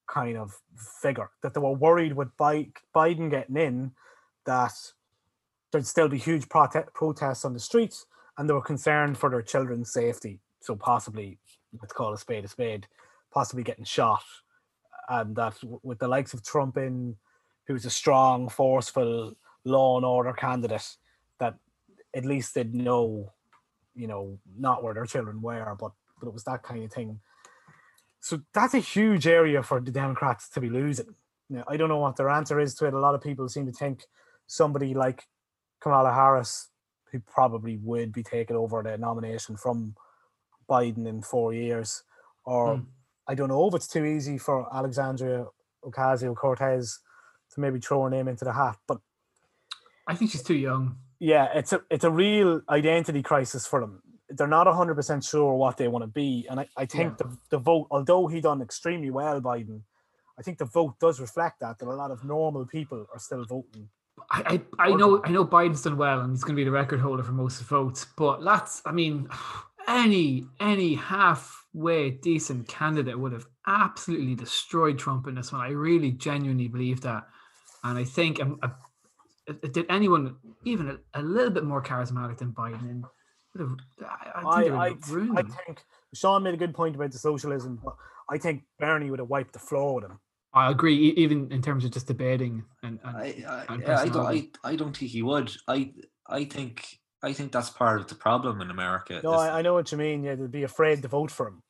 kind 0.09 0.37
of 0.37 0.61
figure 1.01 1.31
that 1.43 1.55
they 1.55 1.61
were 1.61 1.73
worried 1.73 2.13
with 2.13 2.37
Biden 2.37 3.31
getting 3.31 3.57
in 3.57 3.93
that 4.45 4.73
there'd 5.73 5.87
still 5.87 6.09
be 6.09 6.19
huge 6.19 6.49
prote- 6.49 6.93
protests 6.95 7.45
on 7.45 7.53
the 7.53 7.61
streets 7.61 8.07
and 8.39 8.49
they 8.49 8.55
were 8.55 8.63
concerned 8.63 9.19
for 9.19 9.31
their 9.31 9.43
children's 9.43 9.93
safety. 9.93 10.41
So 10.61 10.77
possibly, 10.77 11.39
let's 11.81 11.93
call 11.93 12.13
a 12.13 12.19
spade 12.19 12.45
a 12.45 12.49
spade, 12.49 12.87
possibly 13.33 13.63
getting 13.63 13.85
shot. 13.85 14.23
And 15.09 15.37
that 15.37 15.57
with 15.83 15.99
the 15.99 16.09
likes 16.09 16.35
of 16.35 16.45
Trump 16.45 16.77
in, 16.77 17.17
who's 17.67 17.85
a 17.85 17.91
strong, 17.91 18.49
forceful 18.49 19.35
law 19.65 19.97
and 19.97 20.07
order 20.07 20.33
candidate, 20.33 20.97
at 22.17 22.25
least 22.25 22.55
they'd 22.55 22.75
know, 22.75 23.33
you 23.95 24.07
know, 24.07 24.39
not 24.59 24.83
where 24.83 24.95
their 24.95 25.07
children 25.07 25.43
were, 25.43 25.77
but 25.79 25.93
but 26.19 26.29
it 26.29 26.33
was 26.33 26.45
that 26.45 26.63
kind 26.63 26.83
of 26.83 26.93
thing. 26.93 27.21
So 28.21 28.41
that's 28.53 28.75
a 28.75 28.79
huge 28.79 29.27
area 29.27 29.63
for 29.63 29.81
the 29.81 29.91
Democrats 29.91 30.49
to 30.51 30.61
be 30.61 30.71
losing. 30.71 31.15
Now, 31.49 31.65
I 31.69 31.77
don't 31.77 31.91
know 31.91 31.99
what 31.99 32.17
their 32.17 32.31
answer 32.31 32.59
is 32.59 32.75
to 32.77 32.87
it. 32.87 32.95
A 32.95 32.99
lot 32.99 33.15
of 33.15 33.21
people 33.21 33.49
seem 33.49 33.67
to 33.67 33.73
think 33.73 34.05
somebody 34.47 34.95
like 34.95 35.29
Kamala 35.81 36.13
Harris, 36.13 36.71
who 37.13 37.21
probably 37.21 37.77
would 37.77 38.13
be 38.13 38.23
taking 38.23 38.57
over 38.57 38.83
the 38.83 38.97
nomination 38.99 39.57
from 39.57 39.95
Biden 40.69 41.07
in 41.07 41.23
four 41.23 41.53
years, 41.53 42.03
or 42.45 42.77
Hmm. 42.77 42.83
I 43.29 43.35
don't 43.35 43.49
know 43.49 43.69
if 43.69 43.75
it's 43.75 43.89
too 43.89 44.05
easy 44.05 44.39
for 44.39 44.75
Alexandria 44.75 45.47
Ocasio 45.85 46.35
Cortez 46.35 47.01
to 47.53 47.61
maybe 47.61 47.81
throw 47.81 48.05
her 48.05 48.11
name 48.11 48.29
into 48.29 48.45
the 48.45 48.53
hat. 48.53 48.79
But 48.87 49.01
I 50.07 50.15
think 50.15 50.31
she's 50.31 50.43
too 50.43 50.55
young. 50.55 50.97
Yeah, 51.19 51.49
it's 51.55 51.73
a 51.73 51.83
it's 51.91 52.05
a 52.05 52.11
real 52.11 52.63
identity 52.69 53.23
crisis 53.23 53.67
for 53.67 53.81
them. 53.81 54.03
They're 54.29 54.47
not 54.47 54.67
hundred 54.67 54.97
percent 54.97 55.25
sure 55.25 55.55
what 55.55 55.77
they 55.77 55.89
want 55.89 56.03
to 56.03 56.09
be, 56.09 56.47
and 56.51 56.61
I, 56.61 56.69
I 56.77 56.87
think 56.87 57.19
the 57.19 57.37
the 57.51 57.59
vote, 57.59 57.87
although 57.91 58.27
he 58.27 58.41
done 58.41 58.61
extremely 58.61 59.11
well, 59.11 59.41
Biden, 59.41 59.83
I 60.39 60.43
think 60.43 60.59
the 60.59 60.65
vote 60.65 60.97
does 61.01 61.21
reflect 61.21 61.61
that 61.61 61.79
that 61.79 61.87
a 61.87 61.95
lot 61.95 62.11
of 62.11 62.25
normal 62.25 62.67
people 62.67 63.07
are 63.13 63.19
still 63.19 63.45
voting. 63.45 63.89
I, 64.31 64.61
I, 64.79 64.89
I 64.89 64.95
know 64.95 65.23
I 65.25 65.31
know 65.31 65.45
Biden's 65.45 65.83
done 65.83 65.97
well 65.97 66.21
and 66.21 66.33
he's 66.33 66.43
going 66.43 66.55
to 66.55 66.61
be 66.61 66.65
the 66.65 66.71
record 66.71 67.01
holder 67.01 67.23
for 67.23 67.33
most 67.33 67.63
votes, 67.63 68.07
but 68.17 68.43
that's 68.43 68.83
I 68.85 68.93
mean, 68.93 69.29
any 69.89 70.47
any 70.61 70.95
halfway 70.95 72.11
decent 72.11 72.69
candidate 72.69 73.19
would 73.19 73.33
have 73.33 73.47
absolutely 73.67 74.35
destroyed 74.35 74.99
Trump 74.99 75.27
in 75.27 75.35
this 75.35 75.53
one. 75.53 75.61
I 75.61 75.71
really 75.71 76.13
genuinely 76.13 76.69
believe 76.69 77.01
that, 77.03 77.27
and 77.85 77.99
I 77.99 78.05
think 78.05 78.41
um, 78.41 78.59
uh, 78.63 78.67
uh, 78.67 78.71
did 79.73 79.87
anyone 79.89 80.37
even 80.65 80.91
a, 80.91 81.21
a 81.21 81.23
little 81.23 81.51
bit 81.51 81.65
more 81.65 81.83
charismatic 81.83 82.39
than 82.39 82.53
Biden 82.53 82.91
and 82.91 83.05
I, 84.05 84.43
I 84.45 84.63
think 84.63 84.75
I 84.75 84.87
I, 84.89 85.39
I 85.39 85.43
think 85.43 85.85
Sean 86.15 86.43
made 86.43 86.55
a 86.55 86.59
good 86.59 86.75
point 86.75 86.95
about 86.95 87.11
the 87.13 87.19
socialism, 87.19 87.81
but 87.83 87.95
I 88.29 88.39
think 88.39 88.65
Bernie 88.79 89.11
would 89.11 89.19
have 89.19 89.29
wiped 89.31 89.55
the 89.55 89.59
floor 89.59 89.95
with 89.95 90.05
him. 90.05 90.21
I 90.53 90.71
agree, 90.71 91.15
even 91.17 91.51
in 91.53 91.63
terms 91.63 91.85
of 91.85 91.91
just 91.91 92.07
debating 92.07 92.65
and, 92.83 92.99
and, 93.05 93.17
I, 93.17 93.45
I, 93.49 93.75
and 93.75 93.85
I 93.85 94.09
don't. 94.09 94.27
I, 94.27 94.49
I 94.65 94.77
don't 94.77 94.97
think 94.97 95.11
he 95.11 95.23
would. 95.23 95.53
I 95.69 95.93
I 96.29 96.45
think 96.45 96.87
I 97.23 97.33
think 97.33 97.53
that's 97.53 97.71
part 97.71 98.01
of 98.01 98.09
the 98.09 98.15
problem 98.15 98.61
in 98.61 98.71
America. 98.71 99.21
No, 99.25 99.33
I, 99.33 99.59
I 99.59 99.63
know 99.63 99.75
what 99.75 99.91
you 99.91 99.99
mean. 99.99 100.23
Yeah, 100.23 100.35
they'd 100.35 100.51
be 100.51 100.65
afraid 100.65 101.03
to 101.03 101.09
vote 101.09 101.31
for 101.31 101.49
him. 101.49 101.63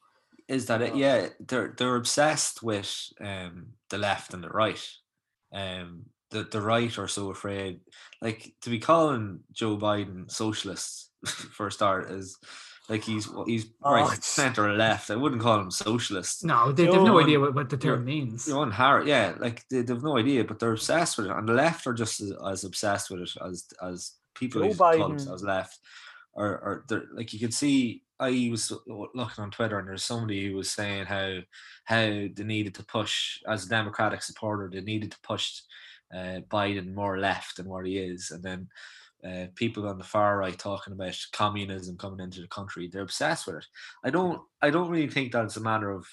is 0.49 0.67
that 0.67 0.83
it, 0.83 0.95
yeah 0.97 1.29
they're 1.41 1.75
they're 1.77 1.97
obsessed 1.97 2.63
with 2.63 3.13
um 3.21 3.69
the 3.91 3.99
left 3.99 4.33
and 4.35 4.43
the 4.45 4.49
right 4.49 4.85
um 5.53 6.07
the 6.37 6.43
the 6.51 6.61
right 6.61 6.99
are 6.99 7.09
so 7.09 7.31
afraid 7.31 7.81
like 8.23 8.55
to 8.63 8.71
be 8.71 8.79
calling 8.79 9.41
joe 9.53 9.77
biden 9.77 10.31
socialist 10.31 11.11
for 11.57 11.67
a 11.69 11.73
start 11.73 12.11
is 12.11 12.37
like 12.89 13.03
he's 13.03 13.29
he's 13.47 13.67
Oh, 13.83 13.95
right 13.95 14.23
center 14.25 14.69
or 14.69 14.75
left 14.77 15.11
i 15.11 15.17
wouldn't 15.17 15.43
call 15.43 15.59
him 15.61 15.71
socialist 15.71 16.45
no, 16.45 16.71
they, 16.73 16.85
they've 16.85 16.95
no 16.95 17.07
Joe- 17.07 17.21
idea 17.21 17.41
what, 17.41 17.55
what 17.55 17.69
the 17.71 17.77
term 17.77 18.05
means. 18.05 18.47
you 18.47 18.55
know, 18.55 18.63
and 18.63 18.73
Harris, 18.73 19.07
yeah, 19.09 19.35
like 19.39 19.65
they, 19.71 19.83
they've 19.83 20.03
no 20.03 20.17
idea, 20.19 20.45
but 20.45 20.59
they're 20.59 20.73
obsessed 20.73 21.17
with 21.19 21.27
it. 21.27 21.33
And 21.37 21.49
the 21.49 21.53
left 21.55 21.87
are 21.87 21.95
just 21.95 22.21
as, 22.21 22.33
as 22.53 22.65
obsessed 22.65 23.11
with 23.11 23.21
it 23.23 23.31
as 23.49 23.65
as 23.83 24.13
people 24.35 24.61
Joe 24.63 24.69
who 24.69 24.75
call 24.75 24.93
Biden- 24.93 25.09
themselves 25.09 25.43
left. 25.43 25.79
Or, 26.35 26.47
or 26.67 26.85
they're 26.89 27.07
like 27.19 27.33
you 27.33 27.41
could 27.41 27.55
see. 27.55 28.03
I 28.21 28.49
was 28.51 28.71
looking 28.87 29.43
on 29.45 29.51
Twitter, 29.51 29.79
and 29.79 29.89
there's 29.89 30.05
somebody 30.05 30.47
who 30.47 30.57
was 30.57 30.71
saying 30.71 31.07
how 31.07 31.39
how 31.85 32.05
they 32.05 32.45
needed 32.45 32.75
to 32.77 32.85
push 32.85 33.41
as 33.49 33.65
a 33.67 33.69
Democratic 33.69 34.23
supporter, 34.23 34.71
they 34.73 34.81
needed 34.83 35.11
to 35.13 35.19
push 35.23 35.61
uh, 36.15 36.41
Biden 36.51 36.95
more 36.95 37.19
left 37.19 37.57
than 37.57 37.69
what 37.69 37.87
he 37.87 37.99
is, 37.99 38.31
and 38.31 38.43
then. 38.43 38.69
Uh, 39.27 39.47
people 39.57 39.89
on 39.89 39.97
the 39.97 40.05
far 40.05 40.37
right 40.37 40.59
talking 40.59 40.93
about 40.93 41.17
communism 41.33 41.97
coming 41.97 42.21
into 42.21 42.43
the 42.43 42.47
country 42.49 42.87
they're 42.87 43.01
obsessed 43.01 43.47
with 43.47 43.57
it 43.57 43.67
i 44.05 44.11
don't 44.11 44.41
i 44.61 44.69
don't 44.69 44.91
really 44.91 45.09
think 45.09 45.33
that 45.33 45.43
it's 45.43 45.57
a 45.57 45.61
matter 45.61 45.91
of 45.91 46.07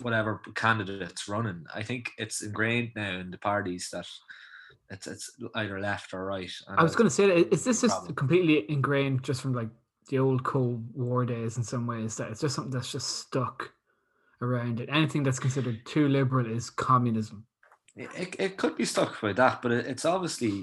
whatever 0.00 0.40
candidate's 0.54 1.28
running. 1.28 1.64
I 1.74 1.82
think 1.82 2.10
it's 2.18 2.42
ingrained 2.42 2.92
now 2.96 3.18
in 3.18 3.30
the 3.30 3.38
parties 3.38 3.88
that 3.92 4.06
it's 4.90 5.06
it's 5.06 5.30
either 5.54 5.80
left 5.80 6.14
or 6.14 6.24
right. 6.24 6.50
I 6.68 6.82
was 6.82 6.96
going 6.96 7.08
to 7.08 7.14
say, 7.14 7.26
that, 7.26 7.52
is 7.52 7.64
this 7.64 7.80
just 7.80 7.94
problem. 7.94 8.14
completely 8.14 8.70
ingrained 8.70 9.22
just 9.22 9.40
from 9.40 9.54
like 9.54 9.68
the 10.08 10.18
old 10.18 10.44
Cold 10.44 10.84
War 10.94 11.24
days 11.24 11.56
in 11.56 11.62
some 11.62 11.86
ways 11.86 12.16
that 12.16 12.30
it's 12.30 12.40
just 12.40 12.54
something 12.54 12.72
that's 12.72 12.92
just 12.92 13.18
stuck 13.18 13.72
around 14.40 14.80
it? 14.80 14.88
Anything 14.92 15.22
that's 15.22 15.38
considered 15.38 15.84
too 15.86 16.08
liberal 16.08 16.46
is 16.46 16.70
communism. 16.70 17.46
It, 17.96 18.36
it, 18.38 18.56
could 18.56 18.76
be 18.76 18.86
stuck 18.86 19.20
by 19.20 19.32
that, 19.34 19.60
but 19.60 19.70
it, 19.72 19.86
it's 19.86 20.06
obviously 20.06 20.62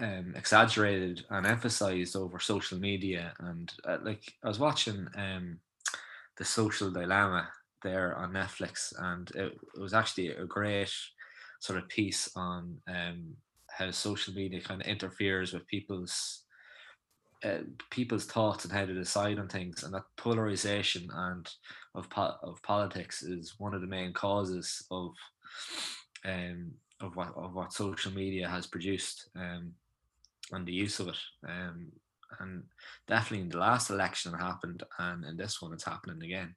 um, 0.00 0.34
exaggerated 0.36 1.24
and 1.30 1.46
emphasized 1.46 2.16
over 2.16 2.40
social 2.40 2.78
media. 2.78 3.32
And 3.38 3.72
uh, 3.86 3.98
like 4.02 4.32
I 4.42 4.48
was 4.48 4.58
watching 4.58 5.06
um, 5.16 5.58
the 6.36 6.44
Social 6.44 6.90
Dilemma 6.90 7.48
there 7.82 8.16
on 8.16 8.32
Netflix, 8.32 8.92
and 8.98 9.30
it, 9.36 9.52
it 9.76 9.80
was 9.80 9.94
actually 9.94 10.30
a 10.30 10.44
great 10.46 10.92
sort 11.60 11.78
of 11.78 11.88
piece 11.88 12.28
on 12.34 12.76
um, 12.88 13.34
how 13.70 13.90
social 13.90 14.34
media 14.34 14.60
kind 14.60 14.80
of 14.80 14.86
interferes 14.86 15.52
with 15.52 15.66
people's 15.68 16.42
uh, 17.44 17.58
people's 17.90 18.24
thoughts 18.24 18.64
and 18.64 18.72
how 18.72 18.86
to 18.86 18.94
decide 18.94 19.38
on 19.38 19.48
things, 19.48 19.82
and 19.84 19.94
that 19.94 20.04
polarization 20.16 21.08
and 21.12 21.48
of 21.94 22.08
po- 22.10 22.36
of 22.42 22.60
politics 22.62 23.22
is 23.22 23.54
one 23.58 23.74
of 23.74 23.80
the 23.80 23.86
main 23.86 24.12
causes 24.12 24.84
of 24.90 25.10
um, 26.24 26.72
of 27.00 27.16
what 27.16 27.34
of 27.36 27.54
what 27.54 27.72
social 27.72 28.12
media 28.12 28.48
has 28.48 28.66
produced 28.66 29.28
um, 29.36 29.72
and 30.52 30.66
the 30.66 30.72
use 30.72 31.00
of 31.00 31.08
it. 31.08 31.18
Um, 31.46 31.92
and 32.40 32.64
definitely 33.06 33.44
in 33.44 33.48
the 33.50 33.58
last 33.58 33.90
election 33.90 34.34
it 34.34 34.38
happened, 34.38 34.82
and 34.98 35.24
in 35.24 35.36
this 35.36 35.62
one 35.62 35.72
it's 35.72 35.84
happening 35.84 36.22
again. 36.22 36.54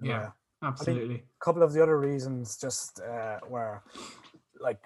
Yeah. 0.00 0.30
Absolutely. 0.62 1.16
a 1.16 1.44
couple 1.44 1.62
of 1.62 1.72
the 1.74 1.82
other 1.82 1.98
reasons 1.98 2.56
just 2.56 3.00
uh, 3.00 3.38
were 3.48 3.82
like 4.60 4.78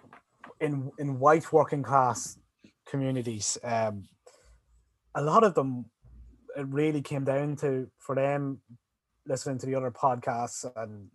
in 0.60 0.90
in 0.98 1.20
white 1.20 1.52
working 1.52 1.82
class 1.82 2.36
communities 2.84 3.58
um, 3.62 4.08
a 5.14 5.22
lot 5.22 5.44
of 5.44 5.54
them 5.54 5.84
it 6.56 6.66
really 6.68 7.00
came 7.00 7.24
down 7.24 7.54
to 7.56 7.88
for 7.98 8.16
them 8.16 8.60
listening 9.26 9.58
to 9.58 9.66
the 9.66 9.74
other 9.74 9.90
podcasts 9.90 10.64
and 10.76 11.08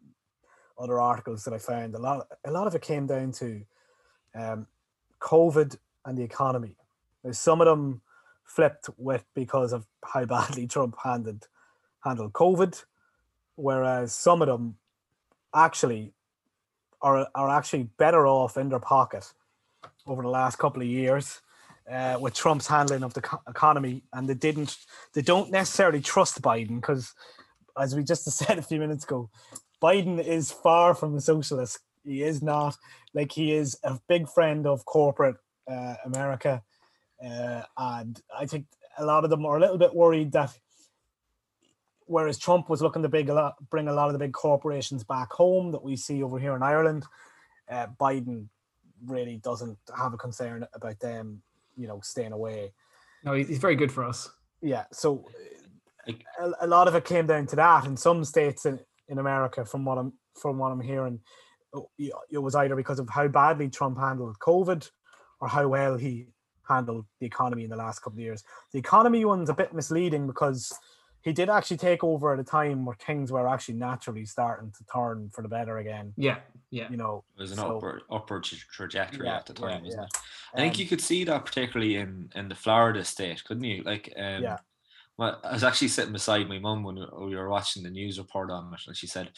other 0.77 0.99
articles 0.99 1.43
that 1.43 1.53
I 1.53 1.57
found 1.57 1.95
a 1.95 1.99
lot 1.99 2.27
a 2.45 2.51
lot 2.51 2.67
of 2.67 2.75
it 2.75 2.81
came 2.81 3.07
down 3.07 3.31
to 3.33 3.61
um, 4.35 4.67
COVID 5.19 5.77
and 6.05 6.17
the 6.17 6.23
economy. 6.23 6.75
Now, 7.23 7.31
some 7.31 7.61
of 7.61 7.67
them 7.67 8.01
flipped 8.43 8.89
with 8.97 9.23
because 9.33 9.73
of 9.73 9.85
how 10.03 10.25
badly 10.33 10.67
Trump 10.67 10.95
handled 11.03 11.47
handled 12.03 12.33
COVID, 12.33 12.83
whereas 13.55 14.13
some 14.13 14.41
of 14.41 14.47
them 14.47 14.77
actually 15.53 16.13
are 17.01 17.27
are 17.35 17.49
actually 17.49 17.83
better 17.97 18.27
off 18.27 18.57
in 18.57 18.69
their 18.69 18.79
pocket 18.79 19.33
over 20.07 20.21
the 20.21 20.29
last 20.29 20.57
couple 20.57 20.81
of 20.81 20.87
years 20.87 21.41
uh, 21.89 22.17
with 22.19 22.33
Trump's 22.33 22.67
handling 22.67 23.03
of 23.03 23.13
the 23.13 23.21
co- 23.21 23.41
economy, 23.47 24.03
and 24.13 24.27
they 24.27 24.33
didn't 24.33 24.77
they 25.13 25.21
don't 25.21 25.51
necessarily 25.51 26.01
trust 26.01 26.41
Biden 26.41 26.75
because, 26.81 27.13
as 27.79 27.95
we 27.95 28.03
just 28.03 28.29
said 28.31 28.57
a 28.57 28.61
few 28.61 28.79
minutes 28.79 29.03
ago, 29.03 29.29
Biden 29.83 30.23
is 30.23 30.49
far 30.49 30.95
from 30.95 31.15
a 31.15 31.21
socialist. 31.21 31.79
He 32.05 32.23
is 32.23 32.41
not 32.41 32.77
like 33.13 33.33
he 33.33 33.53
is 33.53 33.77
a 33.83 33.99
big 34.07 34.29
friend 34.29 34.65
of 34.65 34.85
corporate 34.85 35.35
uh, 35.69 35.95
America, 36.05 36.63
uh, 37.23 37.63
and 37.77 38.21
I 38.37 38.45
think 38.45 38.65
a 38.97 39.05
lot 39.05 39.23
of 39.23 39.29
them 39.29 39.45
are 39.45 39.57
a 39.57 39.59
little 39.59 39.77
bit 39.77 39.93
worried 39.93 40.31
that 40.31 40.57
whereas 42.05 42.37
Trump 42.37 42.69
was 42.69 42.81
looking 42.81 43.01
to 43.01 43.09
big 43.09 43.29
a 43.29 43.33
lot, 43.33 43.55
bring 43.69 43.87
a 43.87 43.93
lot 43.93 44.07
of 44.07 44.13
the 44.13 44.19
big 44.19 44.33
corporations 44.33 45.03
back 45.03 45.31
home 45.31 45.71
that 45.71 45.83
we 45.83 45.95
see 45.95 46.23
over 46.23 46.39
here 46.39 46.55
in 46.55 46.63
Ireland, 46.63 47.05
uh, 47.69 47.87
Biden 47.99 48.47
really 49.05 49.37
doesn't 49.37 49.77
have 49.97 50.13
a 50.13 50.17
concern 50.17 50.65
about 50.73 50.99
them, 50.99 51.41
you 51.75 51.87
know, 51.87 51.99
staying 52.03 52.33
away. 52.33 52.73
No, 53.23 53.33
he's, 53.33 53.47
he's 53.47 53.57
very 53.57 53.75
good 53.75 53.91
for 53.91 54.03
us. 54.03 54.29
Yeah, 54.61 54.85
so 54.91 55.25
a, 56.07 56.51
a 56.61 56.67
lot 56.67 56.87
of 56.87 56.95
it 56.95 57.05
came 57.05 57.27
down 57.27 57.47
to 57.47 57.55
that. 57.57 57.85
In 57.85 57.97
some 57.97 58.23
states 58.23 58.65
in, 59.07 59.13
in 59.13 59.19
America, 59.19 59.65
from 59.65 59.85
what 59.85 59.97
I'm 59.97 60.13
from 60.39 60.57
what 60.57 60.71
I'm 60.71 60.81
hearing, 60.81 61.19
oh, 61.73 61.89
it 61.97 62.37
was 62.39 62.55
either 62.55 62.75
because 62.75 62.99
of 62.99 63.09
how 63.09 63.27
badly 63.27 63.69
Trump 63.69 63.97
handled 63.99 64.37
COVID 64.39 64.89
or 65.39 65.47
how 65.47 65.67
well 65.67 65.95
he 65.97 66.27
handled 66.67 67.05
the 67.19 67.25
economy 67.25 67.65
in 67.65 67.69
the 67.69 67.75
last 67.75 67.99
couple 67.99 68.17
of 68.17 68.23
years. 68.23 68.43
The 68.71 68.79
economy 68.79 69.25
one's 69.25 69.49
a 69.49 69.53
bit 69.53 69.73
misleading 69.73 70.25
because 70.27 70.73
he 71.21 71.33
did 71.33 71.49
actually 71.49 71.77
take 71.77 72.03
over 72.03 72.33
at 72.33 72.39
a 72.39 72.43
time 72.43 72.85
where 72.85 72.95
things 72.95 73.31
were 73.31 73.47
actually 73.47 73.75
naturally 73.75 74.25
starting 74.25 74.71
to 74.77 74.83
turn 74.91 75.29
for 75.33 75.41
the 75.41 75.47
better 75.47 75.77
again. 75.77 76.13
Yeah, 76.17 76.37
yeah. 76.71 76.89
You 76.89 76.97
know, 76.97 77.23
It 77.37 77.41
was 77.41 77.51
an 77.51 77.57
so- 77.57 77.77
upward 77.77 78.01
upward 78.09 78.43
trajectory 78.43 79.27
Yeah, 79.27 79.37
at 79.37 79.45
the 79.45 79.53
yeah, 79.53 79.59
time, 79.69 79.83
wasn't 79.83 80.01
yeah. 80.01 80.05
it? 80.05 80.17
I 80.53 80.57
think 80.57 80.75
Um, 80.75 80.79
you 80.81 80.87
could 80.87 81.01
see 81.01 81.23
that 81.25 81.45
particularly 81.45 81.95
in 81.97 82.31
in 82.35 82.47
the 82.49 82.55
Florida 82.55 83.03
state, 83.05 83.43
couldn't 83.43 83.63
you? 83.63 83.83
Like, 83.83 84.11
um, 84.17 84.43
Yeah. 84.43 84.57
Well, 85.23 85.39
I 85.41 85.53
was 85.53 85.63
actually 85.63 85.87
sitting 85.87 86.11
beside 86.11 86.49
my 86.49 86.59
mum 86.59 86.83
when 86.83 86.95
we 86.95 87.33
were 87.33 87.47
watching 87.47 87.81
the 87.81 87.89
news 87.89 88.17
report 88.17 88.51
on 88.51 88.73
it, 88.73 88.81
and 88.87 88.97
she 88.97 89.07
said 89.07 89.31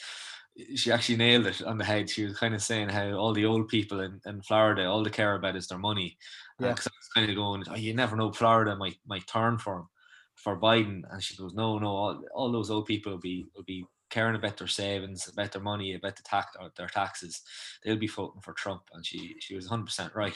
she 0.76 0.92
actually 0.92 1.18
nailed 1.18 1.46
it 1.46 1.62
on 1.62 1.78
the 1.78 1.86
head. 1.86 2.10
She 2.10 2.24
was 2.24 2.40
kind 2.40 2.56
of 2.56 2.64
saying 2.64 2.90
how 2.90 3.12
all 3.12 3.34
the 3.34 3.46
old 3.46 3.68
people 3.68 4.00
in, 4.00 4.20
in 4.26 4.42
Florida, 4.42 4.86
all 4.86 5.04
they 5.04 5.12
care 5.12 5.36
about 5.36 5.56
is 5.56 5.68
their 5.68 5.78
money. 5.78 6.18
Yeah. 6.60 6.70
Because 6.70 6.88
I 6.88 6.98
was 6.98 7.10
kind 7.14 7.30
of 7.30 7.36
going, 7.36 7.64
oh, 7.70 7.76
you 7.76 7.94
never 7.94 8.16
know, 8.16 8.32
Florida 8.32 8.76
might 8.76 8.98
might 9.06 9.28
turn 9.28 9.60
for 9.60 9.78
him, 9.78 9.88
for 10.34 10.60
Biden, 10.60 11.04
and 11.12 11.22
she 11.22 11.38
goes, 11.38 11.54
no, 11.54 11.78
no, 11.78 11.90
all, 11.90 12.24
all 12.34 12.52
those 12.52 12.72
old 12.72 12.88
people 12.88 13.12
will 13.12 13.20
be 13.20 13.46
will 13.56 13.64
be 13.64 13.86
caring 14.10 14.36
about 14.36 14.58
their 14.58 14.68
savings, 14.68 15.28
about 15.28 15.52
their 15.52 15.62
money, 15.62 15.94
about 15.94 16.16
the 16.16 16.24
tax, 16.24 16.48
uh, 16.60 16.70
their 16.76 16.88
taxes. 16.88 17.44
They'll 17.84 17.96
be 17.96 18.08
voting 18.08 18.42
for 18.42 18.54
Trump, 18.54 18.82
and 18.94 19.06
she 19.06 19.36
she 19.40 19.54
was 19.54 19.70
100 19.70 19.86
percent 19.86 20.16
right. 20.16 20.36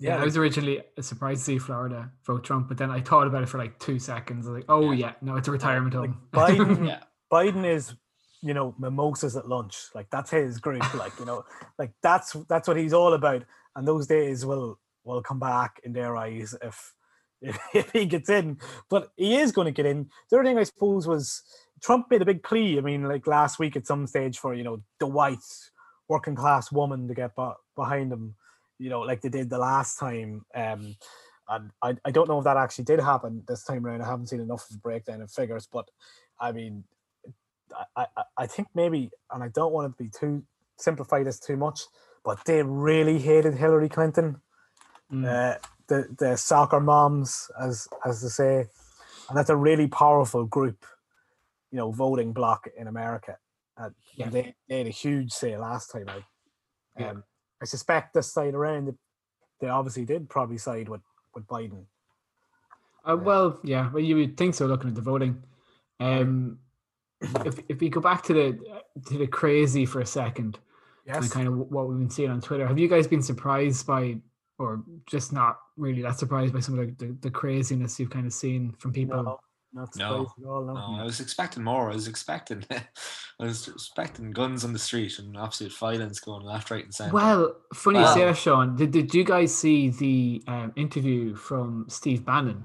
Yeah, 0.00 0.20
I 0.20 0.24
was 0.24 0.36
originally 0.36 0.80
uh, 0.80 1.02
surprised 1.02 1.40
to 1.40 1.44
see 1.44 1.58
Florida 1.58 2.10
vote 2.24 2.44
Trump, 2.44 2.68
but 2.68 2.78
then 2.78 2.90
I 2.90 3.00
thought 3.00 3.26
about 3.26 3.42
it 3.42 3.48
for 3.48 3.58
like 3.58 3.78
two 3.80 3.98
seconds. 3.98 4.46
I 4.46 4.50
was 4.50 4.56
like, 4.58 4.66
oh 4.68 4.92
yeah, 4.92 5.12
no, 5.20 5.36
it's 5.36 5.48
a 5.48 5.52
retirement 5.52 5.94
home. 5.94 6.20
Biden, 6.32 6.86
Yeah. 6.86 7.02
Biden 7.32 7.66
is, 7.66 7.94
you 8.40 8.54
know, 8.54 8.74
mimosas 8.78 9.36
at 9.36 9.48
lunch. 9.48 9.76
Like 9.94 10.08
that's 10.10 10.30
his 10.30 10.58
group. 10.58 10.94
Like 10.94 11.18
you 11.18 11.24
know, 11.24 11.44
like 11.78 11.92
that's 12.02 12.36
that's 12.48 12.68
what 12.68 12.76
he's 12.76 12.92
all 12.92 13.14
about. 13.14 13.44
And 13.74 13.86
those 13.86 14.06
days 14.06 14.46
will 14.46 14.78
will 15.04 15.22
come 15.22 15.40
back 15.40 15.80
in 15.82 15.92
their 15.92 16.16
eyes 16.16 16.54
if 16.62 16.94
if, 17.40 17.58
if 17.74 17.90
he 17.92 18.06
gets 18.06 18.30
in. 18.30 18.58
But 18.88 19.08
he 19.16 19.36
is 19.36 19.50
going 19.50 19.66
to 19.66 19.72
get 19.72 19.86
in. 19.86 20.10
The 20.30 20.36
other 20.36 20.44
thing 20.44 20.58
I 20.58 20.64
suppose 20.64 21.08
was 21.08 21.42
Trump 21.82 22.06
made 22.10 22.22
a 22.22 22.26
big 22.26 22.44
plea. 22.44 22.78
I 22.78 22.82
mean, 22.82 23.04
like 23.04 23.26
last 23.26 23.58
week 23.58 23.76
at 23.76 23.86
some 23.86 24.06
stage 24.06 24.38
for 24.38 24.54
you 24.54 24.62
know 24.62 24.82
the 25.00 25.06
white 25.08 25.38
working 26.08 26.36
class 26.36 26.70
woman 26.70 27.08
to 27.08 27.14
get 27.14 27.34
be- 27.34 27.50
behind 27.74 28.12
him. 28.12 28.36
You 28.78 28.90
know, 28.90 29.00
like 29.00 29.20
they 29.20 29.28
did 29.28 29.50
the 29.50 29.58
last 29.58 29.98
time. 29.98 30.44
Um, 30.54 30.96
and 31.48 31.70
I, 31.82 31.96
I 32.04 32.10
don't 32.10 32.28
know 32.28 32.38
if 32.38 32.44
that 32.44 32.56
actually 32.56 32.84
did 32.84 33.00
happen 33.00 33.42
this 33.48 33.64
time 33.64 33.84
around. 33.84 34.02
I 34.02 34.06
haven't 34.06 34.28
seen 34.28 34.40
enough 34.40 34.68
of 34.70 34.76
a 34.76 34.78
breakdown 34.80 35.22
of 35.22 35.30
figures, 35.30 35.66
but 35.70 35.88
I 36.38 36.52
mean, 36.52 36.84
I, 37.96 38.06
I, 38.16 38.22
I 38.36 38.46
think 38.46 38.68
maybe, 38.74 39.10
and 39.32 39.42
I 39.42 39.48
don't 39.48 39.72
want 39.72 39.86
it 39.86 39.96
to 39.96 40.04
be 40.04 40.10
too 40.10 40.44
simplify 40.76 41.22
this 41.22 41.40
too 41.40 41.56
much, 41.56 41.80
but 42.24 42.44
they 42.44 42.62
really 42.62 43.18
hated 43.18 43.54
Hillary 43.54 43.88
Clinton. 43.88 44.40
Uh, 45.10 45.54
the 45.86 46.14
the 46.18 46.36
soccer 46.36 46.80
moms, 46.80 47.50
as 47.58 47.88
as 48.04 48.20
they 48.20 48.28
say, 48.28 48.66
and 49.28 49.36
that's 49.36 49.48
a 49.48 49.56
really 49.56 49.88
powerful 49.88 50.44
group, 50.44 50.84
you 51.70 51.78
know, 51.78 51.90
voting 51.90 52.32
bloc 52.34 52.68
in 52.76 52.86
America. 52.86 53.38
Uh, 53.76 53.90
Yeah. 54.14 54.28
they, 54.28 54.54
they 54.68 54.78
had 54.78 54.86
a 54.86 54.90
huge 54.90 55.32
say 55.32 55.56
last 55.56 55.90
time 55.90 56.08
out. 56.10 56.24
Yeah. 56.98 57.14
I 57.60 57.64
suspect 57.64 58.14
this 58.14 58.32
side 58.32 58.54
around, 58.54 58.96
they 59.60 59.68
obviously 59.68 60.04
did 60.04 60.28
probably 60.28 60.58
side 60.58 60.88
with 60.88 61.02
with 61.34 61.46
Biden. 61.46 61.84
Uh, 63.04 63.16
well, 63.16 63.58
yeah, 63.64 63.90
well, 63.90 64.02
you 64.02 64.16
would 64.16 64.36
think 64.36 64.54
so. 64.54 64.66
Looking 64.66 64.90
at 64.90 64.94
the 64.94 65.00
voting, 65.00 65.42
um, 66.00 66.58
if 67.20 67.58
if 67.68 67.80
we 67.80 67.88
go 67.88 68.00
back 68.00 68.22
to 68.24 68.34
the 68.34 68.58
to 69.06 69.18
the 69.18 69.26
crazy 69.26 69.86
for 69.86 70.00
a 70.00 70.06
second, 70.06 70.58
and 71.06 71.24
Yes. 71.24 71.32
kind 71.32 71.48
of 71.48 71.56
what 71.56 71.88
we've 71.88 71.98
been 71.98 72.10
seeing 72.10 72.30
on 72.30 72.40
Twitter, 72.40 72.66
have 72.66 72.78
you 72.78 72.88
guys 72.88 73.06
been 73.06 73.22
surprised 73.22 73.86
by, 73.86 74.18
or 74.58 74.82
just 75.06 75.32
not 75.32 75.58
really 75.76 76.02
that 76.02 76.18
surprised 76.18 76.52
by 76.52 76.60
some 76.60 76.78
of 76.78 76.98
the, 76.98 77.06
the, 77.06 77.12
the 77.22 77.30
craziness 77.30 77.98
you've 77.98 78.10
kind 78.10 78.26
of 78.26 78.32
seen 78.32 78.74
from 78.78 78.92
people? 78.92 79.22
No, 79.22 79.40
not 79.72 79.94
No, 79.96 80.04
at 80.06 80.44
all. 80.46 80.64
No. 80.64 80.74
No, 80.74 81.00
I 81.00 81.04
was 81.04 81.20
expecting 81.20 81.62
more. 81.62 81.90
I 81.90 81.94
was 81.94 82.08
expecting, 82.08 82.64
I 82.70 83.44
was 83.44 83.68
expecting 83.68 84.30
guns 84.30 84.64
on 84.64 84.72
the 84.72 84.78
street 84.78 85.18
and 85.18 85.36
absolute 85.36 85.72
violence 85.76 86.20
going 86.20 86.44
left, 86.44 86.70
right, 86.70 86.84
and 86.84 86.94
centre. 86.94 87.12
Well, 87.14 87.54
funny 87.74 87.98
you 88.00 88.06
say 88.06 88.20
Wow. 88.20 88.26
that, 88.26 88.36
Sean. 88.38 88.76
Did, 88.76 88.90
did 88.92 89.14
you 89.14 89.24
guys 89.24 89.54
see 89.54 89.90
the 89.90 90.42
um, 90.46 90.72
interview 90.76 91.34
from 91.34 91.84
Steve 91.88 92.24
Bannon? 92.24 92.64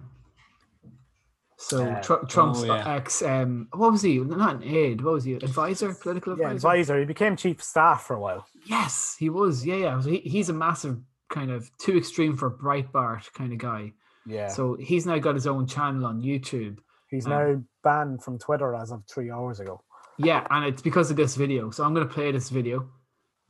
So 1.57 1.85
Uh, 1.85 2.01
Tru- 2.01 2.25
Trump's 2.27 2.61
oh, 2.61 2.65
yeah. 2.65 2.95
ex, 2.95 3.21
um, 3.21 3.67
what 3.73 3.91
was 3.91 4.01
he? 4.01 4.17
Not 4.19 4.55
an 4.55 4.63
aide. 4.63 5.01
What 5.01 5.13
was 5.13 5.23
he? 5.23 5.33
Advisor, 5.35 5.93
political 5.93 6.37
Yeah, 6.37 6.47
advisor. 6.51 6.67
advisor. 6.67 6.99
He 6.99 7.05
became 7.05 7.35
chief 7.37 7.59
of 7.59 7.63
staff 7.63 8.03
for 8.05 8.15
a 8.15 8.19
while. 8.19 8.45
Yes, 8.65 9.15
he 9.17 9.29
was. 9.29 9.65
Yeah, 9.65 9.75
yeah. 9.75 9.99
So 10.01 10.09
he, 10.09 10.17
he's 10.19 10.49
a 10.49 10.53
massive 10.53 10.99
kind 11.29 11.51
of 11.51 11.69
too 11.77 11.97
extreme 11.97 12.35
for 12.35 12.51
Breitbart 12.51 13.31
kind 13.33 13.53
of 13.53 13.59
guy. 13.59 13.93
Yeah. 14.25 14.49
So 14.49 14.75
he's 14.75 15.05
now 15.05 15.17
got 15.19 15.35
his 15.35 15.47
own 15.47 15.65
channel 15.67 16.05
on 16.05 16.21
YouTube. 16.21 16.79
He's 17.13 17.27
um, 17.27 17.31
now 17.31 17.63
banned 17.83 18.23
from 18.23 18.39
Twitter 18.39 18.73
as 18.73 18.91
of 18.91 19.03
three 19.07 19.29
hours 19.29 19.59
ago. 19.59 19.81
Yeah, 20.17 20.47
and 20.49 20.65
it's 20.65 20.81
because 20.81 21.11
of 21.11 21.17
this 21.17 21.35
video. 21.35 21.69
So 21.69 21.83
I'm 21.83 21.93
going 21.93 22.07
to 22.07 22.13
play 22.13 22.31
this 22.31 22.49
video. 22.49 22.89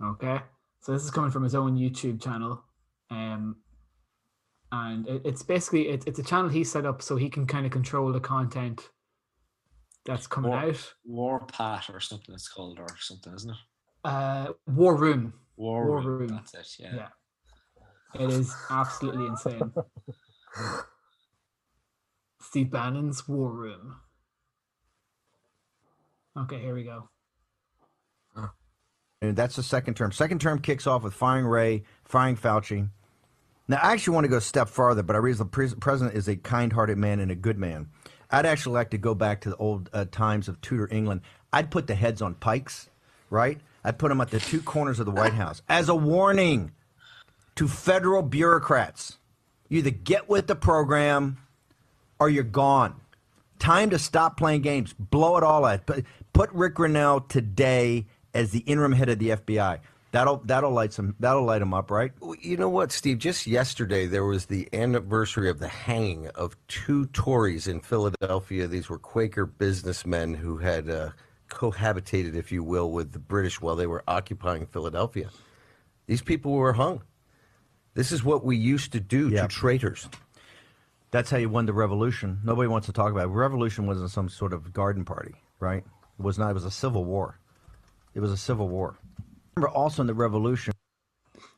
Okay. 0.03 0.39
So 0.81 0.91
this 0.91 1.03
is 1.03 1.11
coming 1.11 1.31
from 1.31 1.43
his 1.43 1.55
own 1.55 1.77
YouTube 1.77 2.21
channel. 2.21 2.61
Um, 3.09 3.55
and 4.73 5.07
it, 5.07 5.21
it's 5.23 5.43
basically 5.43 5.87
it, 5.87 6.03
it's 6.05 6.19
a 6.19 6.23
channel 6.23 6.49
he 6.49 6.65
set 6.65 6.85
up 6.85 7.01
so 7.01 7.15
he 7.15 7.29
can 7.29 7.47
kind 7.47 7.65
of 7.65 7.71
control 7.71 8.11
the 8.11 8.19
content 8.19 8.89
that's 10.05 10.27
coming 10.27 10.51
War, 10.51 10.59
out. 10.59 10.93
Warpath 11.05 11.89
or 11.89 12.01
something 12.01 12.35
it's 12.35 12.49
called, 12.49 12.79
or 12.79 12.87
something, 12.99 13.33
isn't 13.33 13.51
it? 13.51 13.57
Uh, 14.03 14.47
War 14.67 14.97
Room. 14.97 15.33
War, 15.55 15.87
War 15.87 16.01
Room, 16.01 16.19
Room. 16.19 16.27
That's 16.27 16.53
it. 16.53 16.83
Yeah. 16.83 17.07
Yeah. 18.15 18.25
It 18.25 18.29
is 18.29 18.53
absolutely 18.69 19.27
insane. 19.27 19.71
Steve 22.53 22.69
Bannon's 22.69 23.27
War 23.27 23.51
Room. 23.51 23.95
Okay, 26.37 26.59
here 26.59 26.75
we 26.75 26.83
go. 26.83 27.09
And 29.23 29.35
that's 29.35 29.55
the 29.55 29.63
second 29.63 29.95
term. 29.95 30.11
Second 30.11 30.39
term 30.39 30.59
kicks 30.59 30.85
off 30.85 31.01
with 31.01 31.15
firing 31.15 31.47
Wray, 31.47 31.81
firing 32.03 32.37
Fauci. 32.37 32.89
Now, 33.67 33.79
I 33.81 33.93
actually 33.93 34.13
want 34.13 34.25
to 34.25 34.27
go 34.27 34.37
a 34.37 34.41
step 34.41 34.69
farther, 34.69 35.01
but 35.01 35.15
I 35.15 35.19
realize 35.19 35.39
the 35.39 35.45
pres- 35.45 35.73
president 35.73 36.15
is 36.15 36.27
a 36.27 36.35
kind 36.35 36.71
hearted 36.71 36.99
man 36.99 37.19
and 37.19 37.31
a 37.31 37.35
good 37.35 37.57
man. 37.57 37.87
I'd 38.29 38.45
actually 38.45 38.75
like 38.75 38.91
to 38.91 38.99
go 38.99 39.15
back 39.15 39.41
to 39.41 39.49
the 39.49 39.55
old 39.55 39.89
uh, 39.91 40.05
times 40.11 40.47
of 40.47 40.61
Tudor 40.61 40.87
England. 40.91 41.21
I'd 41.51 41.71
put 41.71 41.87
the 41.87 41.95
heads 41.95 42.21
on 42.21 42.35
pikes, 42.35 42.87
right? 43.31 43.59
I'd 43.83 43.97
put 43.97 44.09
them 44.09 44.21
at 44.21 44.29
the 44.29 44.39
two 44.39 44.61
corners 44.61 44.99
of 44.99 45.07
the 45.07 45.11
White 45.11 45.33
House 45.33 45.63
as 45.67 45.89
a 45.89 45.95
warning 45.95 46.71
to 47.55 47.67
federal 47.67 48.21
bureaucrats. 48.21 49.17
You 49.69 49.79
either 49.79 49.89
get 49.89 50.29
with 50.29 50.45
the 50.45 50.55
program 50.55 51.39
or 52.23 52.29
you're 52.29 52.43
gone. 52.43 52.95
Time 53.59 53.89
to 53.89 53.99
stop 53.99 54.37
playing 54.37 54.61
games. 54.61 54.93
Blow 54.97 55.35
it 55.37 55.43
all 55.43 55.65
out. 55.65 55.85
But 55.85 56.03
Put 56.31 56.49
Ric 56.53 56.75
Grenell 56.75 57.27
today 57.27 58.05
as 58.33 58.51
the 58.51 58.59
interim 58.59 58.93
head 58.93 59.09
of 59.09 59.19
the 59.19 59.29
FBI. 59.31 59.79
That'll 60.11 60.37
that'll 60.45 60.71
light 60.71 60.93
some 60.93 61.15
that'll 61.19 61.43
light 61.43 61.61
him 61.61 61.73
up, 61.73 61.89
right? 61.91 62.11
You 62.41 62.55
know 62.55 62.69
what, 62.69 62.91
Steve? 62.91 63.17
Just 63.17 63.45
yesterday, 63.47 64.05
there 64.05 64.23
was 64.25 64.45
the 64.45 64.69
anniversary 64.71 65.49
of 65.49 65.59
the 65.59 65.67
hanging 65.67 66.27
of 66.29 66.55
two 66.67 67.07
Tories 67.07 67.67
in 67.67 67.81
Philadelphia. 67.81 68.67
These 68.67 68.89
were 68.89 68.99
Quaker 68.99 69.45
businessmen 69.45 70.35
who 70.35 70.57
had 70.57 70.89
uh, 70.89 71.09
cohabitated, 71.49 72.35
if 72.35 72.51
you 72.51 72.63
will, 72.63 72.91
with 72.91 73.11
the 73.11 73.19
British 73.19 73.59
while 73.59 73.75
they 73.75 73.87
were 73.87 74.03
occupying 74.07 74.65
Philadelphia. 74.67 75.29
These 76.05 76.21
people 76.21 76.53
were 76.53 76.73
hung. 76.73 77.01
This 77.95 78.11
is 78.11 78.23
what 78.23 78.45
we 78.45 78.55
used 78.55 78.91
to 78.93 78.99
do 78.99 79.29
Yeah. 79.29 79.43
to 79.43 79.47
traitors. 79.47 80.07
That's 81.13 81.29
how 81.29 81.37
you 81.37 81.47
won 81.47 81.67
the 81.67 81.73
revolution. 81.73 82.39
Nobody 82.43 82.67
wants 82.67 82.87
to 82.87 82.91
talk 82.91 83.11
about 83.11 83.25
it. 83.25 83.27
Revolution 83.27 83.85
wasn't 83.85 84.09
some 84.09 84.27
sort 84.27 84.51
of 84.51 84.73
garden 84.73 85.05
party, 85.05 85.35
right? 85.59 85.83
It 86.17 86.23
was 86.23 86.39
not. 86.39 86.49
It 86.49 86.55
was 86.55 86.65
a 86.65 86.71
civil 86.71 87.05
war. 87.05 87.39
It 88.15 88.19
was 88.19 88.31
a 88.31 88.37
civil 88.37 88.67
war. 88.67 88.97
Remember, 89.55 89.69
also 89.75 90.01
in 90.01 90.07
the 90.07 90.15
revolution, 90.15 90.73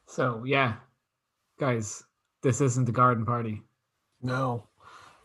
So 0.08 0.43
yeah, 0.45 0.74
guys, 1.58 2.03
this 2.43 2.60
isn't 2.60 2.84
the 2.84 2.91
garden 2.91 3.26
party. 3.26 3.62
No. 4.22 4.68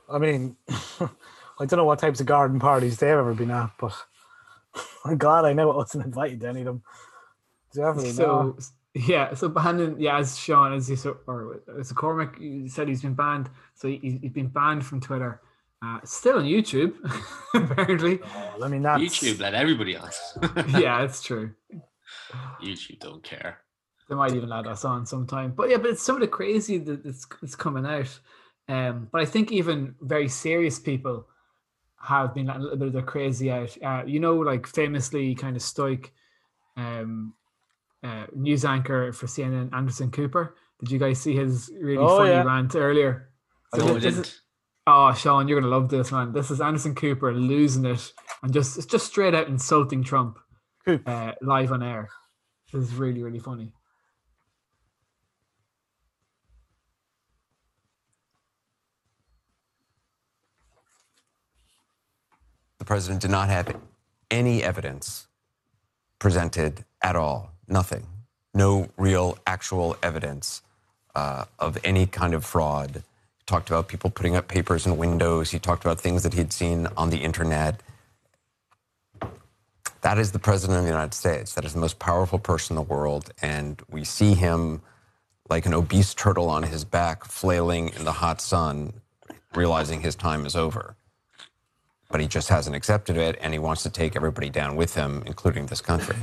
I 0.08 0.18
mean, 0.18 0.56
I 0.68 1.66
don't 1.66 1.78
know 1.78 1.84
what 1.84 1.98
types 1.98 2.20
of 2.20 2.26
garden 2.26 2.60
parties 2.60 2.98
they've 2.98 3.10
ever 3.10 3.34
been 3.34 3.50
at, 3.50 3.72
but 3.80 3.96
I'm 5.04 5.18
glad 5.18 5.44
I 5.44 5.54
know 5.54 5.72
I 5.72 5.76
wasn't 5.76 6.04
invited 6.04 6.38
to 6.42 6.48
any 6.50 6.60
of 6.60 6.66
them. 6.66 6.82
Definitely 7.74 8.12
so 8.12 8.54
not. 8.56 8.70
Yeah, 8.94 9.34
so 9.34 9.48
Bannon, 9.48 9.96
yeah, 10.00 10.18
as 10.18 10.36
Sean, 10.36 10.72
as 10.72 10.90
you 10.90 10.96
saw, 10.96 11.14
or 11.26 11.60
as 11.78 11.92
Cormac 11.92 12.40
you 12.40 12.68
said, 12.68 12.88
he's 12.88 13.02
been 13.02 13.14
banned. 13.14 13.48
So 13.74 13.88
he, 13.88 14.18
he's 14.20 14.32
been 14.32 14.48
banned 14.48 14.84
from 14.84 15.00
Twitter. 15.00 15.40
Uh, 15.82 15.98
still 16.04 16.38
on 16.38 16.44
YouTube, 16.44 16.94
apparently. 17.54 18.18
I 18.62 18.68
mean, 18.68 18.82
that's 18.82 19.02
YouTube 19.02 19.40
let 19.40 19.54
everybody 19.54 19.96
on. 19.96 20.10
yeah, 20.80 21.02
it's 21.02 21.22
true. 21.22 21.52
YouTube 22.62 22.98
don't 22.98 23.22
care. 23.22 23.60
They 24.08 24.16
might 24.16 24.34
even 24.34 24.48
let 24.48 24.66
us 24.66 24.84
on 24.84 25.06
sometime. 25.06 25.52
But 25.56 25.70
yeah, 25.70 25.76
but 25.76 25.90
it's 25.90 26.02
some 26.02 26.16
of 26.16 26.20
the 26.20 26.28
crazy 26.28 26.78
that 26.78 27.06
it's, 27.06 27.26
it's 27.42 27.54
coming 27.54 27.86
out. 27.86 28.18
Um, 28.68 29.08
but 29.12 29.20
I 29.20 29.24
think 29.24 29.52
even 29.52 29.94
very 30.00 30.28
serious 30.28 30.80
people 30.80 31.26
have 32.02 32.34
been 32.34 32.46
letting 32.46 32.62
a 32.62 32.64
little 32.64 32.78
bit 32.78 32.88
of 32.88 32.92
their 32.92 33.02
crazy 33.02 33.52
out. 33.52 33.76
Uh, 33.82 34.02
you 34.04 34.18
know, 34.18 34.34
like 34.36 34.66
famously 34.66 35.36
kind 35.36 35.54
of 35.54 35.62
stoic 35.62 36.12
um, 36.76 37.34
uh, 38.02 38.26
news 38.34 38.64
anchor 38.64 39.12
for 39.12 39.26
CNN, 39.26 39.72
Anderson 39.72 40.10
Cooper. 40.10 40.54
Did 40.78 40.90
you 40.90 40.98
guys 40.98 41.20
see 41.20 41.36
his 41.36 41.70
really 41.80 41.98
Oh, 41.98 42.18
funny 42.18 42.30
yeah. 42.30 42.42
rant 42.44 42.74
earlier? 42.74 43.30
So 43.74 43.82
I 43.88 43.92
this 43.94 44.02
didn't. 44.02 44.26
is- 44.26 44.40
oh, 44.86 45.12
Sean, 45.14 45.46
you're 45.48 45.60
gonna 45.60 45.72
love 45.72 45.88
this, 45.90 46.10
man. 46.10 46.32
This 46.32 46.50
is 46.50 46.60
Anderson 46.60 46.94
Cooper 46.94 47.32
losing 47.34 47.84
it 47.84 48.12
and 48.42 48.52
just 48.52 48.76
it's 48.78 48.86
just 48.86 49.06
straight 49.06 49.34
out 49.34 49.48
insulting 49.48 50.02
Trump 50.02 50.38
uh, 50.86 51.32
live 51.42 51.70
on 51.72 51.82
air. 51.82 52.08
This 52.72 52.84
is 52.84 52.94
really 52.94 53.22
really 53.22 53.38
funny. 53.40 53.72
The 62.78 62.84
president 62.84 63.20
did 63.22 63.30
not 63.30 63.48
have 63.48 63.76
any 64.30 64.62
evidence 64.62 65.26
presented 66.18 66.84
at 67.02 67.16
all. 67.16 67.52
Nothing. 67.70 68.06
No 68.52 68.90
real, 68.96 69.38
actual 69.46 69.96
evidence 70.02 70.62
uh, 71.14 71.44
of 71.58 71.78
any 71.84 72.06
kind 72.06 72.34
of 72.34 72.44
fraud. 72.44 72.96
He 73.38 73.44
talked 73.46 73.70
about 73.70 73.88
people 73.88 74.10
putting 74.10 74.36
up 74.36 74.48
papers 74.48 74.86
in 74.86 74.96
windows. 74.96 75.52
He 75.52 75.60
talked 75.60 75.84
about 75.84 76.00
things 76.00 76.24
that 76.24 76.34
he'd 76.34 76.52
seen 76.52 76.88
on 76.96 77.10
the 77.10 77.18
internet. 77.18 77.82
That 80.02 80.18
is 80.18 80.32
the 80.32 80.38
president 80.40 80.78
of 80.78 80.84
the 80.84 80.90
United 80.90 81.14
States. 81.14 81.54
That 81.54 81.64
is 81.64 81.74
the 81.74 81.80
most 81.80 81.98
powerful 82.00 82.40
person 82.40 82.76
in 82.76 82.84
the 82.84 82.94
world. 82.94 83.30
And 83.40 83.80
we 83.88 84.04
see 84.04 84.34
him 84.34 84.82
like 85.48 85.64
an 85.66 85.74
obese 85.74 86.14
turtle 86.14 86.50
on 86.50 86.64
his 86.64 86.84
back, 86.84 87.24
flailing 87.24 87.90
in 87.90 88.04
the 88.04 88.12
hot 88.12 88.40
sun, 88.40 88.94
realizing 89.54 90.00
his 90.00 90.16
time 90.16 90.44
is 90.44 90.56
over 90.56 90.96
but 92.10 92.20
he 92.20 92.26
just 92.26 92.48
hasn't 92.48 92.74
accepted 92.74 93.16
it, 93.16 93.38
and 93.40 93.52
he 93.52 93.58
wants 93.58 93.82
to 93.84 93.90
take 93.90 94.16
everybody 94.16 94.50
down 94.50 94.76
with 94.76 94.94
him, 94.94 95.22
including 95.26 95.66
this 95.66 95.80
country. 95.80 96.16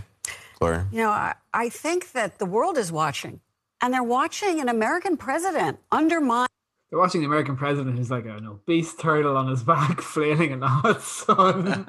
Gloria? 0.59 0.87
You 0.91 1.03
know, 1.03 1.09
I, 1.09 1.35
I 1.53 1.69
think 1.69 2.11
that 2.13 2.39
the 2.39 2.45
world 2.45 2.77
is 2.77 2.91
watching, 2.91 3.41
and 3.81 3.93
they're 3.93 4.03
watching 4.03 4.59
an 4.59 4.69
American 4.69 5.17
president 5.17 5.79
undermine. 5.91 6.47
They're 6.89 6.99
watching 6.99 7.19
the 7.21 7.27
American 7.27 7.57
president 7.57 7.97
who's 7.97 8.09
like 8.09 8.25
an 8.25 8.47
obese 8.47 8.95
turtle 8.95 9.35
on 9.35 9.49
his 9.49 9.61
back, 9.63 10.01
flailing 10.13 10.51
in 10.51 10.61
the 10.61 10.67
hot 10.67 11.01
sun. 11.01 11.85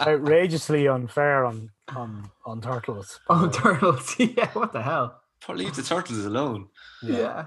outrageously 0.00 0.86
unfair 0.86 1.44
on 1.44 1.70
on 1.94 2.30
on 2.44 2.60
turtles. 2.60 3.20
oh, 3.28 3.48
turtles! 3.48 4.14
Yeah, 4.18 4.50
what 4.52 4.72
the 4.72 4.82
hell? 4.82 5.20
Probably 5.40 5.64
leave 5.64 5.76
the 5.76 5.82
turtles 5.82 6.24
alone. 6.24 6.68
Yeah, 7.02 7.46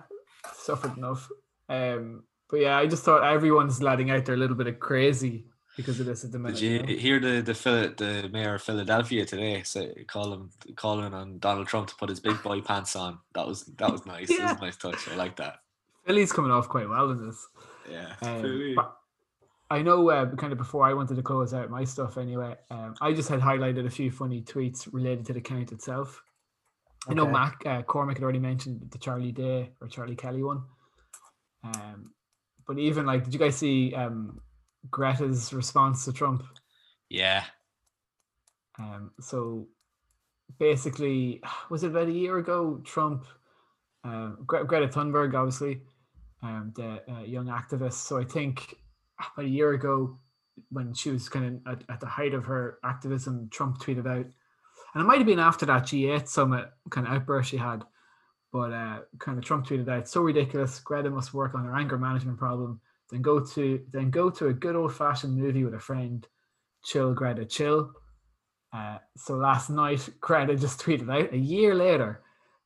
suffered 0.56 0.98
enough. 0.98 1.28
Um, 1.70 2.24
but 2.50 2.60
yeah, 2.62 2.78
I 2.78 2.88
just 2.88 3.04
thought 3.04 3.24
everyone's 3.24 3.82
letting 3.82 4.12
out 4.12 4.26
their 4.26 4.38
little 4.38 4.56
bit 4.56 4.68
of 4.68 4.80
crazy 4.80 5.46
because 5.76 6.00
of 6.00 6.06
this 6.06 6.24
at 6.24 6.32
the 6.32 6.40
minute. 6.40 6.60
Did 6.60 6.64
you 6.64 6.72
you 6.72 6.82
know? 6.82 7.02
hear 7.02 7.20
the 7.20 7.42
the, 7.42 7.54
Phil- 7.54 7.94
the 7.96 8.30
mayor 8.32 8.56
of 8.56 8.62
Philadelphia 8.62 9.26
today 9.26 9.64
say 9.64 10.06
call 10.08 10.34
him 10.34 10.50
calling 10.76 11.14
on 11.14 11.40
Donald 11.40 11.68
Trump 11.68 11.88
to 11.88 11.96
put 11.96 12.10
his 12.10 12.20
big 12.20 12.42
boy 12.44 12.62
pants 12.62 12.96
on? 12.96 13.20
That 13.34 13.48
was 13.48 13.66
that 13.66 13.92
was 13.92 14.06
nice. 14.06 14.30
It 14.30 14.42
was 14.42 14.52
a 14.52 14.62
nice 14.62 14.78
touch. 14.78 15.08
I 15.10 15.16
like 15.16 15.36
that. 15.38 15.60
Philly's 16.06 16.32
coming 16.32 16.52
off 16.52 16.68
quite 16.68 16.90
well 16.90 17.12
in 17.12 17.26
this. 17.26 17.48
Yeah. 17.90 18.16
Um, 18.22 18.76
I 19.72 19.82
know 19.84 20.10
uh, 20.10 20.36
kind 20.36 20.52
of 20.52 20.58
before 20.58 20.84
I 20.84 20.94
wanted 20.94 21.16
to 21.16 21.22
close 21.22 21.54
out 21.54 21.70
my 21.70 21.84
stuff 21.84 22.18
anyway, 22.18 22.56
um, 22.72 22.96
I 23.02 23.14
just 23.14 23.30
had 23.30 23.40
highlighted 23.40 23.86
a 23.86 23.90
few 23.90 24.10
funny 24.10 24.42
tweets 24.42 24.92
related 24.92 25.26
to 25.28 25.34
the 25.34 25.42
count 25.42 25.72
itself. 25.72 26.24
I 27.08 27.14
know 27.14 27.28
Mac 27.28 27.64
uh, 27.66 27.84
Cormac 27.84 28.18
had 28.18 28.24
already 28.24 28.40
mentioned 28.40 28.88
the 28.92 28.98
Charlie 28.98 29.32
Day 29.32 29.70
or 29.80 29.88
Charlie 29.88 30.16
Kelly 30.16 30.44
one. 30.44 30.64
Um, 31.64 32.12
but 32.68 32.78
even 32.78 33.06
like, 33.06 33.24
did 33.24 33.34
you 33.34 33.40
guys 33.40 33.56
see 33.56 33.94
um, 33.94 34.42
Greta's 34.90 35.54
response 35.54 36.06
to 36.06 36.14
Trump? 36.14 36.44
Yeah. 37.10 37.44
Um, 38.78 39.12
so 39.20 39.68
basically, 40.58 41.42
was 41.70 41.84
it 41.84 41.92
about 41.92 42.08
a 42.08 42.14
year 42.14 42.38
ago? 42.38 42.82
Trump, 42.84 43.26
uh, 44.04 44.32
Gre- 44.46 44.64
Greta 44.64 44.88
Thunberg, 44.88 45.36
obviously, 45.36 45.82
um, 46.42 46.74
the 46.76 47.02
uh, 47.12 47.22
young 47.22 47.48
activist. 47.48 47.94
So 47.94 48.18
I 48.18 48.24
think 48.24 48.76
about 49.20 49.46
a 49.46 49.50
year 49.50 49.72
ago, 49.72 50.18
when 50.70 50.94
she 50.94 51.10
was 51.12 51.30
kind 51.30 51.62
of 51.66 51.74
at, 51.74 51.84
at 51.90 52.00
the 52.00 52.06
height 52.06 52.34
of 52.34 52.46
her 52.46 52.80
activism, 52.84 53.50
Trump 53.50 53.80
tweeted 53.80 54.08
out, 54.08 54.26
and 54.94 55.02
it 55.02 55.06
might 55.06 55.20
have 55.20 55.28
been 55.28 55.40
after 55.40 55.66
that 55.68 55.84
G8 55.84 56.28
summit 56.28 56.70
kind 56.90 57.08
of 57.08 57.14
outburst 57.14 57.50
she 57.50 57.58
had, 57.58 57.84
but 58.52 58.72
uh, 58.72 59.00
kind 59.20 59.38
of 59.38 59.46
Trump 59.46 59.66
tweeted 59.66 59.88
out, 59.90 60.08
"So 60.08 60.22
ridiculous. 60.22 60.80
Greta 60.80 61.10
must 61.10 61.34
work 61.34 61.56
on 61.56 61.66
her 61.66 61.76
anger 61.76 61.98
management 61.98 62.38
problem. 62.38 62.82
Then 63.12 63.22
go 63.22 63.40
to 63.40 63.82
then 63.92 64.12
go 64.12 64.30
to 64.30 64.48
a 64.48 64.54
good 64.54 64.76
old 64.76 64.94
fashioned 64.94 65.38
movie 65.38 65.64
with 65.64 65.74
a 65.74 65.80
friend. 65.80 66.26
Chill, 66.84 67.14
Greta, 67.14 67.46
chill." 67.46 67.92
Uh, 68.72 68.98
so 69.18 69.36
last 69.36 69.70
night, 69.70 70.08
Greta 70.22 70.56
just 70.56 70.80
tweeted 70.80 71.12
out 71.12 71.34
a 71.34 71.38
year 71.38 71.76
later. 71.76 72.22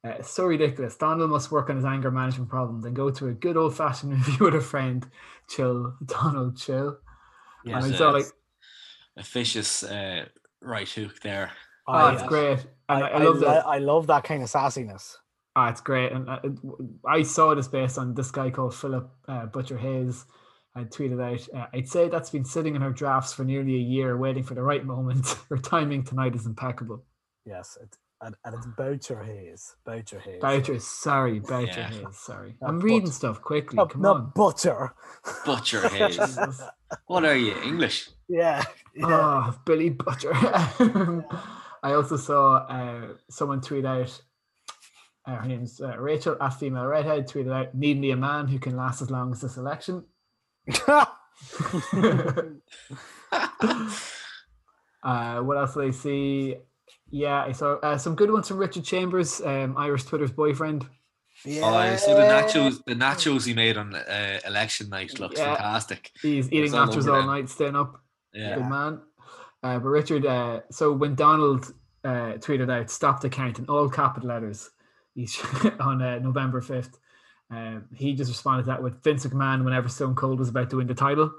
Uh, 0.05 0.21
so 0.21 0.45
ridiculous. 0.45 0.97
Donald 0.97 1.29
must 1.29 1.49
work 1.49 1.69
on 1.69 1.77
his 1.77 1.85
anger 1.85 2.11
management 2.11 2.49
problem. 2.49 2.81
Then 2.81 2.93
go 2.93 3.09
to 3.09 3.27
a 3.27 3.33
good 3.33 3.55
old 3.55 3.75
fashioned 3.75 4.11
movie 4.17 4.43
with 4.43 4.55
a 4.55 4.61
friend. 4.61 5.07
Chill, 5.49 5.95
Donald, 6.05 6.57
chill. 6.57 6.97
Yeah, 7.63 7.77
and 7.77 7.85
it's 7.85 7.93
it's 7.93 8.01
all 8.01 8.13
like, 8.13 8.25
a 9.15 9.23
vicious 9.23 9.83
uh, 9.83 10.25
right 10.61 10.89
hook 10.89 11.21
there. 11.21 11.51
oh, 11.87 12.07
it's 12.09 12.23
great. 12.23 12.65
I, 12.89 13.01
I, 13.01 13.07
I, 13.07 13.07
I 13.07 13.23
love 13.23 13.35
li- 13.37 13.45
that. 13.45 13.65
I 13.65 13.77
love 13.77 14.07
that 14.07 14.23
kind 14.25 14.43
of 14.43 14.49
sassiness. 14.49 15.15
Ah, 15.55 15.69
it's 15.69 15.81
great. 15.81 16.11
And 16.11 16.29
uh, 16.29 16.39
I 17.07 17.23
saw 17.23 17.53
this 17.53 17.67
based 17.67 17.97
on 17.97 18.13
this 18.15 18.31
guy 18.31 18.49
called 18.49 18.73
Philip 18.73 19.09
uh, 19.27 19.45
Butcher 19.47 19.77
Hayes. 19.77 20.25
I 20.75 20.83
tweeted 20.85 21.21
out, 21.21 21.47
uh, 21.55 21.67
I'd 21.73 21.87
say 21.87 22.09
that's 22.09 22.31
been 22.31 22.45
sitting 22.45 22.75
in 22.75 22.81
her 22.81 22.89
drafts 22.91 23.33
for 23.33 23.43
nearly 23.43 23.75
a 23.75 23.79
year, 23.79 24.17
waiting 24.17 24.41
for 24.43 24.55
the 24.55 24.63
right 24.63 24.83
moment. 24.83 25.27
her 25.49 25.57
timing 25.57 26.03
tonight 26.03 26.33
is 26.35 26.47
impeccable. 26.47 27.03
Yes, 27.45 27.77
it, 27.79 27.95
and, 28.21 28.33
and 28.43 28.55
it's 28.55 28.65
Boucher 28.75 29.21
Hayes. 29.23 29.75
Boucher 29.85 30.19
Hayes. 30.19 30.41
Boucher, 30.41 30.79
sorry, 30.79 31.39
Boucher 31.39 31.67
Yeah. 31.67 31.89
Hayes, 31.89 32.17
sorry. 32.17 32.55
Not 32.59 32.69
I'm 32.69 32.79
reading 32.79 33.11
stuff 33.11 33.39
quickly. 33.41 33.75
No, 33.77 33.85
Come 33.85 34.01
not 34.01 34.15
on. 34.15 34.31
Butcher. 34.33 34.95
Butcher 35.45 35.87
Hayes. 35.89 36.19
what 37.05 37.25
are 37.25 37.35
you, 37.35 37.53
English? 37.61 38.09
Yeah. 38.27 38.63
yeah. 38.95 39.05
Oh, 39.05 39.59
Billy 39.65 39.89
Butcher. 39.89 40.33
I 41.83 41.93
also 41.93 42.17
saw 42.17 42.65
uh, 42.65 43.07
someone 43.29 43.61
tweet 43.61 43.85
out, 43.85 44.19
uh, 45.25 45.35
her 45.37 45.47
name's 45.47 45.79
uh, 45.81 45.97
Rachel, 45.97 46.35
a 46.41 46.51
female 46.51 46.85
redhead, 46.85 47.27
tweeted 47.27 47.53
out, 47.53 47.73
need 47.75 47.99
me 47.99 48.11
a 48.11 48.17
man 48.17 48.47
who 48.47 48.59
can 48.59 48.75
last 48.75 49.01
as 49.01 49.09
long 49.09 49.31
as 49.31 49.41
this 49.41 49.57
election. 49.57 50.03
uh, 55.03 55.41
what 55.41 55.57
else 55.57 55.73
did 55.73 55.83
I 55.83 55.91
see? 55.91 56.55
Yeah, 57.09 57.43
I 57.43 57.51
saw 57.51 57.73
uh, 57.75 57.97
some 57.97 58.15
good 58.15 58.31
ones 58.31 58.47
from 58.47 58.57
Richard 58.57 58.83
Chambers, 58.83 59.41
um, 59.41 59.75
Irish 59.77 60.03
Twitter's 60.05 60.31
boyfriend. 60.31 60.85
Oh, 61.61 61.73
I 61.73 61.95
saw 61.95 62.13
the 62.15 62.21
nachos. 62.21 62.83
The 62.85 62.95
nachos 62.95 63.45
he 63.45 63.53
made 63.53 63.77
on 63.77 63.93
uh, 63.95 64.39
election 64.45 64.89
night 64.89 65.19
looks 65.19 65.39
Yeah. 65.39 65.55
fantastic. 65.55 66.11
He's 66.21 66.47
eating 66.47 66.65
It's 66.65 66.73
all 66.73 66.87
nachos 66.87 66.97
over 66.99 67.11
all 67.11 67.17
them. 67.17 67.27
night, 67.27 67.49
staying 67.49 67.75
up. 67.75 68.01
Yeah. 68.33 68.55
Good 68.55 68.69
man. 68.69 69.01
Uh, 69.61 69.79
but 69.79 69.87
Richard, 69.89 70.25
uh, 70.25 70.61
so 70.71 70.91
when 70.91 71.15
Donald 71.15 71.73
uh, 72.03 72.33
tweeted 72.39 72.71
out 72.71 72.89
"Stop 72.89 73.21
the 73.21 73.29
count" 73.29 73.59
in 73.59 73.65
all 73.65 73.89
capital 73.89 74.29
letters 74.29 74.69
each 75.15 75.41
on 75.79 76.01
uh, 76.01 76.19
November 76.19 76.61
fifth, 76.61 76.97
um, 77.49 77.85
he 77.93 78.13
just 78.13 78.29
responded 78.31 78.63
to 78.63 78.67
that 78.67 78.83
with 78.83 79.03
Vince 79.03 79.25
McMahon 79.25 79.63
whenever 79.63 79.87
Stone 79.89 80.15
Cold 80.15 80.39
was 80.39 80.49
about 80.49 80.69
to 80.71 80.77
win 80.77 80.87
the 80.87 80.93
title. 80.93 81.31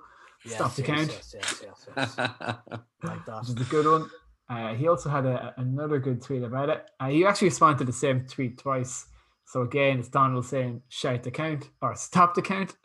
Stop 0.46 0.74
the 0.74 0.82
Yes, 0.82 0.86
count. 0.86 1.08
yes, 1.08 1.34
yes, 1.34 1.62
yes, 1.62 1.88
yes, 1.96 2.14
yes. 2.18 2.18
like 3.02 3.24
that. 3.26 3.40
which 3.40 3.48
is 3.60 3.66
a 3.66 3.70
good 3.70 3.86
one. 3.86 4.10
Uh, 4.48 4.74
he 4.74 4.88
also 4.88 5.08
had 5.08 5.24
a, 5.24 5.54
another 5.56 5.98
good 5.98 6.20
tweet 6.20 6.42
about 6.42 6.68
it. 6.68 6.86
Uh, 7.00 7.08
he 7.08 7.24
actually 7.24 7.48
responded 7.48 7.78
to 7.78 7.84
the 7.84 7.92
same 7.92 8.26
tweet 8.26 8.58
twice. 8.58 9.06
So 9.46 9.62
again, 9.62 9.98
it's 10.00 10.08
Donald 10.08 10.44
saying 10.44 10.82
"shout 10.88 11.22
the 11.22 11.30
count" 11.30 11.70
or 11.80 11.94
"stop 11.96 12.34
the 12.34 12.42
count," 12.42 12.76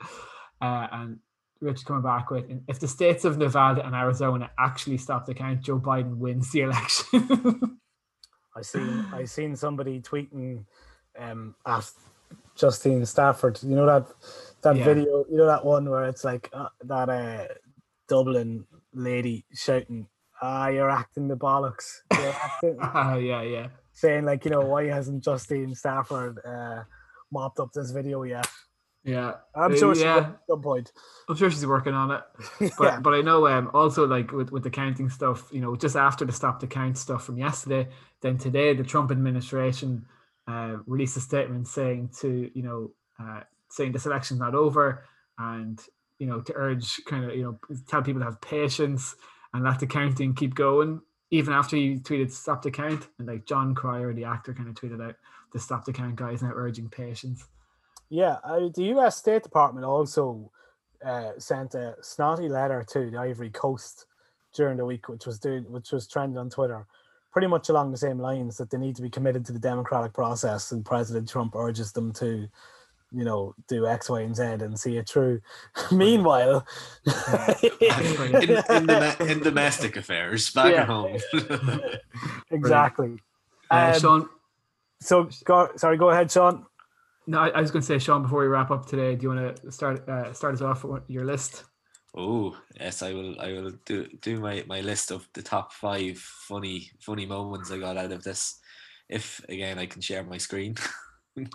uh, 0.62 0.88
and 0.92 1.20
Rich 1.60 1.84
coming 1.86 2.02
back 2.04 2.32
with, 2.32 2.46
"If 2.70 2.80
the 2.80 2.88
states 2.88 3.26
of 3.26 3.38
Nevada 3.38 3.86
and 3.86 3.94
Arizona 3.94 4.50
actually 4.58 4.98
stop 4.98 5.26
the 5.26 5.34
count, 5.34 5.62
Joe 5.62 5.80
Biden 5.80 6.16
wins 6.18 6.52
the 6.52 6.62
election." 6.62 7.80
I 8.56 8.62
seen 8.62 9.02
I 9.14 9.26
seen 9.26 9.56
somebody 9.56 10.02
tweeting 10.02 10.66
um 11.18 11.56
at 11.66 11.90
Justine 12.56 13.06
Stafford. 13.06 13.62
You 13.64 13.76
know 13.76 13.86
that 13.86 14.08
that 14.62 14.76
Yeah. 14.78 14.86
video. 14.86 15.26
You 15.30 15.38
know 15.38 15.46
that 15.46 15.66
one 15.66 15.90
where 15.90 16.06
it's 16.06 16.24
like 16.24 16.50
uh, 16.54 16.70
that 16.84 17.10
uh, 17.10 17.48
Dublin 18.08 18.66
lady 18.94 19.46
shouting, 19.54 20.08
"Ah, 20.42 20.68
you're 20.68 20.90
acting 20.90 21.28
the 21.28 21.38
bollocks." 21.38 22.02
You're 22.12 22.36
acting, 22.44 22.78
Ah, 22.82 23.16
yeah, 23.16 23.42
yeah, 23.42 23.68
saying 23.94 24.26
like, 24.26 24.46
you 24.46 24.52
know, 24.52 24.62
why 24.62 24.86
hasn't 24.88 25.24
Justine 25.24 25.74
Stafford 25.76 26.40
uh, 26.46 26.84
mopped 27.32 27.60
up 27.60 27.72
this 27.74 27.92
video 27.92 28.24
yet? 28.24 28.48
Yeah. 29.10 29.34
I'm 29.56 29.72
Uh, 29.72 29.76
sure 29.76 29.96
she 29.96 30.06
will 30.06 30.16
yeah. 30.16 30.18
at 30.18 30.40
some 30.50 30.62
point. 30.62 30.92
I'm 31.28 31.36
sure 31.36 31.50
she's 31.52 31.66
working 31.66 31.94
on 31.94 32.12
it. 32.12 32.24
But 32.78 32.84
Yeah. 32.84 33.00
but 33.00 33.14
I 33.14 33.22
know 33.22 33.48
um 33.48 33.70
also 33.74 34.06
like 34.08 34.32
with, 34.32 34.52
with 34.52 34.64
the 34.64 34.70
counting 34.70 35.10
stuff, 35.10 35.50
you 35.52 35.62
know, 35.62 35.76
just 35.76 35.96
after 35.96 36.26
the 36.26 36.32
stop 36.32 36.60
the 36.60 36.68
count 36.68 36.98
stuff 36.98 37.24
from 37.26 37.38
yesterday, 37.38 37.88
then 38.22 38.38
today 38.38 38.74
the 38.76 38.84
Trump 38.84 39.12
administration 39.12 40.06
uh, 40.48 40.78
released 40.88 41.18
a 41.18 41.20
statement 41.22 41.68
saying 41.68 42.10
to, 42.22 42.50
you 42.54 42.64
know, 42.64 42.92
uh, 43.22 43.42
saying 43.70 43.92
this 43.92 44.06
election's 44.06 44.40
not 44.40 44.56
over 44.56 45.06
and 45.38 45.80
you 46.20 46.28
know, 46.28 46.42
to 46.42 46.54
urge 46.56 47.00
kind 47.06 47.24
of, 47.26 47.36
you 47.36 47.44
know, 47.44 47.60
tell 47.88 48.02
people 48.02 48.20
to 48.20 48.26
have 48.26 48.42
patience 48.42 49.16
and 49.54 49.64
let 49.64 49.80
the 49.80 49.88
counting 49.88 50.34
keep 50.36 50.54
going. 50.54 51.02
Even 51.32 51.54
after 51.54 51.78
he 51.78 51.96
tweeted 51.98 52.32
stop 52.32 52.62
the 52.62 52.72
count, 52.72 53.08
and 53.18 53.28
like 53.28 53.46
Jon 53.46 53.74
Cryer, 53.74 54.14
the 54.14 54.26
actor, 54.26 54.54
kind 54.54 54.68
of 54.68 54.76
tweeted 54.76 55.02
out 55.02 55.16
the 55.54 55.60
stop 55.60 55.86
the 55.86 55.94
count 55.94 56.16
guys 56.16 56.42
now 56.42 56.52
urging 56.54 56.90
patience. 56.90 57.46
Yeah, 58.10 58.38
uh, 58.44 58.70
the 58.74 58.84
U.S. 58.96 59.18
State 59.18 59.44
Department 59.44 59.86
also 59.86 60.52
uh, 61.06 61.32
sent 61.38 61.76
a 61.76 61.96
snotty 62.02 62.50
letter 62.50 62.84
to 62.92 63.10
the 63.12 63.18
Ivory 63.18 63.50
Coast 63.52 64.06
during 64.54 64.78
the 64.78 64.86
week, 64.86 65.08
which 65.10 65.26
was 65.26 65.38
doing, 65.40 65.64
which 65.72 65.92
was 65.92 66.08
trending 66.08 66.38
on 66.38 66.50
Twitter, 66.50 66.88
pretty 67.32 67.48
much 67.48 67.70
along 67.70 67.92
the 67.92 67.98
same 67.98 68.18
lines 68.20 68.58
that 68.58 68.72
they 68.72 68.78
need 68.80 68.96
to 68.96 69.04
be 69.04 69.10
committed 69.10 69.46
to 69.46 69.54
the 69.54 69.60
democratic 69.60 70.12
process, 70.14 70.72
and 70.72 70.84
President 70.84 71.30
Trump 71.30 71.56
urges 71.56 71.92
them 71.92 72.12
to, 72.14 72.48
you 73.12 73.24
know, 73.24 73.54
do 73.68 73.86
X, 73.86 74.10
Y, 74.10 74.22
and 74.22 74.36
Z 74.36 74.44
and 74.44 74.80
see 74.80 74.98
it 74.98 75.08
through. 75.08 75.40
Meanwhile, 75.92 76.66
in, 77.06 77.72
in, 77.80 78.88
the, 78.88 79.28
in 79.30 79.40
domestic 79.42 79.98
affairs 79.98 80.50
back 80.50 80.74
Yeah. 80.74 80.82
at 80.82 80.88
home. 80.88 81.18
exactly. 82.52 83.20
Uh, 83.70 83.92
Um, 83.94 84.00
Sean, 84.00 84.30
So, 85.00 85.30
go, 85.46 85.70
sorry, 85.76 85.98
go 85.98 86.10
ahead, 86.10 86.32
Sean. 86.32 86.66
No, 87.30 87.38
I, 87.42 87.50
I 87.50 87.62
was 87.62 87.70
going 87.70 87.82
to 87.82 87.86
say, 87.86 88.00
Sean. 88.00 88.24
Before 88.24 88.40
we 88.40 88.48
wrap 88.48 88.72
up 88.72 88.88
today, 88.88 89.16
do 89.16 89.22
you 89.22 89.30
want 89.30 89.56
to 89.62 89.72
start 89.72 90.10
uh, 90.10 90.34
start 90.34 90.56
us 90.56 90.62
off 90.64 90.84
with 90.84 91.04
your 91.08 91.26
list? 91.26 91.64
Oh 92.18 92.58
yes, 92.80 93.04
I 93.04 93.14
will. 93.14 93.40
I 93.40 93.52
will 93.52 93.72
do 93.86 94.08
do 94.22 94.40
my, 94.40 94.64
my 94.66 94.82
list 94.82 95.12
of 95.12 95.30
the 95.34 95.44
top 95.44 95.72
five 95.72 96.18
funny 96.18 96.90
funny 97.00 97.28
moments 97.28 97.70
I 97.70 97.78
got 97.78 97.98
out 97.98 98.12
of 98.12 98.24
this. 98.24 98.60
If 99.10 99.46
again 99.48 99.78
I 99.78 99.86
can 99.86 100.02
share 100.02 100.24
my 100.24 100.40
screen. 100.40 100.76
All 101.38 101.46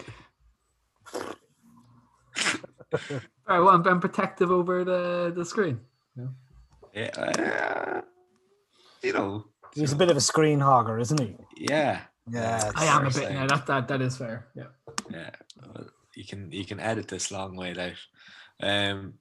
right, 3.48 3.58
well, 3.58 3.70
I'm, 3.70 3.84
I'm 3.84 3.98
protective 3.98 4.52
over 4.52 4.84
the 4.84 5.32
the 5.34 5.44
screen. 5.44 5.80
yeah, 6.94 7.10
uh, 7.18 8.00
you 9.02 9.12
know. 9.12 9.46
He's 9.74 9.92
a 9.92 9.96
bit 9.96 10.08
of 10.08 10.16
a 10.16 10.20
screen 10.20 10.60
hogger, 10.60 11.00
isn't 11.00 11.18
he? 11.18 11.36
Yeah. 11.56 12.02
Yeah, 12.30 12.70
I 12.74 12.86
am 12.86 13.02
a 13.02 13.04
bit. 13.06 13.14
saying. 13.14 13.34
Yeah, 13.34 13.46
that 13.46 13.66
that 13.66 13.88
that 13.88 14.00
is 14.00 14.16
fair. 14.16 14.46
Yeah. 14.54 14.64
Yeah, 15.10 15.30
well, 15.30 15.43
you 16.14 16.24
can 16.24 16.50
you 16.52 16.64
can 16.64 16.80
edit 16.80 17.08
this 17.08 17.30
long 17.30 17.56
way 17.56 17.74
out. 17.78 17.92
Um, 18.66 19.14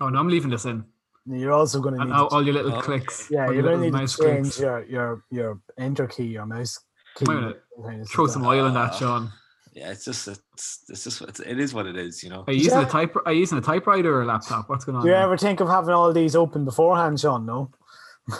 Oh 0.00 0.08
no, 0.08 0.18
I'm 0.18 0.28
leaving 0.28 0.50
this 0.50 0.64
in. 0.64 0.84
You're 1.26 1.52
also 1.52 1.80
going 1.80 1.94
to 1.94 2.00
And 2.00 2.10
need 2.10 2.16
all, 2.16 2.28
all 2.28 2.42
your 2.42 2.54
little 2.54 2.72
Okay. 2.72 2.80
clicks. 2.80 3.28
Yeah, 3.30 3.44
you're 3.46 3.54
your 3.56 3.62
gonna 3.64 3.82
need 3.82 3.92
mouse 3.92 4.16
to 4.16 4.22
change 4.24 4.42
clicks. 4.54 4.58
your 4.60 4.84
your 4.86 5.24
your 5.30 5.60
enter 5.78 6.06
key, 6.06 6.24
your 6.24 6.46
mouse 6.46 6.78
key. 7.16 7.26
Wait 7.28 7.34
a 7.36 7.40
minute. 7.40 7.62
kind 7.84 8.00
of 8.00 8.08
Throw 8.08 8.26
some 8.26 8.46
oil 8.46 8.66
in 8.66 8.74
that. 8.74 8.94
Sean. 8.94 9.30
yeah, 9.74 9.90
it's 9.90 10.04
just 10.06 10.26
it's 10.26 10.84
it's 10.88 11.04
just 11.04 11.20
it's, 11.20 11.40
it 11.40 11.60
is 11.60 11.74
what 11.74 11.86
it 11.86 11.96
is, 11.96 12.22
you 12.24 12.30
know. 12.30 12.44
Are 12.46 12.52
you 12.52 12.60
using 12.64 12.80
Yeah. 12.80 12.86
a 12.86 12.90
type? 12.90 13.14
Are 13.26 13.32
you 13.32 13.40
using 13.40 13.58
a 13.58 13.60
typewriter 13.60 14.14
or 14.14 14.22
a 14.22 14.26
laptop? 14.26 14.70
What's 14.70 14.86
going 14.86 14.96
on? 14.96 15.02
Do 15.02 15.08
you 15.08 15.14
there? 15.14 15.22
ever 15.24 15.36
think 15.36 15.60
of 15.60 15.68
having 15.68 15.90
all 15.94 16.10
these 16.14 16.34
open 16.34 16.64
beforehand, 16.64 17.20
Sean? 17.20 17.44
No. 17.44 17.70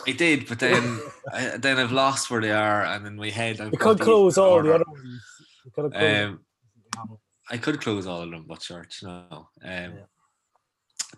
I 0.06 0.12
did, 0.12 0.48
but 0.48 0.58
then 0.60 1.00
I, 1.34 1.58
then 1.58 1.78
I've 1.78 1.92
lost 1.92 2.30
where 2.30 2.40
they 2.40 2.52
are, 2.52 2.82
and 2.84 3.06
in 3.06 3.16
my 3.16 3.28
head 3.28 3.60
I've 3.60 3.72
You 3.72 3.78
got 3.78 3.88
could 3.90 3.98
these 3.98 4.04
close 4.06 4.36
in 4.38 4.42
all 4.44 4.62
the 4.62 4.74
other 4.74 4.84
ones. 4.88 5.22
You 5.66 5.70
could 5.72 5.92
have. 5.92 6.30
Um, 6.30 6.40
I 7.50 7.56
could 7.56 7.80
close 7.80 8.06
all 8.06 8.22
of 8.22 8.30
them, 8.30 8.44
but 8.48 8.60
church, 8.60 9.02
no. 9.02 9.48
Um, 9.64 9.92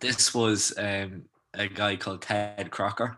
This 0.00 0.34
was 0.34 0.72
um, 0.78 1.24
a 1.54 1.68
guy 1.68 1.96
called 1.96 2.22
Ted 2.22 2.70
Crockett. 2.70 3.10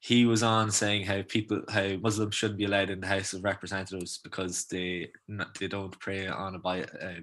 He 0.00 0.26
was 0.26 0.42
on 0.42 0.70
saying 0.70 1.06
how 1.06 1.22
people, 1.22 1.62
how 1.70 1.96
Muslims 2.02 2.34
shouldn't 2.34 2.58
be 2.58 2.64
allowed 2.64 2.90
in 2.90 3.00
the 3.00 3.06
House 3.06 3.32
of 3.32 3.44
Representatives 3.44 4.18
because 4.18 4.66
they 4.66 5.10
they 5.58 5.68
don't 5.68 5.98
pray 6.00 6.26
on 6.26 6.54
a 6.54 6.58
Bible, 6.58 6.88
uh, 7.00 7.22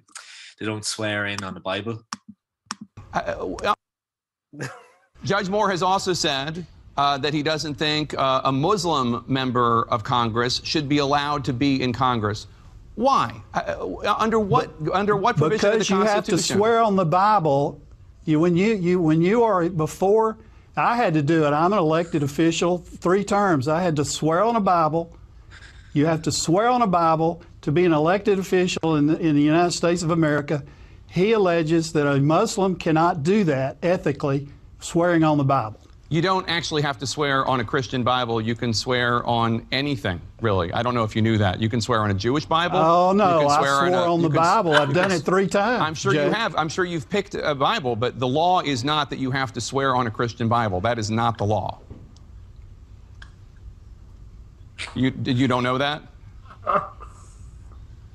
they 0.59 0.65
don't 0.65 0.85
swear 0.85 1.27
in 1.27 1.43
on 1.43 1.53
the 1.53 1.59
Bible. 1.59 2.01
Judge 5.23 5.49
Moore 5.49 5.69
has 5.69 5.83
also 5.83 6.13
said 6.13 6.65
uh, 6.97 7.17
that 7.17 7.33
he 7.33 7.43
doesn't 7.43 7.75
think 7.75 8.13
uh, 8.17 8.41
a 8.45 8.51
Muslim 8.51 9.23
member 9.27 9.83
of 9.89 10.03
Congress 10.03 10.61
should 10.63 10.87
be 10.89 10.99
allowed 10.99 11.43
to 11.45 11.53
be 11.53 11.83
in 11.83 11.93
Congress. 11.93 12.47
Why? 12.95 13.41
Uh, 13.53 13.59
uh, 13.59 14.15
under 14.19 14.39
what? 14.39 14.71
under 14.93 15.15
what 15.15 15.37
provision 15.37 15.67
of 15.67 15.73
the 15.73 15.77
because 15.77 15.89
you 15.89 16.01
have 16.01 16.25
to 16.25 16.37
swear 16.37 16.81
on 16.81 16.95
the 16.95 17.05
Bible. 17.05 17.81
You 18.25 18.39
when 18.39 18.55
you 18.55 18.75
you 18.75 19.01
when 19.01 19.21
you 19.21 19.43
are 19.43 19.69
before 19.69 20.37
I 20.79 20.95
had 20.95 21.13
to 21.15 21.21
do 21.21 21.45
it. 21.45 21.51
I'm 21.51 21.73
an 21.73 21.79
elected 21.79 22.23
official, 22.23 22.77
three 22.77 23.23
terms. 23.23 23.67
I 23.67 23.81
had 23.81 23.95
to 23.97 24.05
swear 24.05 24.43
on 24.43 24.55
a 24.55 24.61
Bible. 24.61 25.15
You 25.93 26.05
have 26.05 26.21
to 26.23 26.31
swear 26.31 26.67
on 26.67 26.81
a 26.81 26.87
Bible 26.87 27.41
to 27.61 27.71
be 27.71 27.85
an 27.85 27.93
elected 27.93 28.39
official 28.39 28.95
in 28.95 29.07
the, 29.07 29.17
in 29.19 29.35
the 29.35 29.41
United 29.41 29.71
States 29.71 30.03
of 30.03 30.11
America. 30.11 30.63
He 31.07 31.33
alleges 31.33 31.91
that 31.93 32.07
a 32.07 32.19
Muslim 32.19 32.75
cannot 32.75 33.23
do 33.23 33.43
that 33.45 33.77
ethically, 33.81 34.47
swearing 34.79 35.23
on 35.23 35.37
the 35.37 35.43
Bible. 35.43 35.81
You 36.11 36.21
don't 36.23 36.49
actually 36.49 36.81
have 36.81 36.97
to 36.99 37.07
swear 37.07 37.45
on 37.45 37.59
a 37.59 37.63
Christian 37.63 38.01
Bible. 38.03 38.41
You 38.41 38.55
can 38.55 38.73
swear 38.73 39.23
on 39.27 39.67
anything, 39.71 40.19
really. 40.41 40.73
I 40.73 40.81
don't 40.81 40.95
know 40.95 41.03
if 41.03 41.15
you 41.15 41.21
knew 41.21 41.37
that. 41.37 41.61
You 41.61 41.69
can 41.69 41.81
swear 41.81 42.01
on 42.01 42.09
a 42.09 42.15
Jewish 42.15 42.45
Bible. 42.45 42.77
Oh, 42.79 43.11
no, 43.13 43.41
You 43.41 43.47
can 43.47 43.51
I 43.51 43.57
swear 43.59 43.75
swore 43.91 44.05
a- 44.07 44.13
on 44.13 44.21
the 44.23 44.29
can 44.29 44.35
Bible. 44.37 44.73
I've 44.81 44.91
done 44.91 45.09
can 45.09 45.19
it 45.19 45.23
three 45.23 45.45
times, 45.47 45.83
I'm 45.83 45.93
sure 45.93 46.13
you 46.15 46.21
have. 46.21 46.55
I'm 46.55 46.67
sure 46.67 46.83
you've 46.83 47.07
picked 47.09 47.35
a 47.35 47.53
Bible, 47.53 47.95
but 47.95 48.19
the 48.19 48.27
law 48.27 48.61
is 48.61 48.83
not 48.83 49.11
that 49.11 49.19
you 49.19 49.29
have 49.29 49.53
to 49.53 49.61
swear 49.61 49.95
on 49.95 50.07
a 50.07 50.11
Christian 50.11 50.47
Bible. 50.47 50.81
That 50.81 50.97
is 50.97 51.11
not 51.11 51.37
the 51.37 51.45
law. 51.45 51.77
You 54.95 55.13
you 55.25 55.47
don't 55.47 55.61
know 55.63 55.77
that? 55.77 56.01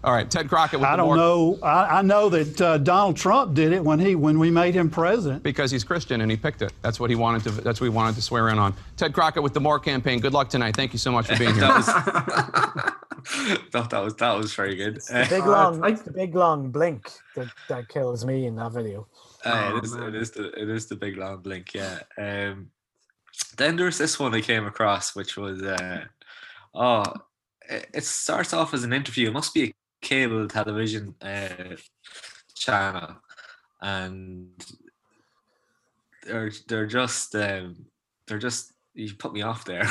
All 0.04 0.12
right, 0.12 0.30
Ted 0.30 0.50
Crockett. 0.50 0.80
With 0.80 0.86
I 0.88 0.92
the 0.92 0.96
don't 0.98 1.06
more- 1.06 1.16
know. 1.16 1.58
I, 1.62 1.98
I 1.98 2.02
know 2.02 2.28
that 2.28 2.60
uh, 2.60 2.76
Donald 2.78 3.16
Trump 3.16 3.54
did 3.54 3.72
it 3.72 3.82
when 3.82 3.98
he 3.98 4.14
when 4.14 4.38
we 4.38 4.50
made 4.50 4.74
him 4.74 4.90
president. 4.90 5.42
Because 5.42 5.70
he's 5.70 5.82
Christian 5.82 6.20
and 6.20 6.30
he 6.30 6.36
picked 6.36 6.60
it. 6.60 6.74
That's 6.82 7.00
what 7.00 7.08
he 7.08 7.16
wanted 7.16 7.42
to. 7.44 7.50
That's 7.62 7.80
what 7.80 7.86
he 7.86 7.90
wanted 7.90 8.14
to 8.16 8.22
swear 8.22 8.50
in 8.50 8.58
on. 8.58 8.74
Ted 8.98 9.14
Crockett 9.14 9.42
with 9.42 9.54
the 9.54 9.60
Moore 9.60 9.78
campaign. 9.80 10.20
Good 10.20 10.34
luck 10.34 10.50
tonight. 10.50 10.76
Thank 10.76 10.92
you 10.92 10.98
so 10.98 11.10
much 11.10 11.26
for 11.26 11.38
being 11.38 11.54
here. 11.54 11.62
Thought 13.72 13.88
that 13.90 14.02
was 14.04 14.14
that 14.16 14.36
was 14.36 14.52
very 14.54 14.76
good. 14.76 14.96
The 14.96 15.26
big 15.30 15.46
long, 15.46 15.82
it's 15.84 16.02
the 16.02 16.10
big 16.12 16.34
long 16.34 16.70
blink 16.70 17.10
that, 17.36 17.48
that 17.68 17.88
kills 17.88 18.24
me 18.26 18.46
in 18.46 18.56
that 18.56 18.72
video. 18.72 19.06
Uh, 19.44 19.70
Oh, 19.72 19.76
it, 19.78 19.84
is, 19.84 19.94
it 19.94 20.14
is 20.14 20.30
the 20.32 20.60
it 20.62 20.68
is 20.68 20.86
the 20.86 20.96
big 20.96 21.16
long 21.16 21.38
blink, 21.38 21.72
yeah. 21.74 22.00
Um, 22.18 22.70
then 23.56 23.76
there's 23.76 23.96
this 23.98 24.18
one 24.18 24.34
I 24.34 24.42
came 24.42 24.66
across, 24.66 25.14
which 25.16 25.36
was 25.38 25.62
uh, 25.62 26.04
oh, 26.74 27.04
it, 27.70 27.86
it 27.94 28.04
starts 28.04 28.52
off 28.52 28.74
as 28.74 28.84
an 28.84 28.92
interview. 28.92 29.28
It 29.28 29.32
must 29.32 29.54
be 29.54 29.64
a 29.64 29.72
cable 30.04 30.46
television 30.46 31.14
uh, 31.20 31.76
channel, 32.54 33.16
and 33.82 34.48
they're 36.24 36.52
they're 36.68 36.86
just 36.86 37.34
um, 37.34 37.86
they're 38.26 38.38
just 38.38 38.72
you 38.94 39.12
put 39.14 39.32
me 39.32 39.42
off 39.42 39.64
there. 39.64 39.82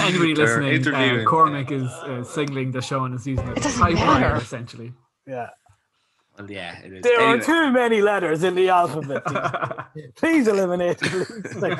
Anybody 0.00 0.34
listening, 0.42 0.88
uh, 0.94 1.24
Cormac 1.24 1.70
is 1.70 1.90
uh, 1.90 2.24
signaling 2.24 2.70
the 2.72 2.80
show 2.80 3.04
and 3.04 3.14
is 3.14 3.26
using 3.26 3.46
a 3.48 3.54
doesn't 3.54 3.80
typewriter 3.80 4.20
matter. 4.20 4.36
essentially. 4.36 4.92
Yeah. 5.26 5.50
Well, 6.38 6.50
yeah, 6.50 6.78
it 6.82 6.92
is. 6.94 7.02
There 7.02 7.20
Anyway, 7.20 7.38
are 7.38 7.44
too 7.44 7.70
many 7.72 8.00
letters 8.00 8.42
in 8.42 8.54
the 8.54 8.70
alphabet. 8.70 9.22
Please 10.16 10.48
eliminate. 10.48 10.98
Please. 10.98 11.76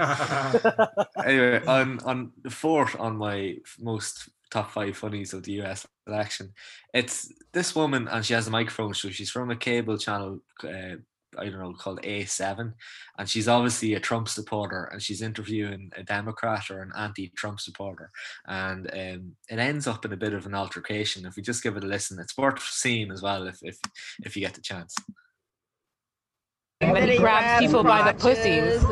Anyway, 1.24 1.62
on 1.66 1.98
on 2.00 2.32
the 2.42 2.50
fourth 2.50 2.94
on 3.00 3.16
my 3.16 3.56
most 3.80 4.28
top 4.52 4.70
five 4.70 4.96
funnies 4.96 5.32
of 5.32 5.42
the 5.42 5.60
US 5.62 5.86
election, 6.06 6.52
it's 6.94 7.32
this 7.52 7.74
woman 7.74 8.06
and 8.08 8.24
she 8.24 8.34
has 8.34 8.46
a 8.46 8.50
microphone. 8.50 8.94
So 8.94 9.10
she's 9.10 9.30
from 9.30 9.50
a 9.50 9.56
cable 9.56 9.98
channel. 9.98 10.40
Uh, 10.62 10.96
I 11.38 11.48
don't 11.48 11.60
know, 11.60 11.72
called 11.72 12.02
A7, 12.02 12.74
and 13.18 13.28
she's 13.28 13.48
obviously 13.48 13.94
a 13.94 14.00
Trump 14.00 14.28
supporter, 14.28 14.84
and 14.92 15.02
she's 15.02 15.22
interviewing 15.22 15.90
a 15.96 16.02
Democrat 16.02 16.70
or 16.70 16.82
an 16.82 16.92
anti-Trump 16.94 17.58
supporter, 17.58 18.10
and 18.46 18.86
um, 18.92 19.32
it 19.48 19.58
ends 19.58 19.86
up 19.86 20.04
in 20.04 20.12
a 20.12 20.16
bit 20.16 20.34
of 20.34 20.44
an 20.44 20.54
altercation. 20.54 21.24
If 21.24 21.36
we 21.36 21.42
just 21.42 21.62
give 21.62 21.76
it 21.78 21.84
a 21.84 21.86
listen, 21.86 22.18
it's 22.18 22.36
worth 22.36 22.60
seeing 22.62 23.10
as 23.10 23.22
well 23.22 23.46
if 23.46 23.58
if 23.62 23.78
if 24.24 24.36
you 24.36 24.42
get 24.42 24.52
the 24.52 24.60
chance. 24.60 24.94
But 26.90 27.08
he 27.08 27.16
grabs 27.18 27.64
people 27.64 27.84
by 27.84 28.10
the 28.10 28.18
pussies. 28.18 28.84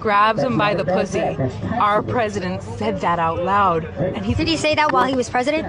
Grabs 0.00 0.42
them 0.42 0.58
by 0.58 0.74
the 0.74 0.84
pussy. 0.84 1.36
Our 1.78 2.02
president 2.02 2.62
said 2.62 3.00
that 3.00 3.18
out 3.18 3.42
loud. 3.42 3.84
And 3.84 4.24
he 4.24 4.34
Did 4.34 4.48
he 4.48 4.56
say 4.56 4.74
that 4.74 4.92
while 4.92 5.04
he 5.04 5.14
was 5.14 5.30
president? 5.30 5.66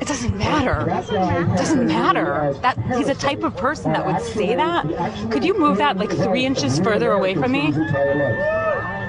It 0.00 0.06
doesn't 0.06 0.36
matter. 0.36 0.82
It 0.82 1.56
doesn't 1.56 1.86
matter. 1.86 2.54
That 2.62 2.78
he's 2.96 3.08
a 3.08 3.14
type 3.14 3.42
of 3.42 3.56
person 3.56 3.92
that 3.92 4.06
would 4.06 4.20
say 4.20 4.54
that. 4.54 5.30
Could 5.30 5.44
you 5.44 5.58
move 5.58 5.78
that 5.78 5.96
like 5.96 6.10
three 6.10 6.44
inches 6.44 6.78
further 6.78 7.12
away 7.12 7.34
from 7.34 7.52
me? 7.52 7.72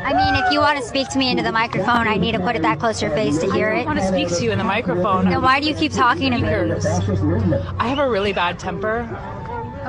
I 0.06 0.12
mean, 0.14 0.44
if 0.44 0.52
you 0.52 0.60
want 0.60 0.78
to 0.80 0.84
speak 0.86 1.08
to 1.10 1.18
me 1.18 1.32
into 1.32 1.44
the 1.44 1.52
microphone, 1.52 2.08
I 2.08 2.18
need 2.18 2.34
to 2.34 2.40
put 2.40 2.56
it 2.56 2.62
that 2.64 2.80
close 2.80 3.00
to 3.00 3.06
your 3.06 3.16
face 3.16 3.38
to 3.40 3.52
hear 3.52 3.72
it. 3.72 3.84
I 3.84 3.86
want 3.86 4.00
to 4.00 4.08
speak 4.08 4.28
to 4.38 4.44
you 4.44 4.52
in 4.52 4.58
the 4.58 4.64
microphone. 4.64 5.30
Then 5.30 5.42
why 5.42 5.62
do 5.62 5.68
you 5.68 5.74
keep 5.74 5.94
talking 5.94 6.32
to 6.32 6.40
me? 6.40 6.50
I 7.80 7.88
have 7.88 8.00
a 8.00 8.10
really 8.10 8.34
bad 8.34 8.60
temper. 8.60 9.08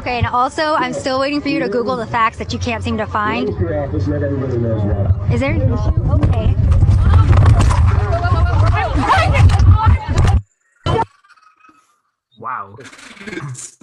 Okay, 0.04 0.18
and 0.18 0.26
also, 0.26 0.74
I'm 0.74 0.92
still 0.92 1.18
waiting 1.18 1.40
for 1.40 1.48
you 1.48 1.60
to 1.60 1.68
Google 1.70 1.96
the 1.96 2.06
facts 2.06 2.36
that 2.36 2.52
you 2.52 2.58
can't 2.58 2.84
seem 2.84 2.98
to 2.98 3.06
find. 3.06 3.48
Is 3.48 5.40
there? 5.40 5.54
Okay. 5.54 6.54
Wow. 12.38 12.76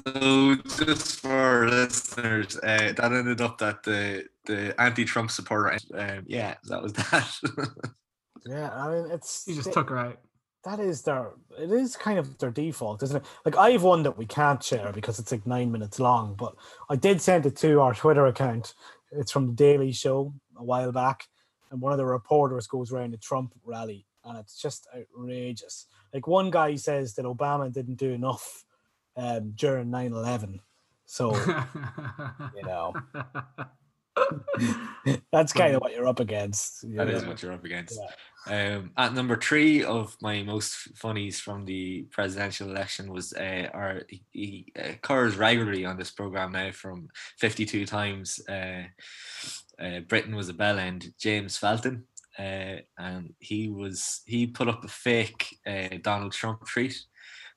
So 0.03 0.55
just 0.78 1.22
for 1.22 1.67
listeners, 1.67 2.55
uh, 2.57 2.93
that 2.95 3.11
ended 3.11 3.41
up 3.41 3.57
that 3.57 3.82
the 3.82 4.26
the 4.45 4.80
anti-Trump 4.80 5.32
supporter, 5.32 5.80
um, 5.95 6.26
yeah, 6.28 6.53
that 6.65 6.84
was 6.84 6.93
that. 6.93 7.28
Yeah, 8.43 8.69
I 8.72 8.89
mean, 8.89 9.11
it's 9.11 9.45
He 9.45 9.53
just 9.53 9.67
it- 9.69 9.74
took 9.74 9.89
her 9.89 9.97
out. 9.99 10.17
That 10.64 10.80
is 10.80 11.01
their 11.01 11.32
it 11.57 11.72
is 11.72 11.95
kind 11.95 12.20
of 12.20 12.38
their 12.38 12.51
default, 12.51 13.03
isn't 13.03 13.18
it? 13.18 13.26
Like 13.45 13.57
I 13.57 13.72
have 13.72 13.84
one 13.84 14.03
that 14.03 14.18
we 14.18 14.26
can't 14.26 14.62
share 14.64 14.91
because 14.93 15.20
it's 15.20 15.32
like 15.32 15.45
nine 15.45 15.72
minutes 15.72 15.99
long, 15.99 16.36
but 16.36 16.55
I 16.89 16.95
did 16.95 17.22
send 17.22 17.45
it 17.45 17.55
to 17.57 17.82
our 17.82 17.93
Twitter 17.93 18.26
account. 18.28 18.74
It's 19.12 19.32
from 19.32 19.47
the 19.47 19.53
Daily 19.53 19.91
Show 19.91 20.34
a 20.57 20.64
while 20.64 20.91
back, 20.91 21.26
and 21.72 21.82
one 21.82 21.91
of 21.91 21.97
the 21.97 22.05
reporters 22.05 22.68
goes 22.68 22.91
around 22.91 23.14
a 23.14 23.18
Trump 23.18 23.53
rally, 23.64 24.05
and 24.24 24.38
it's 24.38 24.62
just 24.62 24.88
outrageous. 24.95 25.88
Like 26.14 26.28
one 26.28 26.51
guy 26.51 26.76
says 26.76 27.16
that 27.16 27.26
Obama 27.26 27.72
didn't 27.72 27.95
do 27.95 28.12
enough 28.12 28.64
um, 29.18 29.51
during 29.55 29.88
9-11. 29.88 30.59
So 31.05 31.36
you 32.55 32.64
know 32.64 32.93
that's 35.32 35.51
kind 35.53 35.76
of 35.76 35.82
what 35.82 35.93
you're 35.93 36.07
up 36.07 36.20
against. 36.20 36.84
you 36.84 36.95
That 36.95 37.09
is 37.09 37.24
know? 37.24 37.30
what 37.30 37.41
you're 37.41 37.53
up 37.53 37.66
against. 37.66 37.99
Um, 38.47 38.91
at 38.97 39.13
number 39.13 39.35
three 39.35 39.83
of 39.83 40.17
my 40.21 40.41
most 40.41 40.97
funnies 40.97 41.39
from 41.39 41.65
the 41.65 42.03
presidential 42.11 42.69
election 42.69 43.11
was 43.11 43.33
uh, 43.33 43.67
our 43.73 44.01
he, 44.09 44.23
he 44.31 44.73
occurs 44.75 45.35
regularly 45.35 45.85
on 45.85 45.97
this 45.97 46.11
program 46.11 46.51
now 46.51 46.71
from 46.71 47.09
52 47.37 47.85
times. 47.85 48.39
Uh, 48.49 48.83
uh, 49.79 49.99
Britain 50.01 50.35
was 50.35 50.49
a 50.49 50.53
bell 50.53 50.79
end. 50.79 51.13
James 51.19 51.57
Felton, 51.57 52.03
uh, 52.39 52.77
and 52.97 53.33
he 53.39 53.69
was 53.69 54.21
he 54.25 54.47
put 54.47 54.67
up 54.67 54.83
a 54.83 54.87
fake 54.87 55.59
uh, 55.67 55.97
Donald 56.01 56.31
Trump 56.31 56.67
tweet 56.67 56.99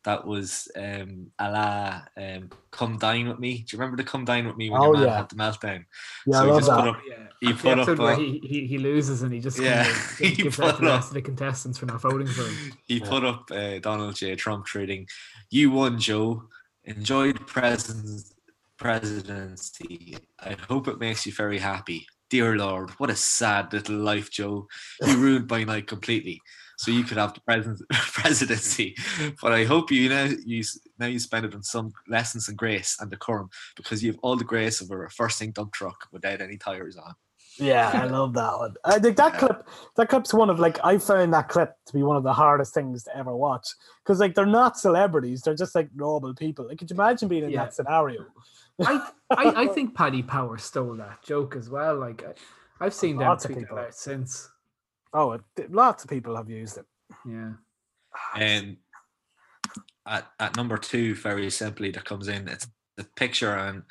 that 0.04 0.26
was 0.26 0.68
um, 0.76 1.30
a 1.38 1.50
la 1.50 2.00
um, 2.16 2.50
"Come 2.70 2.98
dine 2.98 3.28
with 3.28 3.38
me." 3.38 3.58
Do 3.58 3.76
you 3.76 3.80
remember 3.80 3.96
the 3.96 4.08
"Come 4.08 4.24
dine 4.24 4.46
with 4.46 4.56
me" 4.56 4.70
when 4.70 4.80
Oh, 4.80 4.84
your 4.86 4.94
man 4.94 5.02
yeah. 5.06 5.16
had 5.16 5.28
the 5.30 5.36
meltdown? 5.36 5.84
Yeah, 6.26 6.40
I 6.40 6.44
he 6.44 6.50
love 6.50 6.58
just 6.60 6.70
that. 6.70 6.80
put 6.80 6.88
up. 6.88 7.00
He 7.40 7.52
That's 7.52 7.62
the 7.62 7.92
up. 7.92 7.98
where 7.98 8.16
he, 8.16 8.38
he, 8.42 8.66
he 8.66 8.78
loses 8.78 9.22
and 9.22 9.32
he 9.32 9.38
just 9.40 9.58
Yeah, 9.58 9.84
kind 9.84 9.96
of 9.96 10.18
he 10.18 10.30
gives 10.34 10.60
out 10.60 10.76
to 10.76 10.82
the 10.82 10.88
up- 10.88 10.96
rest 10.96 11.08
of 11.08 11.14
the 11.14 11.22
contestants 11.22 11.78
for 11.78 11.86
not 11.86 12.00
voting 12.00 12.26
for 12.26 12.42
him. 12.42 12.72
he 12.86 13.00
put 13.00 13.24
up 13.24 13.50
uh, 13.50 13.78
Donald 13.80 14.14
J. 14.16 14.34
Trump 14.36 14.66
tweeting, 14.66 15.06
"You 15.50 15.70
won, 15.72 15.98
Joe. 15.98 16.44
Enjoyed 16.84 17.46
president's 17.46 18.34
presidency. 18.78 20.16
I 20.40 20.56
hope 20.68 20.88
it 20.88 20.98
makes 20.98 21.26
you 21.26 21.32
very 21.32 21.58
happy. 21.58 22.06
Dear 22.30 22.56
Lord, 22.56 22.90
what 22.98 23.10
a 23.10 23.16
sad 23.16 23.72
little 23.72 23.96
life, 23.96 24.30
Joe. 24.30 24.66
You 25.06 25.16
ruined 25.18 25.48
my 25.50 25.64
night 25.64 25.86
completely. 25.86 26.40
So 26.84 26.90
you 26.90 27.02
could 27.04 27.16
have 27.16 27.32
the 27.32 27.40
president, 27.40 27.80
presidency, 27.92 28.94
but 29.40 29.52
I 29.52 29.64
hope 29.64 29.90
you 29.90 30.10
now 30.10 30.28
you 30.44 30.62
now 30.98 31.06
you 31.06 31.18
spend 31.18 31.46
it 31.46 31.54
on 31.54 31.62
some 31.62 31.92
lessons 32.08 32.50
in 32.50 32.56
grace 32.56 32.98
and 33.00 33.10
decorum 33.10 33.48
because 33.74 34.04
you 34.04 34.12
have 34.12 34.20
all 34.22 34.36
the 34.36 34.44
grace 34.44 34.82
of 34.82 34.90
a 34.90 34.96
reversing 34.98 35.52
dump 35.52 35.72
truck 35.72 36.08
without 36.12 36.42
any 36.42 36.58
tires 36.58 36.98
on." 36.98 37.14
Yeah, 37.56 37.90
I 37.94 38.04
love 38.06 38.34
that 38.34 38.58
one. 38.58 38.74
I 38.84 38.98
think 38.98 39.16
that 39.16 39.38
clip, 39.38 39.66
that 39.96 40.10
clip's 40.10 40.34
one 40.34 40.50
of 40.50 40.58
like 40.58 40.78
I 40.84 40.98
found 40.98 41.32
that 41.32 41.48
clip 41.48 41.72
to 41.86 41.92
be 41.94 42.02
one 42.02 42.16
of 42.18 42.22
the 42.22 42.34
hardest 42.34 42.74
things 42.74 43.04
to 43.04 43.16
ever 43.16 43.34
watch 43.34 43.66
because 44.04 44.20
like 44.20 44.34
they're 44.34 44.44
not 44.44 44.78
celebrities; 44.78 45.40
they're 45.40 45.54
just 45.54 45.74
like 45.74 45.88
normal 45.94 46.34
people. 46.34 46.68
Like, 46.68 46.76
could 46.78 46.90
you 46.90 46.96
imagine 46.96 47.28
being 47.28 47.44
in 47.44 47.50
Yeah. 47.50 47.64
that 47.64 47.74
scenario? 47.74 48.26
I, 48.84 49.08
I, 49.30 49.44
I 49.62 49.66
think 49.74 49.94
Paddy 49.94 50.22
Power 50.22 50.58
stole 50.58 50.96
that 50.96 51.22
joke 51.22 51.56
as 51.56 51.70
well. 51.70 51.96
Like 51.96 52.22
I, 52.22 52.84
I've 52.84 52.92
seen 52.92 53.16
oh, 53.16 53.20
them 53.20 53.28
Lots 53.28 53.46
of 53.46 53.52
tweet 53.52 53.64
people. 53.64 53.76
that 53.76 53.86
out 53.86 53.94
since. 53.94 54.50
Oh, 55.14 55.38
lots 55.70 56.04
of 56.04 56.10
people 56.10 56.36
have 56.36 56.50
used 56.50 56.76
it. 56.78 56.84
Yeah. 57.26 57.52
And 58.36 58.76
at, 60.06 60.26
at 60.40 60.56
number 60.56 60.76
two, 60.76 61.14
very 61.14 61.50
simply, 61.50 61.90
that 61.92 62.04
comes 62.04 62.28
in, 62.28 62.48
it's 62.48 62.66
the 62.96 63.04
picture, 63.16 63.54
and 63.54 63.82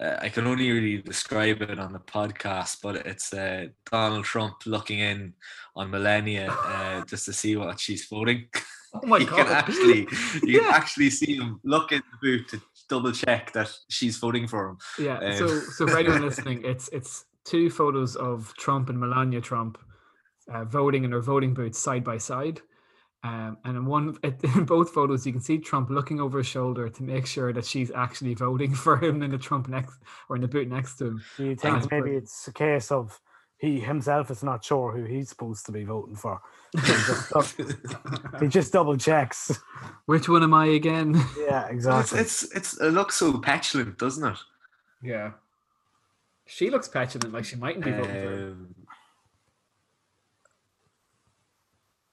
uh, 0.00 0.16
I 0.20 0.28
can 0.28 0.46
only 0.46 0.70
really 0.70 1.00
describe 1.02 1.62
it 1.62 1.78
on 1.78 1.92
the 1.92 2.00
podcast, 2.00 2.78
but 2.82 2.96
it's 2.96 3.32
uh, 3.32 3.66
Donald 3.90 4.24
Trump 4.24 4.54
looking 4.66 4.98
in 4.98 5.34
on 5.76 5.90
Melania 5.90 6.50
uh, 6.50 7.04
just 7.06 7.24
to 7.26 7.32
see 7.32 7.56
what 7.56 7.78
she's 7.80 8.06
voting. 8.06 8.46
Oh 8.94 9.06
my 9.06 9.18
you 9.22 9.26
God. 9.26 9.36
can 9.36 9.46
actually, 9.48 9.98
you 10.42 10.58
can 10.58 10.66
Yeah. 10.66 10.70
actually 10.72 11.10
see 11.10 11.36
him 11.36 11.60
look 11.64 11.92
in 11.92 12.02
the 12.10 12.18
booth 12.20 12.48
to 12.50 12.60
double 12.88 13.12
check 13.12 13.52
that 13.52 13.70
she's 13.88 14.18
voting 14.18 14.48
for 14.48 14.70
him. 14.70 14.78
Yeah. 14.98 15.18
Um, 15.18 15.36
So 15.38 15.46
so 15.60 15.86
for 15.86 15.98
anyone 15.98 16.22
listening, 16.22 16.62
it's 16.64 16.88
it's 16.92 17.24
two 17.44 17.70
photos 17.70 18.16
of 18.16 18.52
Trump 18.58 18.88
and 18.88 18.98
Melania 18.98 19.40
Trump 19.40 19.78
uh, 20.52 20.64
voting 20.64 21.04
in 21.04 21.10
their 21.10 21.20
voting 21.20 21.54
booths 21.54 21.78
side 21.78 22.04
by 22.04 22.18
side. 22.18 22.60
Um, 23.22 23.56
and 23.64 23.76
in 23.76 23.86
one, 23.86 24.16
in 24.54 24.64
both 24.64 24.90
photos, 24.90 25.26
you 25.26 25.32
can 25.32 25.40
see 25.40 25.58
Trump 25.58 25.88
looking 25.88 26.20
over 26.20 26.38
his 26.38 26.46
shoulder 26.46 26.88
to 26.90 27.02
make 27.02 27.26
sure 27.26 27.52
that 27.52 27.64
she's 27.64 27.90
actually 27.90 28.34
voting 28.34 28.74
for 28.74 29.02
him 29.02 29.22
in 29.22 29.30
the 29.30 29.38
Trump 29.38 29.68
next 29.68 29.98
or 30.28 30.36
in 30.36 30.42
the 30.42 30.48
booth 30.48 30.68
next 30.68 30.96
to 30.96 31.06
him. 31.06 31.24
Do 31.38 31.44
you 31.46 31.56
think 31.56 31.78
it's 31.78 31.90
maybe 31.90 32.02
brilliant. 32.02 32.24
it's 32.24 32.48
a 32.48 32.52
case 32.52 32.92
of 32.92 33.18
he 33.56 33.80
himself 33.80 34.30
is 34.30 34.42
not 34.42 34.62
sure 34.62 34.92
who 34.92 35.04
he's 35.04 35.30
supposed 35.30 35.64
to 35.66 35.72
be 35.72 35.84
voting 35.84 36.16
for? 36.16 36.42
So 36.76 36.80
he, 36.80 37.64
just, 37.64 37.86
he 38.40 38.48
just 38.48 38.72
double 38.72 38.98
checks. 38.98 39.58
Which 40.04 40.28
one 40.28 40.42
am 40.42 40.52
I 40.52 40.66
again? 40.66 41.18
Yeah, 41.38 41.66
exactly. 41.68 42.20
it's 42.20 42.42
it's 42.54 42.78
it 42.78 42.90
looks 42.90 43.16
so 43.16 43.38
petulant, 43.38 43.96
doesn't 43.96 44.32
it? 44.32 44.38
Yeah. 45.02 45.32
She 46.46 46.68
looks 46.68 46.88
petulant, 46.88 47.32
like 47.32 47.46
she 47.46 47.56
mightn't 47.56 47.84
be 47.84 47.92
voting 47.92 48.06
for 48.06 48.32
him. 48.32 48.50
Um, 48.50 48.74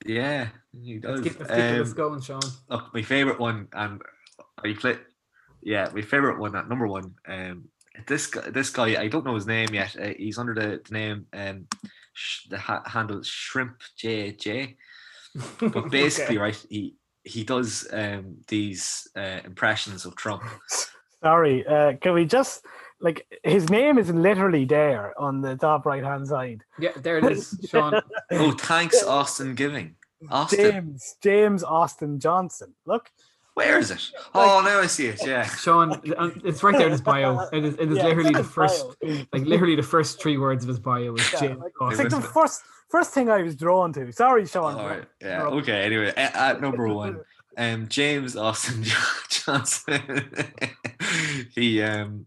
yeah, 0.05 0.49
he 0.73 0.99
Let's 0.99 1.21
keep, 1.21 1.39
let's 1.39 1.51
keep 1.51 1.87
Um, 1.87 1.93
going, 1.93 2.21
Sean. 2.21 2.41
Look, 2.69 2.93
my 2.93 3.01
favorite 3.01 3.39
one, 3.39 3.67
and 3.73 4.01
I 4.63 4.73
play. 4.73 4.97
Yeah, 5.61 5.89
my 5.93 6.01
favorite 6.01 6.39
one 6.39 6.55
at 6.55 6.67
number 6.69 6.87
one. 6.87 7.13
Um, 7.27 7.65
this 8.07 8.27
guy, 8.27 8.49
this 8.49 8.69
guy, 8.69 8.99
I 9.01 9.07
don't 9.07 9.25
know 9.25 9.35
his 9.35 9.47
name 9.47 9.73
yet. 9.73 9.95
Uh, 9.99 10.13
he's 10.17 10.37
under 10.37 10.53
the, 10.53 10.81
the 10.87 10.93
name 10.93 11.25
um, 11.33 11.67
sh- 12.13 12.47
the 12.49 12.57
ha- 12.57 12.83
handle 12.85 13.21
Shrimp 13.23 13.81
JJ. 14.01 14.75
But 15.59 15.89
basically, 15.91 16.37
right, 16.37 16.65
he 16.69 16.95
he 17.23 17.43
does 17.43 17.87
um 17.93 18.37
these 18.47 19.07
uh, 19.15 19.39
impressions 19.45 20.05
of 20.05 20.15
Trump. 20.15 20.43
Sorry, 21.23 21.65
uh, 21.67 21.93
can 22.01 22.13
we 22.13 22.25
just 22.25 22.65
like 23.01 23.25
his 23.43 23.69
name 23.69 23.97
is 23.97 24.09
literally 24.09 24.65
there 24.65 25.19
on 25.19 25.41
the 25.41 25.55
top 25.55 25.85
right 25.85 26.03
hand 26.03 26.27
side. 26.27 26.63
Yeah, 26.79 26.91
there 26.95 27.17
it 27.17 27.25
is, 27.31 27.57
Sean. 27.69 28.01
Oh, 28.31 28.51
thanks, 28.51 29.03
Austin 29.03 29.55
Giving. 29.55 29.95
Austin, 30.29 30.71
James 30.71 31.15
James 31.21 31.63
Austin 31.63 32.19
Johnson. 32.19 32.73
Look, 32.85 33.11
where 33.55 33.79
is 33.79 33.89
it? 33.91 34.11
Oh, 34.35 34.61
now 34.63 34.79
I 34.79 34.85
see 34.87 35.07
it. 35.07 35.25
Yeah. 35.25 35.45
Sean, 35.63 35.93
uh, 36.15 36.29
it's 36.45 36.61
right 36.63 36.75
there 36.77 36.85
in 36.85 36.91
his 36.91 37.01
bio. 37.01 37.47
It 37.53 37.65
is, 37.65 37.73
it 37.75 37.91
is 37.91 37.97
Yeah, 37.97 38.05
literally 38.05 38.33
the 38.33 38.43
first, 38.43 38.85
bio. 39.01 39.25
like 39.33 39.43
literally 39.45 39.75
the 39.75 39.83
first 39.83 40.21
three 40.21 40.37
words 40.37 40.63
of 40.63 40.67
his 40.69 40.79
bio 40.79 41.15
is 41.15 41.33
Yeah, 41.33 41.39
James. 41.39 41.59
like, 41.59 41.73
it's 41.91 41.99
like 41.99 42.09
the 42.09 42.21
first 42.21 42.61
first 42.89 43.11
thing 43.13 43.29
I 43.29 43.41
was 43.41 43.55
drawn 43.55 43.91
to. 43.93 44.11
Sorry, 44.13 44.45
Sean. 44.45 44.75
All 44.79 44.87
right. 44.87 45.05
Yeah. 45.21 45.43
Okay. 45.43 45.81
Anyway, 45.83 46.13
at, 46.15 46.35
at 46.35 46.61
number 46.61 46.87
one, 46.87 47.21
um, 47.57 47.87
James 47.87 48.35
Austin 48.35 48.83
Johnson. 49.29 50.29
he 51.55 51.81
um 51.81 52.25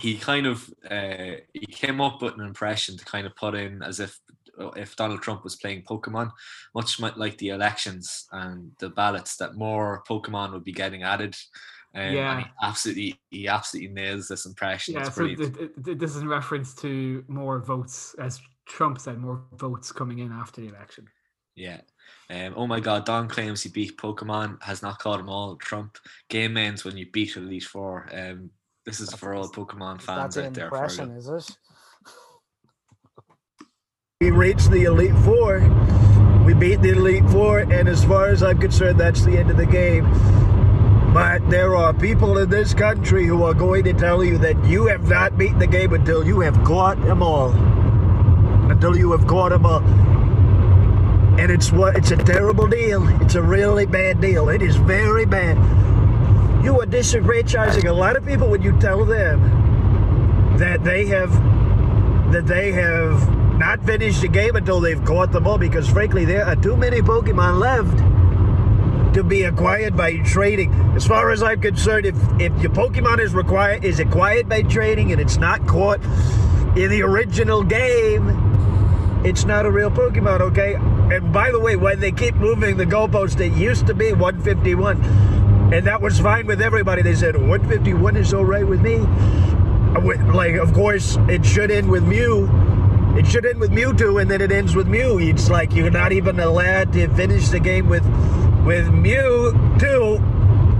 he 0.00 0.16
kind 0.16 0.46
of 0.46 0.68
uh, 0.90 1.36
he 1.52 1.66
came 1.66 2.00
up 2.00 2.22
with 2.22 2.34
an 2.34 2.40
impression 2.40 2.96
to 2.96 3.04
kind 3.04 3.26
of 3.26 3.36
put 3.36 3.54
in 3.54 3.82
as 3.82 4.00
if 4.00 4.18
if 4.76 4.94
Donald 4.96 5.20
Trump 5.22 5.42
was 5.42 5.56
playing 5.56 5.82
Pokemon, 5.82 6.30
much 6.74 7.00
like 7.00 7.36
the 7.38 7.48
elections 7.48 8.26
and 8.32 8.70
the 8.78 8.88
ballots, 8.90 9.36
that 9.36 9.56
more 9.56 10.04
Pokemon 10.08 10.52
would 10.52 10.64
be 10.64 10.72
getting 10.72 11.02
added. 11.02 11.34
Um, 11.94 12.02
and 12.02 12.14
Yeah. 12.14 12.40
he 12.40 12.46
absolutely 12.62 13.20
he 13.30 13.48
absolutely 13.48 13.94
nails 13.94 14.28
this 14.28 14.46
impression. 14.46 14.94
Yeah, 14.94 15.06
it's 15.06 15.14
so 15.14 15.26
th- 15.26 15.38
th- 15.84 15.98
this 15.98 16.10
is 16.14 16.22
in 16.22 16.28
reference 16.28 16.74
to 16.76 17.24
more 17.28 17.60
votes, 17.60 18.14
as 18.18 18.40
Trump 18.66 19.00
said, 19.00 19.18
more 19.18 19.44
votes 19.54 19.92
coming 19.92 20.20
in 20.20 20.32
after 20.32 20.60
the 20.60 20.68
election. 20.68 21.06
Yeah. 21.54 21.80
Um, 22.30 22.54
oh 22.56 22.66
my 22.66 22.80
God, 22.80 23.04
Don 23.04 23.28
claims 23.28 23.62
he 23.62 23.68
beat 23.68 23.96
Pokemon, 23.96 24.60
has 24.62 24.82
not 24.82 24.98
caught 24.98 25.18
them 25.18 25.28
all. 25.28 25.56
Trump 25.56 25.98
game 26.28 26.56
ends 26.56 26.84
when 26.84 26.96
you 26.96 27.10
beat 27.12 27.36
Elite 27.36 27.64
Four. 27.64 28.08
Um, 28.12 28.50
this 28.86 29.00
is 29.00 29.12
for 29.14 29.34
all 29.34 29.48
Pokemon 29.48 30.00
fans 30.02 30.34
That's 30.34 30.36
an 30.36 30.46
out 30.46 30.54
there. 30.54 30.64
impression, 30.66 31.10
Fergal. 31.10 31.18
is 31.18 31.28
it? 31.28 31.56
We 34.20 34.30
reached 34.30 34.70
the 34.70 34.84
Elite 34.84 35.16
Four. 35.24 35.60
We 36.46 36.54
beat 36.54 36.82
the 36.82 36.90
Elite 36.90 37.28
Four, 37.30 37.60
and 37.60 37.88
as 37.88 38.04
far 38.04 38.28
as 38.28 38.42
I'm 38.42 38.58
concerned, 38.58 38.98
that's 39.00 39.24
the 39.24 39.36
end 39.38 39.50
of 39.50 39.56
the 39.58 39.66
game. 39.66 40.06
But 41.12 41.48
there 41.50 41.76
are 41.76 41.92
people 41.94 42.38
in 42.38 42.50
this 42.50 42.74
country 42.74 43.26
who 43.26 43.42
are 43.44 43.54
going 43.54 43.84
to 43.84 43.92
tell 43.92 44.24
you 44.24 44.38
that 44.38 44.64
you 44.64 44.86
have 44.86 45.08
not 45.08 45.38
beaten 45.38 45.58
the 45.58 45.66
game 45.66 45.92
until 45.92 46.26
you 46.26 46.40
have 46.40 46.56
caught 46.64 47.00
them 47.02 47.22
all. 47.22 47.50
Until 48.70 48.96
you 48.96 49.12
have 49.12 49.26
caught 49.26 49.50
them 49.50 49.66
all. 49.66 49.82
And 51.38 51.50
it's 51.50 51.72
what 51.72 51.96
it's 51.96 52.10
a 52.12 52.16
terrible 52.16 52.68
deal. 52.68 53.06
It's 53.22 53.34
a 53.36 53.42
really 53.42 53.86
bad 53.86 54.20
deal. 54.20 54.48
It 54.48 54.62
is 54.62 54.76
very 54.76 55.26
bad. 55.26 55.58
You 56.64 56.80
are 56.80 56.86
disenfranchising 56.86 57.84
a 57.84 57.92
lot 57.92 58.16
of 58.16 58.24
people 58.24 58.48
when 58.48 58.62
you 58.62 58.72
tell 58.80 59.04
them 59.04 60.56
that 60.56 60.82
they 60.82 61.04
have 61.06 61.30
that 62.32 62.46
they 62.46 62.72
have 62.72 63.58
not 63.58 63.84
finished 63.84 64.22
the 64.22 64.28
game 64.28 64.56
until 64.56 64.80
they've 64.80 65.04
caught 65.04 65.30
them 65.30 65.46
all 65.46 65.58
because 65.58 65.86
frankly 65.86 66.24
there 66.24 66.46
are 66.46 66.56
too 66.56 66.74
many 66.74 67.02
Pokemon 67.02 67.58
left 67.60 69.14
to 69.14 69.22
be 69.22 69.42
acquired 69.42 69.94
by 69.94 70.16
trading. 70.20 70.72
As 70.96 71.06
far 71.06 71.30
as 71.32 71.42
I'm 71.42 71.60
concerned, 71.60 72.06
if 72.06 72.16
if 72.40 72.58
your 72.62 72.72
Pokemon 72.72 73.20
is 73.20 73.34
required 73.34 73.84
is 73.84 74.00
acquired 74.00 74.48
by 74.48 74.62
trading 74.62 75.12
and 75.12 75.20
it's 75.20 75.36
not 75.36 75.66
caught 75.66 76.02
in 76.76 76.88
the 76.88 77.02
original 77.02 77.62
game, 77.62 78.30
it's 79.22 79.44
not 79.44 79.66
a 79.66 79.70
real 79.70 79.90
Pokemon, 79.90 80.40
okay? 80.40 80.76
And 81.14 81.30
by 81.30 81.50
the 81.50 81.60
way, 81.60 81.76
when 81.76 82.00
they 82.00 82.10
keep 82.10 82.34
moving 82.36 82.78
the 82.78 82.86
goalpost, 82.86 83.38
it 83.38 83.52
used 83.52 83.86
to 83.88 83.94
be 83.94 84.14
151. 84.14 85.43
And 85.74 85.84
that 85.88 86.00
was 86.00 86.20
fine 86.20 86.46
with 86.46 86.62
everybody. 86.62 87.02
They 87.02 87.16
said 87.16 87.34
151 87.34 88.16
is 88.16 88.32
all 88.32 88.44
right 88.44 88.64
with 88.64 88.80
me. 88.80 88.98
Uh, 88.98 90.32
Like, 90.32 90.54
of 90.54 90.72
course, 90.72 91.16
it 91.28 91.44
should 91.44 91.72
end 91.72 91.90
with 91.90 92.04
Mew. 92.04 92.48
It 93.18 93.26
should 93.26 93.44
end 93.44 93.58
with 93.58 93.72
Mewtwo, 93.72 94.22
and 94.22 94.30
then 94.30 94.40
it 94.40 94.52
ends 94.52 94.76
with 94.76 94.86
Mew. 94.86 95.18
It's 95.18 95.50
like 95.50 95.74
you're 95.74 95.90
not 95.90 96.12
even 96.12 96.38
allowed 96.38 96.92
to 96.92 97.08
finish 97.14 97.48
the 97.48 97.58
game 97.58 97.88
with 97.88 98.04
with 98.64 98.86
Mewtwo 98.86 100.20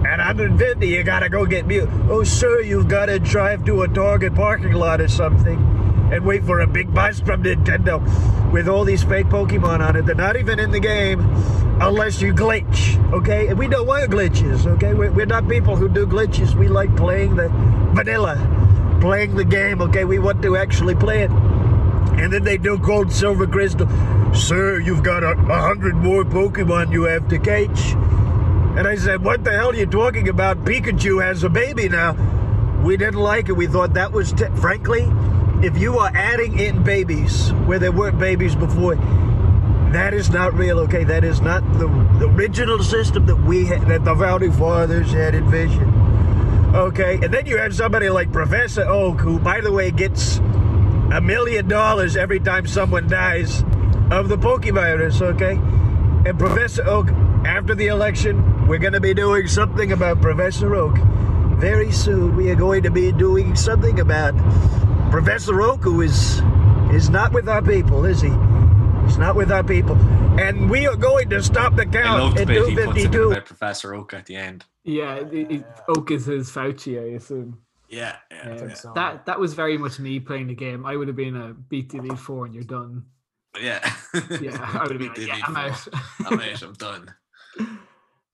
at 0.07 0.19
150. 0.19 0.87
You 0.87 1.03
gotta 1.03 1.29
go 1.29 1.45
get 1.45 1.67
Mew. 1.67 1.91
Oh, 2.09 2.23
sir, 2.23 2.61
you've 2.61 2.87
got 2.87 3.07
to 3.07 3.19
drive 3.19 3.65
to 3.65 3.83
a 3.83 3.89
Target 3.89 4.37
parking 4.37 4.75
lot 4.75 5.01
or 5.01 5.09
something 5.09 5.74
and 6.13 6.25
wait 6.25 6.45
for 6.45 6.61
a 6.61 6.67
big 6.67 6.93
bus 6.93 7.21
from 7.21 7.43
Nintendo 7.43 8.01
with 8.53 8.69
all 8.69 8.85
these 8.85 9.03
fake 9.03 9.27
Pokemon 9.27 9.81
on 9.81 9.97
it. 9.97 10.07
They're 10.07 10.15
not 10.15 10.37
even 10.37 10.59
in 10.59 10.71
the 10.71 10.81
game 10.81 11.21
unless 11.81 12.21
you 12.21 12.33
glitch, 12.33 12.97
okay? 13.13 13.49
And 13.49 13.59
we 13.59 13.67
don't 13.67 13.87
want 13.87 14.11
glitches, 14.11 14.67
okay? 14.67 14.95
We're, 14.95 15.11
we're 15.11 15.27
not 15.27 15.49
people 15.49 15.77
who 15.77 15.89
do 15.89 16.07
glitches. 16.07 16.55
We 16.55 16.69
like 16.69 16.95
playing 16.97 17.37
the 17.37 17.49
vanilla, 17.95 18.37
playing 19.01 19.35
the 19.37 19.45
game, 19.45 19.81
okay? 19.83 20.05
We 20.05 20.19
want 20.19 20.43
to 20.43 20.57
actually 20.57 20.95
play 20.95 21.23
it. 21.23 21.31
And 21.31 22.33
then 22.33 22.45
they 22.45 22.59
do 22.59 22.79
gold, 22.79 23.13
silver, 23.13 23.47
crystal. 23.47 23.89
Sir, 24.33 24.79
you've 24.81 25.03
got 25.03 25.25
a, 25.25 25.33
a 25.33 25.61
hundred 25.61 25.97
more 25.97 26.25
Pokemon 26.25 26.93
you 26.93 27.05
have 27.05 27.29
to 27.29 27.39
catch. 27.39 27.95
And 28.77 28.87
I 28.87 28.97
said, 28.97 29.23
What 29.23 29.45
the 29.45 29.53
hell 29.53 29.71
are 29.71 29.75
you 29.75 29.87
talking 29.87 30.29
about? 30.29 30.65
Pikachu 30.65 31.23
has 31.23 31.43
a 31.45 31.49
baby 31.49 31.89
now. 31.89 32.17
We 32.85 32.97
didn't 32.97 33.21
like 33.21 33.49
it. 33.49 33.53
We 33.53 33.67
thought 33.67 33.95
that 33.95 34.13
was, 34.13 34.33
frankly, 34.61 35.03
if 35.63 35.79
you 35.79 35.99
are 35.99 36.11
adding 36.15 36.59
in 36.59 36.83
babies 36.83 37.53
where 37.67 37.79
there 37.79 37.93
weren't 37.93 38.19
babies 38.19 38.55
before, 38.55 38.97
that 39.93 40.13
is 40.13 40.31
not 40.31 40.55
real, 40.55 40.81
okay? 40.81 41.05
That 41.05 41.23
is 41.23 41.41
not 41.41 41.63
the, 41.75 41.87
the 42.19 42.27
original 42.27 42.83
system 42.83 43.27
that 43.27 43.37
we 43.37 43.67
had, 43.67 43.87
that 43.87 44.05
the 44.05 44.15
founding 44.17 44.53
fathers 44.53 45.13
had 45.13 45.35
envisioned. 45.35 45.95
Okay, 46.75 47.15
and 47.23 47.33
then 47.33 47.47
you 47.47 47.57
have 47.59 47.75
somebody 47.75 48.09
like 48.09 48.33
Professor 48.33 48.83
Oak, 48.83 49.21
who, 49.21 49.39
by 49.39 49.61
the 49.61 49.71
way, 49.71 49.93
gets 49.93 50.39
a 51.13 51.21
million 51.21 51.69
dollars 51.69 52.17
every 52.17 52.41
time 52.41 52.67
someone 52.67 53.07
dies 53.07 53.63
of 54.11 54.29
the 54.29 54.37
Pokevirus, 54.37 55.23
okay? 55.23 55.53
And 56.29 56.37
Professor 56.39 56.85
Oak, 56.89 57.11
after 57.47 57.77
the 57.77 57.87
election, 57.87 58.67
we're 58.67 58.81
going 58.81 58.95
to 58.95 59.01
be 59.01 59.15
doing 59.15 59.47
something 59.47 59.93
about 59.93 60.21
Professor 60.21 60.75
Oak. 60.75 60.97
Very 61.59 61.93
soon, 61.93 62.35
we 62.35 62.51
are 62.51 62.57
going 62.57 62.83
to 62.83 62.91
be 62.91 63.13
doing 63.13 63.55
something 63.55 64.01
about 64.01 64.35
Professor 65.15 65.63
Oak, 65.63 65.85
who 65.85 66.01
is 66.01 66.41
is 66.93 67.09
not 67.09 67.33
with 67.33 67.49
our 67.49 67.63
people, 67.63 68.05
is 68.05 68.21
he? 68.21 68.31
He's 69.07 69.17
not 69.17 69.37
with 69.37 69.53
our 69.53 69.63
people. 69.63 69.95
And 70.41 70.69
we 70.69 70.89
are 70.89 70.97
going 70.97 71.31
to 71.31 71.41
stop 71.41 71.77
the 71.77 71.87
count 71.87 72.21
love 72.21 72.35
the 72.35 72.41
at 72.41 72.49
bit 72.49 72.67
he 72.67 72.75
puts 72.75 73.05
in 73.05 73.13
252. 73.13 73.31
about 73.31 73.45
Professor 73.45 73.95
Oak 73.95 74.13
at 74.13 74.27
the 74.27 74.35
end. 74.35 74.65
Yeah, 74.83 75.15
it, 75.15 75.53
it, 75.53 75.65
Oak 75.87 76.11
is 76.11 76.27
his 76.27 76.51
Fauci, 76.51 77.01
I 77.01 77.15
assume. 77.15 77.59
Yeah, 77.89 78.17
yeah. 78.33 78.57
Um, 78.85 78.93
That 78.97 79.25
that 79.27 79.39
was 79.39 79.55
very 79.55 79.79
much 79.79 80.01
me 80.01 80.19
playing 80.19 80.49
the 80.49 80.57
game. 80.57 80.85
I 80.85 80.97
would 80.97 81.07
have 81.07 81.17
been 81.17 81.37
a 81.37 81.55
beat 81.55 81.91
the 81.91 81.99
Elite 81.99 82.19
Four 82.19 82.47
and 82.47 82.55
you're 82.57 82.65
done. 82.65 83.05
Yeah. 83.63 83.89
Yeah, 84.41 84.59
I 84.75 84.83
would 84.83 84.91
have 84.91 84.99
been 84.99 85.09
like, 85.11 85.19
yeah, 85.19 85.39
I'm 85.47 85.57
out. 85.57 85.89
I'm 86.27 86.41
out. 86.41 86.61
I'm 86.61 86.73
done. 86.73 87.15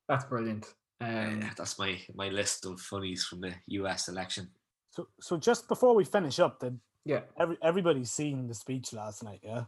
That's 0.08 0.24
brilliant. 0.24 0.72
Um, 1.02 1.42
Yeah, 1.42 1.50
that's 1.58 1.78
my 1.78 2.00
my 2.14 2.30
list 2.30 2.64
of 2.64 2.80
funnies 2.80 3.24
from 3.24 3.42
the 3.42 3.52
U.S. 3.66 4.08
election. 4.08 4.48
So, 4.90 5.08
so 5.20 5.36
just 5.36 5.68
before 5.68 5.94
we 5.94 6.04
finish 6.04 6.40
up, 6.40 6.60
did 6.60 6.78
yeah 7.04 7.20
every 7.38 7.56
everybody's 7.62 8.10
seen 8.10 8.46
the 8.46 8.54
speech 8.54 8.92
last 8.92 9.22
night? 9.22 9.40
Yeah, 9.42 9.64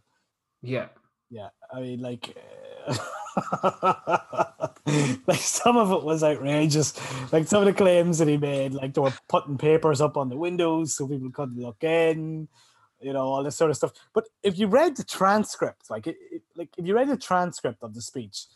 yeah. 0.62 0.88
yeah. 1.30 1.48
I 1.72 1.80
mean, 1.80 2.00
like, 2.00 2.36
like 5.26 5.40
some 5.40 5.76
of 5.76 5.92
it 5.92 6.02
was 6.02 6.24
outrageous. 6.24 6.94
Like 7.32 7.46
some 7.46 7.62
of 7.62 7.66
the 7.66 7.72
claims 7.72 8.18
that 8.18 8.28
he 8.28 8.36
made, 8.36 8.74
like 8.74 8.94
they 8.94 9.00
were 9.00 9.14
putting 9.28 9.58
papers 9.58 10.00
up 10.00 10.16
on 10.16 10.28
the 10.28 10.36
windows 10.36 10.96
so 10.96 11.06
people 11.06 11.30
couldn't 11.30 11.60
look 11.60 11.82
in. 11.84 12.48
You 13.00 13.12
know 13.12 13.24
all 13.24 13.42
this 13.42 13.56
sort 13.56 13.70
of 13.70 13.76
stuff. 13.76 13.92
But 14.12 14.28
if 14.42 14.58
you 14.58 14.66
read 14.66 14.96
the 14.96 15.04
transcript, 15.04 15.90
like 15.90 16.06
it, 16.06 16.16
it 16.30 16.42
like 16.56 16.70
if 16.76 16.86
you 16.86 16.94
read 16.94 17.08
the 17.08 17.16
transcript 17.16 17.82
of 17.82 17.94
the 17.94 18.02
speech, 18.02 18.46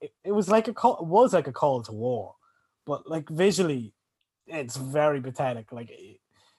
it, 0.00 0.12
it 0.24 0.32
was 0.32 0.48
like 0.48 0.68
a 0.68 0.72
call. 0.72 0.98
It 1.00 1.06
was 1.06 1.32
like 1.32 1.46
a 1.46 1.52
call 1.52 1.82
to 1.82 1.92
war, 1.92 2.36
but 2.84 3.08
like 3.08 3.28
visually, 3.28 3.92
it's 4.46 4.76
very 4.76 5.20
pathetic. 5.20 5.72
Like 5.72 5.90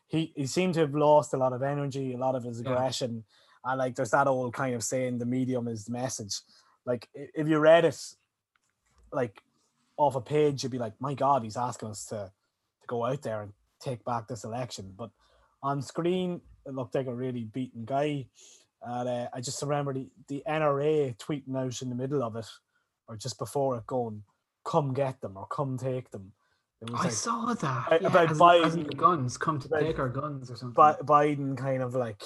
he 0.08 0.32
he 0.36 0.46
seemed 0.46 0.76
to 0.76 0.82
have 0.82 0.94
lost 0.96 1.34
a 1.34 1.38
lot 1.38 1.54
of 1.54 1.64
energy, 1.64 2.14
a 2.14 2.18
lot 2.18 2.36
of 2.36 2.44
his 2.44 2.62
Yeah. 2.62 2.72
aggression, 2.72 3.24
and 3.66 3.78
like 3.78 3.96
there's 3.96 4.12
that 4.12 4.28
old 4.28 4.54
kind 4.54 4.76
of 4.76 4.84
saying, 4.84 5.18
the 5.18 5.26
medium 5.26 5.68
is 5.68 5.86
the 5.86 5.92
message. 5.92 6.42
Like 6.86 7.10
if 7.14 7.48
you 7.48 7.60
read 7.60 7.86
it, 7.86 8.00
like 9.12 9.42
off 9.98 10.16
a 10.16 10.22
page, 10.22 10.64
you'd 10.64 10.72
be 10.72 10.78
like, 10.78 11.00
my 11.00 11.14
God, 11.14 11.44
he's 11.44 11.58
asking 11.58 11.90
us 11.90 12.06
to 12.08 12.32
to 12.82 12.88
go 12.88 13.06
out 13.06 13.22
there 13.22 13.42
and 13.42 13.54
take 13.80 14.04
back 14.04 14.28
this 14.28 14.44
election. 14.44 14.94
But 14.98 15.12
on 15.62 15.82
screen, 15.82 16.42
it 16.66 16.74
looked 16.74 16.96
like 16.96 17.08
a 17.08 17.14
really 17.14 17.46
beaten 17.46 17.86
guy. 17.86 18.28
And 18.82 19.08
uh, 19.08 19.30
I 19.34 19.40
just 19.40 19.62
remember 19.62 19.94
the, 19.94 20.10
the 20.28 20.44
NRA 20.46 21.16
tweeting 21.18 21.56
out 21.56 21.82
in 21.82 21.90
the 21.90 21.96
middle 21.96 22.22
of 22.22 22.36
it, 22.36 22.48
or 23.08 23.16
just 23.16 23.40
before 23.40 23.78
it, 23.78 23.88
going, 23.88 24.24
"Come 24.66 24.94
get 24.94 25.22
them" 25.22 25.38
or 25.38 25.48
"Come 25.48 25.78
take 25.78 26.12
them." 26.12 26.34
I 26.94 27.04
like- 27.04 27.12
saw 27.12 27.54
that. 27.54 28.02
yeah, 28.02 28.08
about 28.08 28.32
as, 28.32 28.40
Biden- 28.40 28.66
as 28.90 28.96
guns 28.96 29.38
come 29.38 29.60
to 29.60 29.70
take 29.70 30.00
our 30.00 30.10
guns 30.10 30.50
or 30.52 30.56
something. 30.56 30.74
Bi- 30.74 30.98
Biden 31.04 31.58
kind 31.58 31.82
of 31.84 31.96
like 31.96 32.22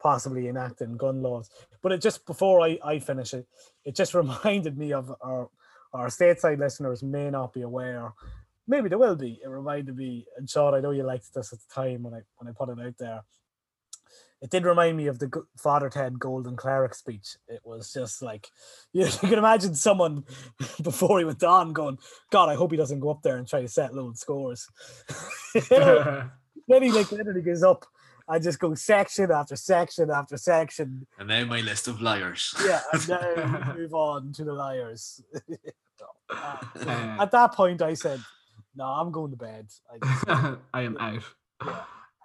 possibly 0.00 0.48
enacting 0.48 0.96
gun 0.96 1.22
laws. 1.22 1.50
But 1.82 1.92
it 1.92 2.00
just 2.00 2.24
before 2.26 2.60
I, 2.60 2.78
I 2.84 2.98
finish 2.98 3.34
it, 3.34 3.46
it 3.84 3.94
just 3.96 4.14
reminded 4.22 4.76
me 4.78 4.92
of 4.92 5.12
our 5.22 5.48
our 5.92 6.08
stateside 6.08 6.58
listeners 6.58 7.02
may 7.02 7.30
not 7.30 7.52
be 7.52 7.62
aware. 7.62 8.12
Maybe 8.66 8.90
they 8.90 8.96
will 8.96 9.16
be. 9.16 9.40
It 9.42 9.48
reminded 9.48 9.96
me, 9.96 10.26
and 10.36 10.48
Sean, 10.48 10.74
I 10.74 10.80
know 10.80 10.90
you 10.90 11.02
liked 11.02 11.32
this 11.32 11.52
at 11.54 11.58
the 11.60 11.74
time 11.74 12.02
when 12.02 12.12
I 12.14 12.20
when 12.36 12.48
I 12.48 12.52
put 12.52 12.68
it 12.68 12.78
out 12.84 12.94
there. 12.98 13.22
It 14.40 14.50
did 14.50 14.64
remind 14.64 14.96
me 14.96 15.08
of 15.08 15.18
the 15.18 15.26
Go- 15.26 15.46
Father 15.56 15.90
Ted 15.90 16.18
Golden 16.20 16.54
Cleric 16.56 16.94
speech. 16.94 17.36
It 17.48 17.60
was 17.64 17.92
just 17.92 18.22
like 18.22 18.48
you, 18.92 19.04
you 19.22 19.28
can 19.28 19.34
imagine 19.38 19.74
someone 19.74 20.24
before 20.82 21.18
he 21.18 21.24
went 21.24 21.42
on 21.42 21.72
going, 21.72 21.98
"God, 22.30 22.48
I 22.48 22.54
hope 22.54 22.70
he 22.70 22.76
doesn't 22.76 23.00
go 23.00 23.10
up 23.10 23.22
there 23.22 23.36
and 23.36 23.48
try 23.48 23.62
to 23.62 23.68
set 23.68 23.94
load 23.94 24.16
scores." 24.16 24.68
then 25.70 26.82
he 26.82 26.90
like 26.92 27.10
literally 27.10 27.42
goes 27.42 27.62
up 27.62 27.84
and 28.28 28.42
just 28.42 28.58
goes 28.58 28.82
section 28.82 29.30
after 29.32 29.56
section 29.56 30.10
after 30.10 30.36
section. 30.36 31.06
And 31.18 31.28
now 31.28 31.44
my 31.46 31.60
list 31.60 31.88
of 31.88 32.00
liars. 32.00 32.54
Yeah, 32.64 32.80
and 32.92 33.08
now 33.08 33.72
move 33.74 33.94
on 33.94 34.32
to 34.34 34.44
the 34.44 34.52
liars. 34.52 35.20
Uh, 35.34 35.54
Uh, 36.30 37.16
At 37.20 37.30
that 37.30 37.54
point, 37.54 37.80
I 37.80 37.94
said, 37.94 38.20
No, 38.76 38.84
I'm 38.84 39.10
going 39.10 39.30
to 39.30 39.36
bed. 39.38 39.66
I 39.90 40.06
just, 40.06 40.58
I 40.74 40.82
am 40.82 40.96
out. 40.98 41.22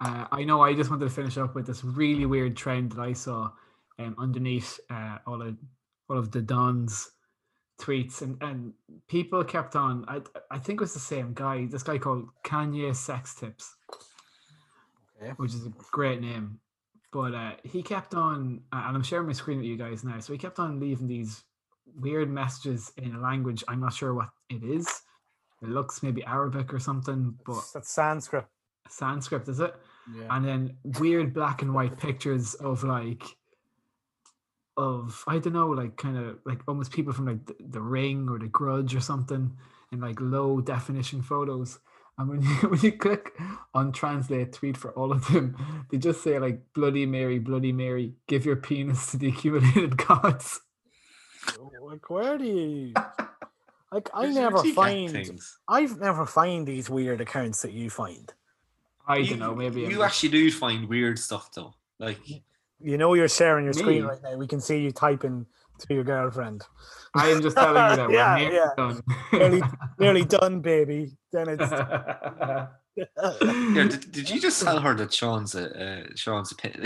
Uh, 0.00 0.26
I 0.30 0.44
know. 0.44 0.60
I 0.60 0.74
just 0.74 0.90
wanted 0.90 1.04
to 1.04 1.10
finish 1.14 1.38
up 1.38 1.54
with 1.54 1.66
this 1.66 1.84
really 1.84 2.26
weird 2.26 2.56
trend 2.56 2.92
that 2.92 3.00
I 3.00 3.12
saw 3.12 3.50
um, 3.98 4.16
underneath 4.18 4.80
uh, 4.90 5.18
all 5.26 5.42
of 5.42 5.56
all 6.08 6.18
of 6.18 6.30
the 6.32 6.42
Don's 6.42 7.10
tweets, 7.80 8.22
and 8.22 8.36
and 8.42 8.72
people 9.08 9.44
kept 9.44 9.76
on. 9.76 10.04
I 10.08 10.20
I 10.50 10.58
think 10.58 10.80
it 10.80 10.84
was 10.84 10.94
the 10.94 11.00
same 11.00 11.32
guy. 11.34 11.66
This 11.66 11.82
guy 11.82 11.98
called 11.98 12.28
Kanye 12.44 12.94
Sex 12.94 13.34
Tips, 13.34 13.76
which 15.36 15.54
is 15.54 15.66
a 15.66 15.72
great 15.92 16.20
name. 16.20 16.60
But 17.12 17.34
uh, 17.34 17.52
he 17.62 17.82
kept 17.82 18.14
on, 18.14 18.62
and 18.72 18.96
I'm 18.96 19.02
sharing 19.04 19.28
my 19.28 19.32
screen 19.32 19.58
with 19.58 19.66
you 19.66 19.76
guys 19.76 20.02
now. 20.02 20.18
So 20.18 20.32
he 20.32 20.38
kept 20.38 20.58
on 20.58 20.80
leaving 20.80 21.06
these 21.06 21.44
weird 22.00 22.28
messages 22.28 22.92
in 22.96 23.14
a 23.14 23.20
language 23.20 23.62
I'm 23.68 23.80
not 23.80 23.92
sure 23.92 24.14
what 24.14 24.30
it 24.50 24.64
is. 24.64 24.88
It 25.62 25.68
looks 25.68 26.02
maybe 26.02 26.24
Arabic 26.24 26.74
or 26.74 26.80
something, 26.80 27.38
but 27.46 27.62
that's 27.72 27.90
Sanskrit. 27.90 28.46
Sanskrit, 28.88 29.48
is 29.48 29.60
it? 29.60 29.74
Yeah. 30.14 30.26
And 30.30 30.44
then 30.44 30.76
weird 31.00 31.32
black 31.32 31.62
and 31.62 31.74
white 31.74 31.98
pictures 31.98 32.54
of 32.54 32.84
like 32.84 33.22
of 34.76 35.24
I 35.26 35.38
don't 35.38 35.52
know, 35.52 35.68
like 35.68 35.96
kind 35.96 36.16
of 36.16 36.38
like 36.44 36.60
almost 36.66 36.92
people 36.92 37.12
from 37.12 37.26
like 37.26 37.46
the, 37.46 37.56
the 37.60 37.80
Ring 37.80 38.28
or 38.28 38.38
the 38.38 38.48
Grudge 38.48 38.94
or 38.94 39.00
something 39.00 39.56
in 39.92 40.00
like 40.00 40.20
low 40.20 40.60
definition 40.60 41.22
photos. 41.22 41.78
And 42.18 42.28
when 42.28 42.42
you 42.42 42.48
when 42.68 42.80
you 42.80 42.92
click 42.92 43.32
on 43.72 43.92
translate 43.92 44.52
tweet 44.52 44.76
for 44.76 44.92
all 44.92 45.12
of 45.12 45.26
them, 45.28 45.56
they 45.90 45.98
just 45.98 46.22
say 46.22 46.38
like 46.38 46.60
Bloody 46.74 47.06
Mary, 47.06 47.38
Bloody 47.38 47.72
Mary, 47.72 48.14
give 48.26 48.44
your 48.44 48.56
penis 48.56 49.10
to 49.12 49.16
the 49.16 49.28
accumulated 49.28 49.96
gods. 50.06 50.60
Like, 51.80 52.08
where 52.08 52.38
do 52.38 52.44
you? 52.44 52.94
Like, 53.92 54.08
I 54.14 54.26
never 54.26 54.64
find. 54.64 55.12
things? 55.12 55.58
I've 55.68 56.00
never 56.00 56.26
find 56.26 56.66
these 56.66 56.90
weird 56.90 57.20
accounts 57.20 57.62
that 57.62 57.72
you 57.72 57.90
find. 57.90 58.32
I 59.06 59.16
You- 59.18 59.30
don't 59.30 59.38
know, 59.40 59.54
maybe 59.54 59.84
I'm 59.84 59.90
you 59.90 59.96
just- 59.98 60.06
actually 60.06 60.28
do 60.30 60.50
find 60.50 60.88
weird 60.88 61.18
stuff 61.18 61.50
though. 61.52 61.74
Like 61.98 62.18
You 62.80 62.98
know, 62.98 63.14
you're 63.14 63.28
sharing 63.28 63.64
your 63.64 63.72
screen 63.72 64.04
right 64.04 64.22
now. 64.22 64.36
We 64.36 64.46
can 64.46 64.60
see 64.60 64.78
you 64.78 64.90
typing 64.92 65.46
to 65.78 65.94
your 65.94 66.04
girlfriend. 66.04 66.62
I 67.16 67.28
am 67.28 67.40
just 67.42 67.56
telling 67.56 67.90
you 67.90 67.96
that 67.96 68.08
we're 68.08 68.14
yeah, 68.14 68.36
nearly 68.36 68.56
yeah. 68.56 68.70
done. 68.76 69.00
nearly, 69.32 69.62
nearly 69.98 70.24
done, 70.38 70.60
baby. 70.60 71.16
Then 71.32 71.48
it's. 71.50 71.70
yeah, 72.96 73.88
did, 73.88 74.12
did 74.12 74.30
you 74.30 74.40
just 74.40 74.62
tell 74.62 74.80
her 74.80 74.94
that 74.94 75.12
Sean's 75.12 75.54
a 75.54 76.04
uh, 76.04 76.06
Sean's 76.14 76.52
a 76.52 76.56
pit? 76.56 76.76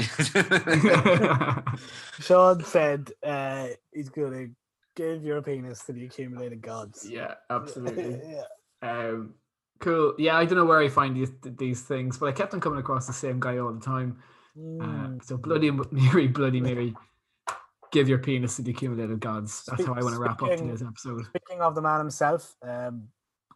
Sean 2.20 2.64
said 2.64 3.10
uh, 3.22 3.68
he's 3.92 4.08
going 4.08 4.32
to 4.32 4.50
give 4.96 5.22
your 5.24 5.42
penis 5.42 5.84
to 5.84 5.92
the 5.92 6.04
accumulated 6.06 6.60
gods. 6.62 7.06
Yeah, 7.08 7.34
absolutely. 7.50 8.20
yeah. 8.26 8.42
Um, 8.82 9.34
cool. 9.78 10.14
Yeah, 10.18 10.36
I 10.36 10.44
don't 10.44 10.58
know 10.58 10.64
where 10.64 10.80
I 10.80 10.88
find 10.88 11.16
these 11.16 11.30
these 11.42 11.82
things, 11.82 12.18
but 12.18 12.26
I 12.26 12.32
kept 12.32 12.54
on 12.54 12.60
coming 12.60 12.78
across 12.78 13.06
the 13.06 13.12
same 13.12 13.40
guy 13.40 13.58
all 13.58 13.72
the 13.72 13.80
time. 13.80 14.18
Uh, 14.80 15.10
so 15.22 15.36
bloody 15.36 15.70
Mary, 15.90 16.26
bloody 16.26 16.60
Mary, 16.60 16.94
give 17.92 18.08
your 18.08 18.18
penis 18.18 18.56
to 18.56 18.62
the 18.62 18.72
accumulated 18.72 19.20
gods. 19.20 19.64
That's 19.66 19.86
how 19.86 19.94
I 19.94 20.02
want 20.02 20.14
to 20.14 20.20
wrap 20.20 20.42
up 20.42 20.50
today's 20.56 20.82
episode. 20.82 21.26
Speaking 21.26 21.60
of 21.60 21.74
the 21.74 21.82
man 21.82 22.00
himself, 22.00 22.56
um, 22.62 23.08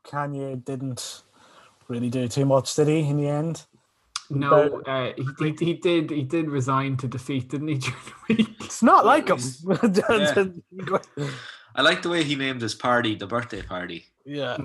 Kanye 0.05 0.65
didn't 0.65 1.23
really 1.89 2.11
do 2.11 2.29
too 2.29 2.45
much, 2.45 2.75
did 2.75 2.89
he, 2.89 3.01
in 3.01 3.17
the 3.17 3.29
end? 3.29 3.67
No, 4.31 4.81
uh, 4.87 5.13
he, 5.17 5.27
he, 5.39 5.65
he 5.65 5.75
did 5.75 6.11
he 6.11 6.23
did 6.23 6.49
resign 6.49 6.97
to 6.99 7.09
defeat, 7.09 7.51
didn't 7.51 7.69
he? 7.69 7.75
During 7.79 7.99
the 8.05 8.35
week? 8.35 8.57
It's 8.61 8.83
not 8.83 9.05
like 9.05 9.29
him. 9.29 9.39
I 11.75 11.83
like 11.83 12.03
the 12.03 12.09
way 12.09 12.23
he 12.23 12.35
named 12.35 12.63
his 12.63 12.75
party 12.75 13.15
the 13.15 13.27
birthday 13.27 13.63
party. 13.63 14.07
yeah. 14.25 14.59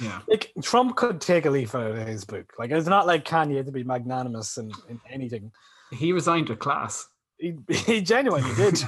Yeah. 0.00 0.20
Like 0.28 0.52
Trump 0.62 0.96
could 0.96 1.20
take 1.20 1.46
a 1.46 1.50
leaf 1.50 1.74
out 1.74 1.90
of 1.90 2.06
his 2.06 2.24
book. 2.24 2.52
Like 2.58 2.70
it's 2.70 2.86
not 2.86 3.06
like 3.06 3.24
Kanye 3.24 3.64
to 3.64 3.72
be 3.72 3.84
magnanimous 3.84 4.56
in, 4.56 4.72
in 4.88 5.00
anything. 5.08 5.52
He 5.92 6.12
resigned 6.12 6.48
with 6.48 6.58
class. 6.58 7.06
He, 7.38 7.56
he 7.68 8.00
genuinely 8.00 8.54
did. 8.54 8.82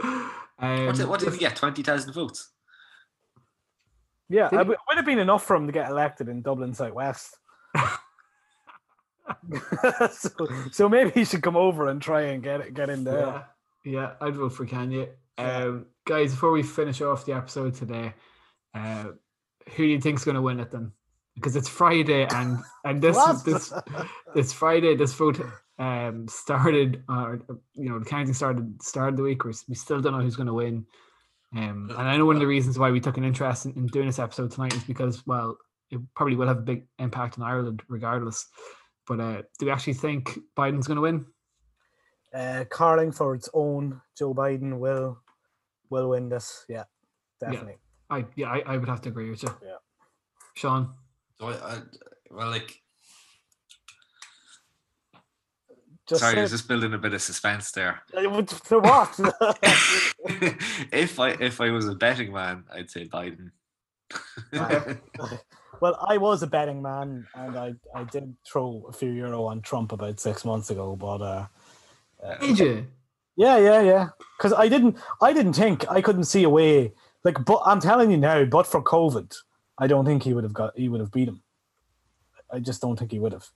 Um, 0.00 0.30
What 0.58 0.96
did, 0.96 1.08
what 1.08 1.20
did 1.20 1.32
he 1.32 1.38
get? 1.38 1.54
Twenty 1.56 1.82
thousand 1.82 2.12
votes. 2.12 2.50
yeah, 4.28 4.48
it 4.52 4.66
would 4.66 4.76
would 4.88 4.96
have 4.96 5.06
been 5.06 5.20
enough 5.20 5.44
for 5.44 5.54
him 5.54 5.66
to 5.66 5.72
get 5.72 5.88
elected 5.88 6.28
in 6.28 6.42
Dublin 6.42 6.74
Southwest. 6.74 7.36
so, 10.12 10.30
so 10.70 10.88
maybe 10.88 11.10
he 11.10 11.24
should 11.24 11.42
come 11.42 11.56
over 11.56 11.88
and 11.88 12.00
try 12.00 12.22
and 12.22 12.42
get 12.42 12.60
it, 12.60 12.74
get 12.74 12.90
in 12.90 13.04
there. 13.04 13.44
Yeah, 13.84 13.92
yeah, 13.92 14.12
I'd 14.20 14.36
vote 14.36 14.50
for 14.50 14.66
Kanye. 14.66 15.08
Um, 15.36 15.86
guys, 16.04 16.32
before 16.32 16.52
we 16.52 16.62
finish 16.62 17.00
off 17.00 17.24
the 17.24 17.34
episode 17.34 17.74
today, 17.74 18.14
uh, 18.74 19.10
who 19.76 19.84
do 19.84 19.90
you 19.90 20.00
think's 20.00 20.24
going 20.24 20.34
to 20.34 20.42
win 20.42 20.60
it 20.60 20.70
then? 20.70 20.92
Because 21.34 21.56
it's 21.56 21.68
Friday 21.68 22.26
and 22.26 22.58
and 22.84 23.00
this 23.00 23.16
this 23.44 23.72
this 24.34 24.52
Friday 24.52 24.96
this 24.96 25.12
vote 25.14 25.40
um 25.78 26.26
started 26.26 27.04
or 27.08 27.40
you 27.74 27.88
know 27.88 28.00
the 28.00 28.04
counting 28.04 28.34
started 28.34 28.82
started 28.82 29.16
the 29.16 29.22
week. 29.22 29.44
We 29.44 29.74
still 29.74 30.00
don't 30.00 30.12
know 30.12 30.20
who's 30.20 30.36
going 30.36 30.48
to 30.48 30.54
win. 30.54 30.86
Um, 31.56 31.90
and 31.96 32.08
I 32.08 32.16
know 32.16 32.26
one 32.26 32.36
of 32.36 32.40
the 32.40 32.46
reasons 32.46 32.78
why 32.78 32.90
we 32.90 33.00
took 33.00 33.16
an 33.16 33.24
interest 33.24 33.64
in, 33.64 33.72
in 33.72 33.86
doing 33.86 34.06
this 34.06 34.18
episode 34.18 34.50
tonight 34.50 34.74
is 34.74 34.84
because 34.84 35.26
well, 35.26 35.56
it 35.90 36.00
probably 36.14 36.36
will 36.36 36.48
have 36.48 36.58
a 36.58 36.62
big 36.62 36.86
impact 36.98 37.38
on 37.38 37.44
Ireland 37.44 37.82
regardless. 37.88 38.46
But 39.06 39.20
uh, 39.20 39.42
do 39.58 39.66
we 39.66 39.72
actually 39.72 39.94
think 39.94 40.38
Biden's 40.56 40.86
going 40.86 40.96
to 40.96 41.02
win? 41.02 41.26
Uh, 42.34 42.64
Carling 42.70 43.12
for 43.12 43.34
its 43.34 43.48
own, 43.54 44.00
Joe 44.16 44.34
Biden 44.34 44.78
will 44.78 45.18
will 45.88 46.10
win 46.10 46.28
this. 46.28 46.66
Yeah, 46.68 46.84
definitely. 47.40 47.76
I 48.10 48.24
yeah, 48.36 48.50
I, 48.50 48.62
I 48.66 48.76
would 48.76 48.88
have 48.88 49.00
to 49.02 49.08
agree 49.08 49.30
with 49.30 49.42
you. 49.42 49.54
Yeah. 49.62 49.76
Sean. 50.54 50.94
So 51.38 51.48
I, 51.48 51.52
I, 51.52 51.78
well, 52.30 52.48
like, 52.50 52.82
Just 56.08 56.22
sorry, 56.22 56.38
I 56.38 56.42
was 56.42 56.50
just 56.50 56.68
building 56.68 56.94
a 56.94 56.98
bit 56.98 57.12
of 57.12 57.20
suspense 57.20 57.70
there. 57.72 58.02
What- 58.14 58.50
For 58.50 58.80
what? 58.80 59.18
if 60.90 61.20
I 61.20 61.30
if 61.38 61.60
I 61.60 61.70
was 61.70 61.86
a 61.86 61.94
betting 61.94 62.32
man, 62.32 62.64
I'd 62.72 62.90
say 62.90 63.06
Biden. 63.06 63.50
well, 65.80 66.02
I 66.08 66.16
was 66.16 66.42
a 66.42 66.46
betting 66.46 66.80
man, 66.80 67.26
and 67.34 67.58
I 67.58 67.74
I 67.94 68.04
did 68.04 68.34
throw 68.50 68.86
a 68.88 68.92
few 68.92 69.10
euro 69.10 69.44
on 69.44 69.60
Trump 69.60 69.92
about 69.92 70.18
six 70.18 70.46
months 70.46 70.70
ago, 70.70 70.96
but 70.96 71.20
uh, 71.20 71.46
uh, 72.24 72.38
Did 72.38 72.58
you? 72.58 72.86
yeah, 73.36 73.58
yeah, 73.58 73.82
yeah, 73.82 74.08
because 74.38 74.54
I 74.54 74.68
didn't 74.68 74.96
I 75.20 75.34
didn't 75.34 75.52
think 75.52 75.84
I 75.90 76.00
couldn't 76.00 76.24
see 76.24 76.42
a 76.44 76.48
way. 76.50 76.94
Like, 77.28 77.44
but 77.44 77.60
I'm 77.66 77.78
telling 77.78 78.10
you 78.10 78.16
now, 78.16 78.46
but 78.46 78.66
for 78.66 78.82
COVID, 78.82 79.36
I 79.76 79.86
don't 79.86 80.06
think 80.06 80.22
he 80.22 80.32
would 80.32 80.44
have 80.44 80.54
got 80.54 80.72
he 80.78 80.88
would 80.88 81.00
have 81.00 81.12
beat 81.12 81.28
him. 81.28 81.42
I 82.50 82.58
just 82.58 82.80
don't 82.80 82.98
think 82.98 83.12
he 83.12 83.18
would 83.18 83.32
have. 83.32 83.46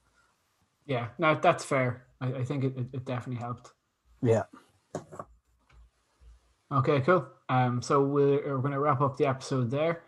Yeah, 0.85 1.09
no, 1.19 1.39
that's 1.41 1.65
fair. 1.65 2.05
I, 2.21 2.35
I 2.35 2.45
think 2.45 2.65
it, 2.65 2.77
it, 2.77 2.87
it 2.93 3.05
definitely 3.07 3.43
helped. 3.43 3.71
Yeah. 4.21 4.43
Okay, 6.71 7.01
cool. 7.01 7.27
Um, 7.49 7.81
so 7.81 8.03
we're, 8.03 8.47
we're 8.47 8.59
going 8.59 8.73
to 8.73 8.79
wrap 8.79 9.01
up 9.01 9.17
the 9.17 9.25
episode 9.25 9.71
there. 9.71 10.03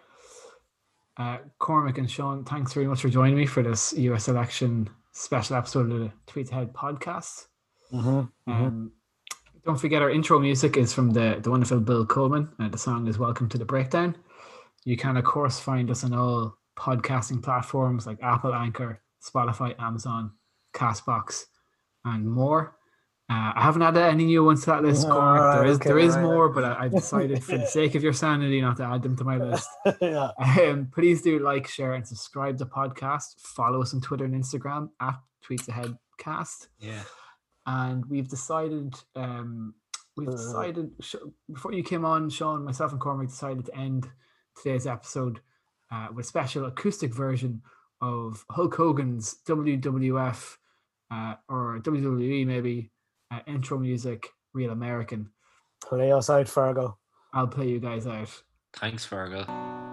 Uh, 1.16 1.39
Cormac 1.59 1.97
and 1.97 2.10
Sean, 2.10 2.44
thanks 2.44 2.74
very 2.74 2.86
much 2.86 3.01
for 3.01 3.09
joining 3.09 3.36
me 3.36 3.47
for 3.47 3.62
this 3.62 3.94
US 3.94 4.28
election 4.28 4.90
special 5.12 5.56
episode 5.56 5.90
of 5.90 6.01
the 6.01 6.12
Tweets 6.26 6.51
Ahead 6.51 6.74
podcast. 6.74 7.47
Mm-hmm. 7.90 8.52
Um, 8.52 8.93
don't 9.65 9.78
forget 9.78 10.03
our 10.03 10.11
intro 10.11 10.39
music 10.39 10.77
is 10.77 10.93
from 10.93 11.11
the, 11.11 11.39
the 11.43 11.51
wonderful 11.51 11.81
Bill 11.81 12.05
Coleman. 12.05 12.51
and 12.59 12.73
the 12.73 12.78
song 12.78 13.07
is 13.09 13.19
Welcome 13.19 13.49
to 13.49 13.59
the 13.59 13.65
Breakdown. 13.65 14.15
You 14.85 14.97
can, 14.97 15.16
of 15.16 15.24
course, 15.24 15.59
find 15.59 15.91
us 15.91 16.05
on 16.05 16.12
all 16.12 16.59
podcasting 16.78 17.43
platforms 17.43 18.07
like 18.07 18.19
Apple, 18.23 18.55
Anchor, 18.55 19.01
Spotify, 19.27 19.74
Amazon, 19.81 20.32
Castbox, 20.74 21.45
and 22.05 22.31
more. 22.31 22.77
Uh, 23.31 23.53
I 23.57 23.62
haven't 23.62 23.81
added 23.81 24.03
any 24.03 24.27
new 24.27 24.45
ones 24.45 24.61
to 24.65 24.66
that 24.66 24.82
list, 24.82 25.09
Cormac. 25.09 25.41
there 25.41 25.49
Alright, 25.49 25.70
is 25.70 25.77
okay, 25.77 26.05
is 26.05 26.15
right, 26.15 26.23
more, 26.23 26.51
but 26.51 26.65
I, 26.65 26.85
I've 26.85 26.93
decided 26.93 27.43
for 27.43 27.57
the 27.57 27.66
sake 27.66 27.95
of 27.95 28.03
your 28.03 28.12
sanity 28.12 28.61
not 28.61 28.77
to 28.77 28.85
add 28.85 29.03
them 29.03 29.16
to 29.16 29.24
my 29.24 29.39
list. 29.39 29.66
yeah. 30.03 30.28
Um, 30.59 30.91
please 30.93 31.23
do 31.23 31.39
like, 31.39 31.66
share, 31.66 31.95
and 31.95 32.07
subscribe 32.07 32.59
to 32.59 32.65
the 32.65 32.70
podcast. 32.70 33.41
Follow 33.41 33.81
us 33.81 33.95
on 33.95 34.03
Twitter 34.03 34.27
and 34.27 34.35
Instagram 34.35 34.91
at 35.01 35.15
Tweets 35.49 35.69
Ahead 35.69 35.97
Cast. 36.19 36.69
Yeah. 36.78 37.01
And 37.66 38.05
we've 38.07 38.28
decided, 38.28 38.95
um, 39.16 39.74
we've 40.16 40.31
decided 40.31 40.93
before 41.53 41.73
you 41.73 41.82
came 41.82 42.05
on, 42.05 42.28
Sean, 42.31 42.65
myself, 42.65 42.93
and 42.93 43.01
Cormac 43.01 43.28
decided 43.28 43.66
to 43.66 43.77
end 43.77 44.09
today's 44.62 44.86
episode 44.86 45.41
uh, 45.91 46.09
with 46.15 46.27
a 46.27 46.28
special 46.28 46.66
acoustic 46.66 47.15
version 47.15 47.62
of 48.01 48.45
Hulk 48.51 48.74
Hogan's 48.74 49.36
WWF 49.47 50.57
uh, 51.11 51.35
or 51.49 51.81
WWE 51.81 52.47
maybe 52.47 52.91
uh, 53.31 53.41
intro 53.47 53.78
music, 53.78 54.28
Real 54.53 54.70
American. 54.70 55.31
Play 55.82 56.12
us 56.12 56.31
out, 56.31 56.47
Fergal. 56.47 56.97
I'll 57.32 57.47
play 57.49 57.69
you 57.69 57.81
guys 57.81 58.07
out. 58.07 58.31
Thanks, 58.74 59.07
Fergal. 59.07 59.84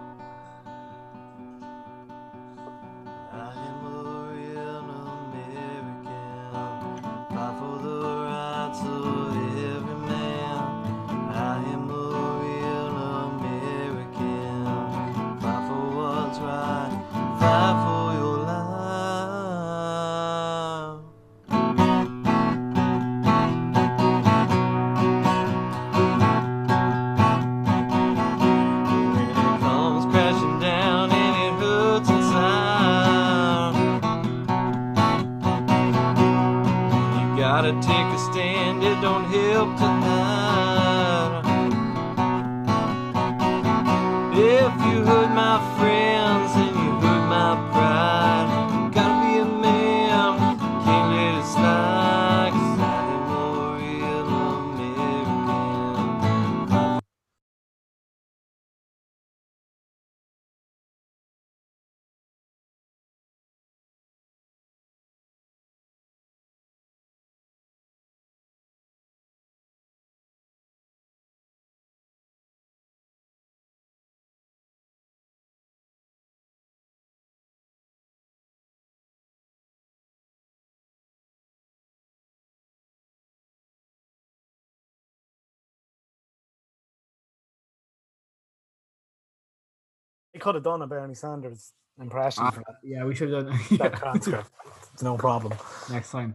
Could 90.42 90.56
have 90.56 90.64
done 90.64 90.82
a 90.82 90.86
Bernie 90.88 91.14
Sanders 91.14 91.72
impression. 92.00 92.42
Ah, 92.44 92.50
for 92.50 92.64
that, 92.66 92.76
yeah, 92.82 93.04
we 93.04 93.14
should 93.14 93.32
have 93.32 93.46
done 93.46 93.60
that 93.78 93.94
transcript. 93.96 94.50
It's 94.92 95.02
no 95.02 95.16
problem. 95.16 95.56
next 95.88 96.10
time. 96.10 96.34